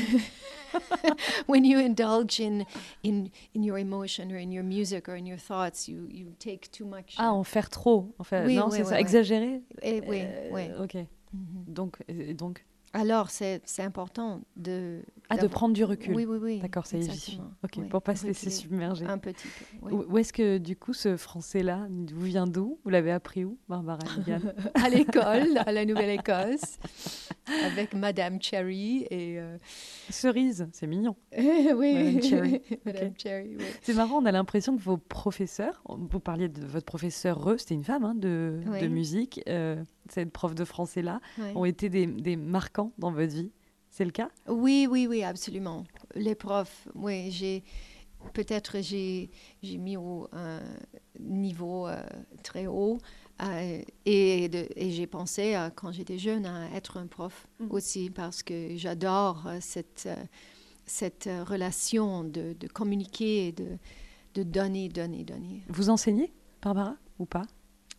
when 1.47 1.65
you 1.65 1.79
indulge 1.79 2.39
in 2.39 2.65
in 3.03 3.29
in 3.53 3.63
your 3.63 3.77
emotion 3.77 4.31
or 4.31 4.37
in 4.37 4.53
your 4.53 4.63
music 4.63 5.09
or 5.09 5.15
in 5.15 5.25
your 5.25 5.37
thoughts, 5.39 5.89
you 5.89 6.07
you 6.09 6.33
take 6.39 6.71
too 6.71 6.85
much. 6.85 7.15
Ah, 7.17 7.33
en 7.33 7.43
faire 7.43 7.69
trop, 7.69 8.13
en 8.19 8.23
fait. 8.23 8.45
Oui, 8.45 8.55
non, 8.55 8.69
oui, 8.69 8.77
c'est 8.77 8.83
oui, 8.83 8.89
ça. 8.89 8.99
Exagérer? 9.01 9.61
Et, 9.81 10.01
oui, 10.07 10.23
oui. 10.51 10.69
Ok. 10.79 10.95
Mm 10.95 11.07
-hmm. 11.33 11.73
Donc, 11.73 11.97
donc. 12.37 12.63
Alors, 12.93 13.29
c'est 13.29 13.61
important 13.79 14.41
de... 14.55 15.01
Ah, 15.29 15.37
de 15.37 15.47
prendre 15.47 15.73
du 15.73 15.85
recul. 15.85 16.13
Oui, 16.13 16.25
oui, 16.25 16.37
oui. 16.41 16.59
D'accord, 16.59 16.85
c'est 16.85 16.97
légitime. 16.97 17.53
Ok, 17.63 17.87
pour 17.87 18.01
pas 18.01 18.15
se 18.15 18.27
laisser 18.27 18.49
submerger. 18.49 19.05
Un 19.05 19.17
petit 19.17 19.47
peu. 19.47 19.77
Oui. 19.81 20.05
Où 20.09 20.17
est-ce 20.17 20.33
que, 20.33 20.57
du 20.57 20.75
coup, 20.75 20.93
ce 20.93 21.15
français-là 21.15 21.87
vous 21.89 22.25
vient 22.25 22.47
d'où? 22.47 22.79
Vous 22.83 22.89
l'avez 22.89 23.11
appris 23.11 23.45
où, 23.45 23.57
Barbara 23.69 23.99
À 24.75 24.89
l'école, 24.89 25.57
à 25.65 25.71
la 25.71 25.85
Nouvelle-Écosse, 25.85 26.79
avec 27.65 27.93
Madame 27.93 28.41
Cherry 28.41 29.07
et... 29.09 29.39
Euh, 29.39 29.57
Cerise, 30.09 30.67
c'est 30.73 30.87
mignon. 30.87 31.15
oui, 31.37 31.93
Madame 31.93 32.21
Cherry. 32.21 32.61
Madame 32.85 33.13
Cherry, 33.17 33.55
oui. 33.57 33.65
C'est 33.81 33.93
marrant, 33.93 34.21
on 34.21 34.25
a 34.25 34.31
l'impression 34.33 34.75
que 34.75 34.81
vos 34.81 34.97
professeurs, 34.97 35.81
vous 35.87 36.19
parliez 36.19 36.49
de 36.49 36.65
votre 36.65 36.85
professeur 36.85 37.31
c'était 37.57 37.75
une 37.75 37.83
femme 37.83 38.03
hein, 38.03 38.15
de, 38.15 38.59
de, 38.81 38.87
musique, 38.87 39.41
euh, 39.47 39.83
cette 40.09 40.31
prof 40.31 40.55
de 40.55 40.65
français-là, 40.65 41.21
ont 41.55 41.65
été 41.65 41.89
des, 41.89 42.05
des 42.07 42.35
marquants 42.35 42.91
dans 42.97 43.11
votre 43.11 43.33
vie? 43.33 43.51
C'est 43.89 44.05
le 44.05 44.11
cas? 44.11 44.29
Oui, 44.47 44.87
oui, 44.89 45.07
oui, 45.09 45.23
absolument. 45.23 45.83
Les 46.15 46.35
profs, 46.35 46.87
oui, 46.95 47.29
j'ai 47.31 47.63
peut-être 48.33 48.79
j'ai 48.81 49.29
mis 49.63 49.97
au 49.97 50.29
niveau 51.19 51.87
euh, 51.87 52.01
très 52.43 52.67
haut 52.67 52.99
euh, 53.41 53.81
et, 54.05 54.45
et 54.75 54.91
j'ai 54.91 55.07
pensé 55.07 55.57
quand 55.75 55.91
j'étais 55.91 56.19
jeune 56.19 56.45
à 56.45 56.69
être 56.75 56.97
un 56.97 57.07
prof 57.07 57.47
mm. 57.59 57.71
aussi 57.71 58.09
parce 58.11 58.43
que 58.43 58.75
j'adore 58.75 59.47
euh, 59.47 59.57
cette 59.59 60.07
cette 60.85 61.29
relation 61.47 62.23
de, 62.23 62.53
de 62.53 62.67
communiquer 62.67 63.47
et 63.47 63.51
de, 63.51 63.77
de 64.33 64.43
donner, 64.43 64.89
donner, 64.89 65.23
donner. 65.23 65.63
Vous 65.69 65.89
enseignez, 65.89 66.33
Barbara, 66.61 66.97
ou 67.17 67.25
pas? 67.25 67.43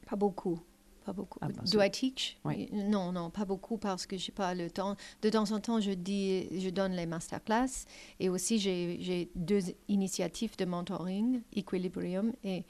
Pas 0.07 0.17
beaucoup. 0.17 0.61
Pas 1.05 1.13
beaucoup. 1.13 1.39
Ah, 1.43 1.49
Do 1.49 1.81
I 1.81 1.91
teach? 1.91 2.37
Non, 2.73 3.13
non, 3.13 3.31
pas 3.31 3.45
beaucoup 3.45 3.77
parce 3.77 4.07
que 4.07 4.17
j'ai 4.17 4.33
pas 4.33 4.55
le 4.55 4.71
temps. 4.71 4.97
De 5.23 5.31
temps 5.31 5.51
en 5.51 5.61
temps, 5.61 5.81
je 5.81 5.91
dis, 5.93 6.61
je 6.61 6.71
donne 6.71 6.93
les 6.93 7.07
masterclass 7.07 7.87
et 8.21 8.29
aussi 8.29 8.59
j'ai 8.59 9.31
deux 9.35 9.63
initiatives 9.89 10.57
de 10.57 10.65
mentoring, 10.65 11.43
Equilibrium 11.55 12.33
et 12.45 12.65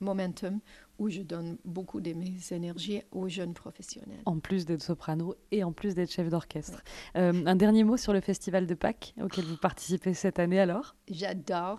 Momentum, 0.00 0.60
où 0.98 1.08
je 1.08 1.22
donne 1.22 1.58
beaucoup 1.64 2.00
de 2.00 2.12
mes 2.12 2.34
énergies 2.50 3.02
aux 3.10 3.28
jeunes 3.28 3.54
professionnels. 3.54 4.20
En 4.24 4.38
plus 4.38 4.64
d'être 4.64 4.82
soprano 4.82 5.34
et 5.50 5.64
en 5.64 5.72
plus 5.72 5.94
d'être 5.94 6.10
chef 6.10 6.28
d'orchestre. 6.28 6.82
Euh, 7.16 7.44
un 7.44 7.56
dernier 7.56 7.84
mot 7.84 7.96
sur 7.96 8.12
le 8.12 8.20
festival 8.20 8.66
de 8.66 8.74
Pâques 8.74 9.14
auquel 9.20 9.44
vous 9.44 9.56
participez 9.56 10.14
cette 10.14 10.38
année 10.38 10.58
alors? 10.58 10.96
J'adore 11.08 11.78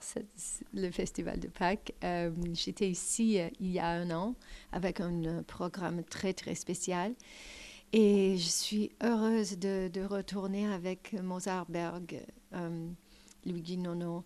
le 0.74 0.92
festival 0.92 1.40
de 1.40 1.48
Pâques. 1.48 1.94
Euh, 2.04 2.32
j'étais 2.54 2.90
ici 2.90 3.40
euh, 3.40 3.50
il 3.60 3.72
y 3.72 3.80
a 3.80 3.88
un 3.88 4.12
an 4.12 4.36
avec 4.72 5.00
un 5.00 5.44
programme 5.44 6.04
très 6.04 6.34
très 6.34 6.56
spécial. 6.56 7.14
Et 7.94 8.36
je 8.38 8.50
suis 8.50 8.92
heureuse 9.02 9.58
de, 9.58 9.88
de 9.88 10.02
retourner 10.02 10.68
avec 10.68 11.14
Mozart 11.24 11.68
Berg, 11.70 12.22
Luigi 13.46 13.78
Nono, 13.78 14.26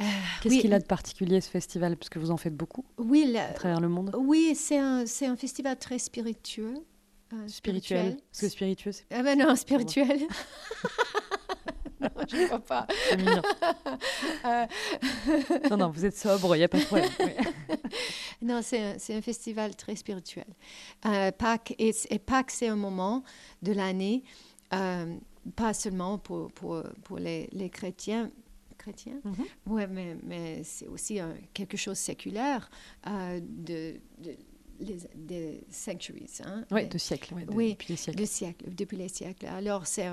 euh, 0.00 0.04
Qu'est-ce 0.42 0.60
qu'il 0.60 0.72
a 0.72 0.78
de 0.78 0.84
particulier 0.84 1.40
ce 1.40 1.50
festival 1.50 1.96
Parce 1.96 2.08
que 2.08 2.18
vous 2.18 2.30
en 2.30 2.36
faites 2.36 2.56
beaucoup 2.56 2.84
oui, 2.98 3.36
à 3.36 3.52
travers 3.52 3.80
le 3.80 3.88
monde. 3.88 4.14
Oui, 4.16 4.54
c'est 4.54 4.78
un, 4.78 5.04
un, 5.04 5.36
festival 5.36 5.76
très 5.76 5.98
spiritueux. 5.98 6.74
Euh, 7.32 7.48
spirituel. 7.48 8.16
Parce 8.30 8.40
que 8.40 8.48
spiritueux, 8.48 8.92
c'est. 8.92 9.06
Ah 9.10 9.22
ben 9.22 9.38
non, 9.38 9.56
spirituel. 9.56 10.20
non, 12.00 12.08
je 12.28 12.36
ne 12.36 12.46
crois 12.46 12.60
pas. 12.60 12.86
C'est 13.08 13.16
mignon. 13.16 13.42
Euh, 14.44 14.66
non, 15.70 15.76
non, 15.76 15.90
vous 15.90 16.04
êtes 16.04 16.16
sobre, 16.16 16.54
il 16.54 16.60
n'y 16.60 16.64
a 16.64 16.68
pas 16.68 16.78
de 16.78 16.84
problème. 16.84 17.10
non, 18.42 18.60
c'est 18.62 18.80
un, 18.80 19.16
un, 19.16 19.22
festival 19.22 19.74
très 19.74 19.96
spirituel. 19.96 20.46
Pâques, 21.38 21.74
et, 21.78 21.92
et 22.10 22.18
Pâques, 22.18 22.52
c'est 22.52 22.68
un 22.68 22.76
moment 22.76 23.24
de 23.62 23.72
l'année, 23.72 24.22
pas 24.70 25.74
seulement 25.74 26.18
pour, 26.18 26.52
pour, 26.52 26.82
pour 27.02 27.18
les, 27.18 27.48
les 27.52 27.68
chrétiens, 27.68 28.30
chrétien. 28.88 29.20
Mhm. 29.24 29.44
Oui, 29.66 29.82
mais, 29.90 30.16
mais 30.22 30.62
c'est 30.64 30.86
aussi 30.86 31.18
quelque 31.54 31.76
chose 31.76 31.98
de 31.98 32.02
séculaire 32.02 32.70
euh, 33.06 33.40
de, 33.42 33.94
les, 34.80 34.98
des 35.14 35.64
centuries. 35.70 36.40
Hein? 36.44 36.64
Oui, 36.70 36.86
de 36.86 36.98
siècles. 36.98 37.34
oui, 37.52 37.70
depuis 37.70 37.88
les 37.90 37.96
siècles. 37.96 38.20
De 38.20 38.24
siècles, 38.24 38.74
depuis 38.74 38.96
les 38.96 39.08
siècles. 39.08 39.46
Alors, 39.46 39.86
c'est 39.86 40.08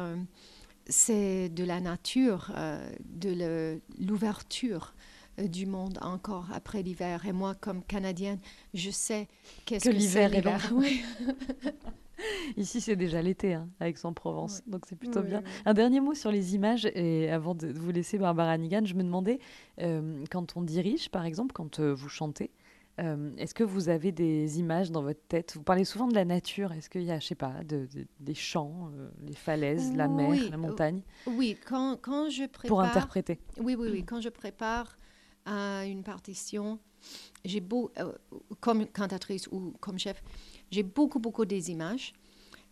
c'est 0.87 1.49
de 1.49 1.63
la 1.63 1.79
nature, 1.79 2.51
euh, 2.55 2.87
de 3.05 3.79
l'ouverture 3.99 4.93
euh, 5.39 5.47
du 5.47 5.65
monde 5.65 5.97
encore 6.01 6.47
après 6.53 6.83
l'hiver. 6.83 7.25
Et 7.25 7.31
moi, 7.31 7.55
comme 7.55 7.83
Canadienne, 7.83 8.39
je 8.73 8.91
sais 8.91 9.27
qu'est-ce 9.65 9.85
que, 9.85 9.89
que 9.89 9.95
l'hiver 9.95 10.33
est 10.33 10.41
long. 10.41 10.57
Oui. 10.71 11.03
Ici, 12.57 12.81
c'est 12.81 12.95
déjà 12.95 13.21
l'été, 13.21 13.53
hein, 13.53 13.69
avec 13.79 13.97
Aix-en-Provence, 13.97 14.61
donc 14.67 14.85
c'est 14.87 14.95
plutôt 14.95 15.21
bien. 15.21 15.43
Un 15.65 15.73
dernier 15.73 15.99
mot 15.99 16.13
sur 16.13 16.31
les 16.31 16.55
images, 16.55 16.85
et 16.85 17.29
avant 17.29 17.55
de 17.55 17.67
vous 17.67 17.91
laisser, 17.91 18.17
Barbara 18.17 18.57
Nigan, 18.57 18.85
je 18.85 18.93
me 18.95 19.03
demandais, 19.03 19.39
euh, 19.81 20.23
quand 20.31 20.57
on 20.57 20.61
dirige, 20.61 21.09
par 21.09 21.25
exemple, 21.25 21.53
quand 21.53 21.79
euh, 21.79 21.93
vous 21.93 22.09
chantez, 22.09 22.51
euh, 22.99 23.31
est-ce 23.37 23.53
que 23.53 23.63
vous 23.63 23.89
avez 23.89 24.13
des 24.13 24.59
images 24.59 24.89
dans 24.89 25.01
votre 25.01 25.19
tête? 25.27 25.53
Vous 25.55 25.63
parlez 25.63 25.83
souvent 25.83 26.07
de 26.07 26.15
la 26.15 26.23
nature. 26.23 26.71
Est-ce 26.71 26.89
qu'il 26.89 27.03
y 27.03 27.11
a, 27.11 27.19
je 27.19 27.27
sais 27.27 27.35
pas, 27.35 27.55
des 27.65 28.33
champs, 28.33 28.89
les 29.21 29.35
falaises, 29.35 29.93
la 29.95 30.07
mer, 30.07 30.49
la 30.49 30.55
montagne? 30.55 31.01
Oui, 31.27 31.57
quand, 31.67 31.97
quand, 32.01 32.29
je 32.29 32.45
prépare. 32.45 32.67
Pour 32.69 32.79
interpréter. 32.79 33.41
Oui, 33.59 33.75
oui, 33.75 33.89
oui. 33.91 34.05
Quand 34.05 34.21
je 34.21 34.29
prépare 34.29 34.97
une 35.45 36.03
partition, 36.03 36.79
j'ai 37.43 37.59
beau, 37.59 37.91
comme 38.61 38.85
cantatrice 38.87 39.47
ou 39.51 39.73
comme 39.81 39.99
chef, 39.99 40.23
j'ai 40.75 40.83
beaucoup, 40.83 41.19
beaucoup 41.19 41.45
des 41.45 41.71
images. 41.71 42.13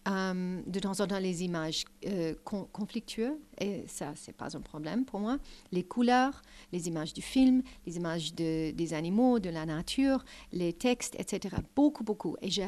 Euh, 0.09 0.61
de 0.67 0.79
temps 0.81 0.99
en 0.99 1.07
temps, 1.07 1.19
les 1.19 1.43
images 1.45 1.85
euh, 2.05 2.33
conflictueuses, 2.73 3.37
et 3.57 3.85
ça, 3.87 4.11
c'est 4.15 4.35
pas 4.35 4.57
un 4.57 4.59
problème 4.59 5.05
pour 5.05 5.21
moi. 5.21 5.37
Les 5.71 5.83
couleurs, 5.83 6.41
les 6.73 6.89
images 6.89 7.13
du 7.13 7.21
film, 7.21 7.63
les 7.87 7.95
images 7.95 8.35
de, 8.35 8.71
des 8.71 8.93
animaux, 8.93 9.39
de 9.39 9.49
la 9.49 9.65
nature, 9.65 10.25
les 10.51 10.73
textes, 10.73 11.15
etc. 11.17 11.55
Beaucoup, 11.73 12.03
beaucoup. 12.03 12.35
Et 12.41 12.51
je, 12.51 12.63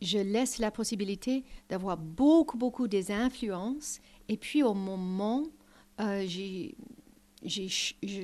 je 0.00 0.16
laisse 0.16 0.56
la 0.56 0.70
possibilité 0.70 1.44
d'avoir 1.68 1.98
beaucoup, 1.98 2.56
beaucoup 2.56 2.88
des 2.88 3.12
influences. 3.12 4.00
Et 4.30 4.38
puis, 4.38 4.62
au 4.62 4.72
moment, 4.72 5.42
euh, 6.00 6.26
j'ai 7.42 7.68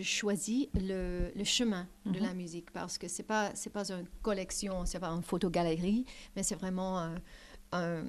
choisi 0.02 0.68
le, 0.74 1.30
le, 1.34 1.44
chemin 1.44 1.88
de 2.04 2.18
la 2.18 2.30
mhm. 2.30 2.36
musique 2.36 2.70
parce 2.70 2.98
que 2.98 3.08
c'est 3.08 3.22
pas 3.22 3.50
c'est 3.54 3.70
pas 3.70 3.90
une 3.90 4.06
collection, 4.22 4.84
c'est 4.84 5.00
pas 5.00 5.08
une 5.08 5.22
photogalerie, 5.22 6.04
mais 6.34 6.42
c'est 6.42 6.54
vraiment 6.54 7.08
un, 7.72 8.04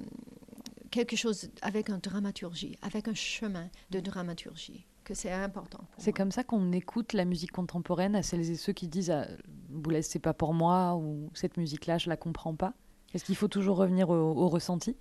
quelque 0.90 1.16
chose 1.16 1.50
avec 1.62 1.88
une 1.88 1.98
dramaturgie, 1.98 2.76
avec 2.82 3.08
un 3.08 3.14
chemin 3.14 3.68
de 3.90 4.00
dramaturgie 4.00 4.84
que 5.04 5.14
c'est 5.14 5.32
important. 5.32 5.80
C'est 5.96 6.12
comme 6.12 6.30
ça 6.30 6.44
qu'on 6.44 6.70
écoute 6.72 7.14
la 7.14 7.24
musique 7.24 7.52
contemporaine 7.52 8.14
à 8.14 8.22
celles 8.22 8.50
et 8.50 8.56
ceux 8.56 8.74
qui 8.74 8.88
disent 8.88 9.10
ah, 9.10 9.26
Boulez, 9.70 10.02
c'est 10.02 10.18
pas 10.18 10.34
pour 10.34 10.52
moi 10.52 10.96
ou 10.96 11.30
cette 11.34 11.56
musique-là, 11.56 11.96
je 11.96 12.10
la 12.10 12.16
comprends 12.16 12.54
pas. 12.54 12.74
Est-ce 13.14 13.24
qu'il 13.24 13.36
faut 13.36 13.48
toujours 13.48 13.78
revenir 13.78 14.10
au, 14.10 14.48
ressenti? 14.48 14.96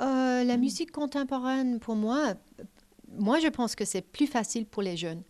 Euh, 0.00 0.44
La 0.44 0.56
musique 0.56 0.92
contemporaine, 0.92 1.80
pour 1.80 1.96
moi, 1.96 2.34
moi 3.18 3.40
je 3.40 3.48
pense 3.48 3.74
que 3.74 3.84
c'est 3.84 4.02
plus 4.02 4.28
facile 4.28 4.66
pour 4.66 4.82
les 4.82 4.96
jeunes 4.96 5.22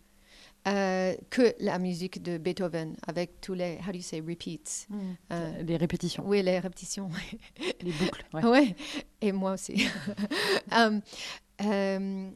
euh, 0.67 1.15
que 1.29 1.55
la 1.59 1.79
musique 1.79 2.21
de 2.21 2.37
Beethoven 2.37 2.95
avec 3.07 3.41
tous 3.41 3.53
les, 3.53 3.79
how 3.79 3.91
do 3.91 3.97
you 3.97 4.03
say, 4.03 4.21
repeats. 4.21 4.85
Hmm. 4.89 5.13
Euh, 5.31 5.63
les 5.63 5.77
répétitions. 5.77 6.23
Oui, 6.25 6.43
les 6.43 6.59
répétitions. 6.59 7.09
les 7.81 7.91
boucles. 7.91 8.25
Ouais. 8.33 8.75
et 9.21 9.31
moi 9.31 9.53
aussi. 9.53 9.87
um, 10.71 11.01
um, 11.63 12.33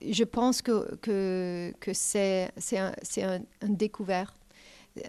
je 0.00 0.24
pense 0.24 0.62
que, 0.62 0.94
que, 0.96 1.74
que 1.78 1.92
c'est 1.92 2.50
un, 2.78 2.92
un, 3.18 3.40
un 3.60 3.68
découvert. 3.68 4.34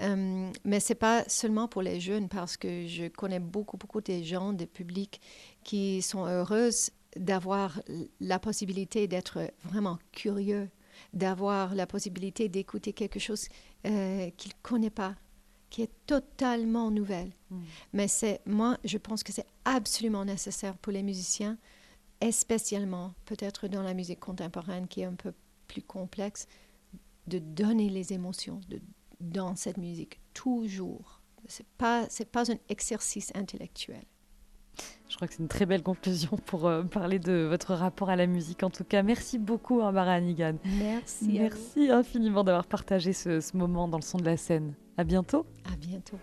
Um, 0.01 0.51
mais 0.65 0.81
ce 0.81 0.91
n'est 0.91 0.97
pas 0.97 1.23
seulement 1.27 1.69
pour 1.69 1.81
les 1.81 2.01
jeunes, 2.01 2.27
parce 2.27 2.57
que 2.57 2.87
je 2.87 3.07
connais 3.07 3.39
beaucoup, 3.39 3.77
beaucoup 3.77 4.01
de 4.01 4.21
gens, 4.21 4.51
des 4.51 4.67
publics 4.67 5.21
qui 5.63 6.01
sont 6.01 6.25
heureuses 6.25 6.91
d'avoir 7.15 7.81
la 8.19 8.37
possibilité 8.37 9.07
d'être 9.07 9.49
vraiment 9.63 9.97
curieux 10.11 10.69
d'avoir 11.13 11.75
la 11.75 11.87
possibilité 11.87 12.49
d'écouter 12.49 12.93
quelque 12.93 13.19
chose 13.19 13.47
euh, 13.85 14.29
qu'il 14.37 14.51
ne 14.51 14.57
connaît 14.61 14.89
pas, 14.89 15.15
qui 15.69 15.81
est 15.81 15.91
totalement 16.05 16.91
nouvelle. 16.91 17.31
Mm. 17.49 17.61
Mais 17.93 18.07
c'est, 18.07 18.41
moi, 18.45 18.77
je 18.83 18.97
pense 18.97 19.23
que 19.23 19.33
c'est 19.33 19.47
absolument 19.65 20.25
nécessaire 20.25 20.77
pour 20.77 20.93
les 20.93 21.03
musiciens, 21.03 21.57
spécialement 22.31 23.13
peut-être 23.25 23.67
dans 23.67 23.83
la 23.83 23.93
musique 23.93 24.19
contemporaine 24.19 24.87
qui 24.87 25.01
est 25.01 25.05
un 25.05 25.13
peu 25.13 25.33
plus 25.67 25.81
complexe, 25.81 26.47
de 27.27 27.39
donner 27.39 27.89
les 27.89 28.13
émotions 28.13 28.61
de, 28.69 28.81
dans 29.19 29.55
cette 29.55 29.77
musique, 29.77 30.19
toujours. 30.33 31.21
Ce 31.47 31.61
n'est 31.61 31.67
pas, 31.77 32.07
pas 32.31 32.51
un 32.51 32.57
exercice 32.69 33.31
intellectuel. 33.35 34.03
Je 35.09 35.15
crois 35.15 35.27
que 35.27 35.33
c'est 35.33 35.41
une 35.41 35.47
très 35.47 35.65
belle 35.65 35.83
conclusion 35.83 36.37
pour 36.45 36.67
euh, 36.67 36.83
parler 36.83 37.17
de 37.17 37.47
votre 37.49 37.73
rapport 37.73 38.09
à 38.09 38.15
la 38.15 38.27
musique. 38.27 38.63
En 38.63 38.69
tout 38.69 38.83
cas, 38.83 39.03
merci 39.03 39.39
beaucoup, 39.39 39.77
Barbara 39.77 40.13
Hannigan. 40.13 40.55
Merci. 40.79 41.39
Merci 41.39 41.89
infiniment 41.89 42.43
d'avoir 42.43 42.65
partagé 42.65 43.13
ce, 43.13 43.39
ce, 43.39 43.55
moment 43.55 43.87
dans 43.87 43.97
le 43.97 44.03
son 44.03 44.17
de 44.17 44.25
la 44.25 44.37
scène. 44.37 44.73
À 44.97 45.03
bientôt. 45.03 45.45
À 45.71 45.75
bientôt. 45.77 46.17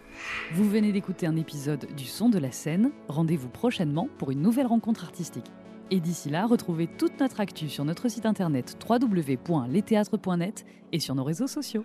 Vous 0.53 0.69
venez 0.69 0.93
d'écouter 0.93 1.27
un 1.27 1.37
épisode 1.37 1.87
du 1.97 2.05
son 2.05 2.29
de 2.29 2.39
la 2.39 2.53
scène. 2.53 2.91
Rendez-vous 3.09 3.49
prochainement 3.49 4.09
pour 4.19 4.33
une 4.33 4.43
nouvelle 4.43 4.67
rencontre 4.67 5.05
artistique. 5.05 5.51
Et 5.91 6.01
d'ici 6.01 6.31
là, 6.31 6.47
retrouvez 6.47 6.87
toute 6.87 7.21
notre 7.21 7.41
actu 7.41 7.69
sur 7.69 7.85
notre 7.85 8.09
site 8.09 8.27
internet 8.27 8.77
www.letheatre.net 8.89 10.65
et 10.93 10.99
sur 10.99 11.15
nos 11.15 11.25
réseaux 11.25 11.47
sociaux. 11.47 11.85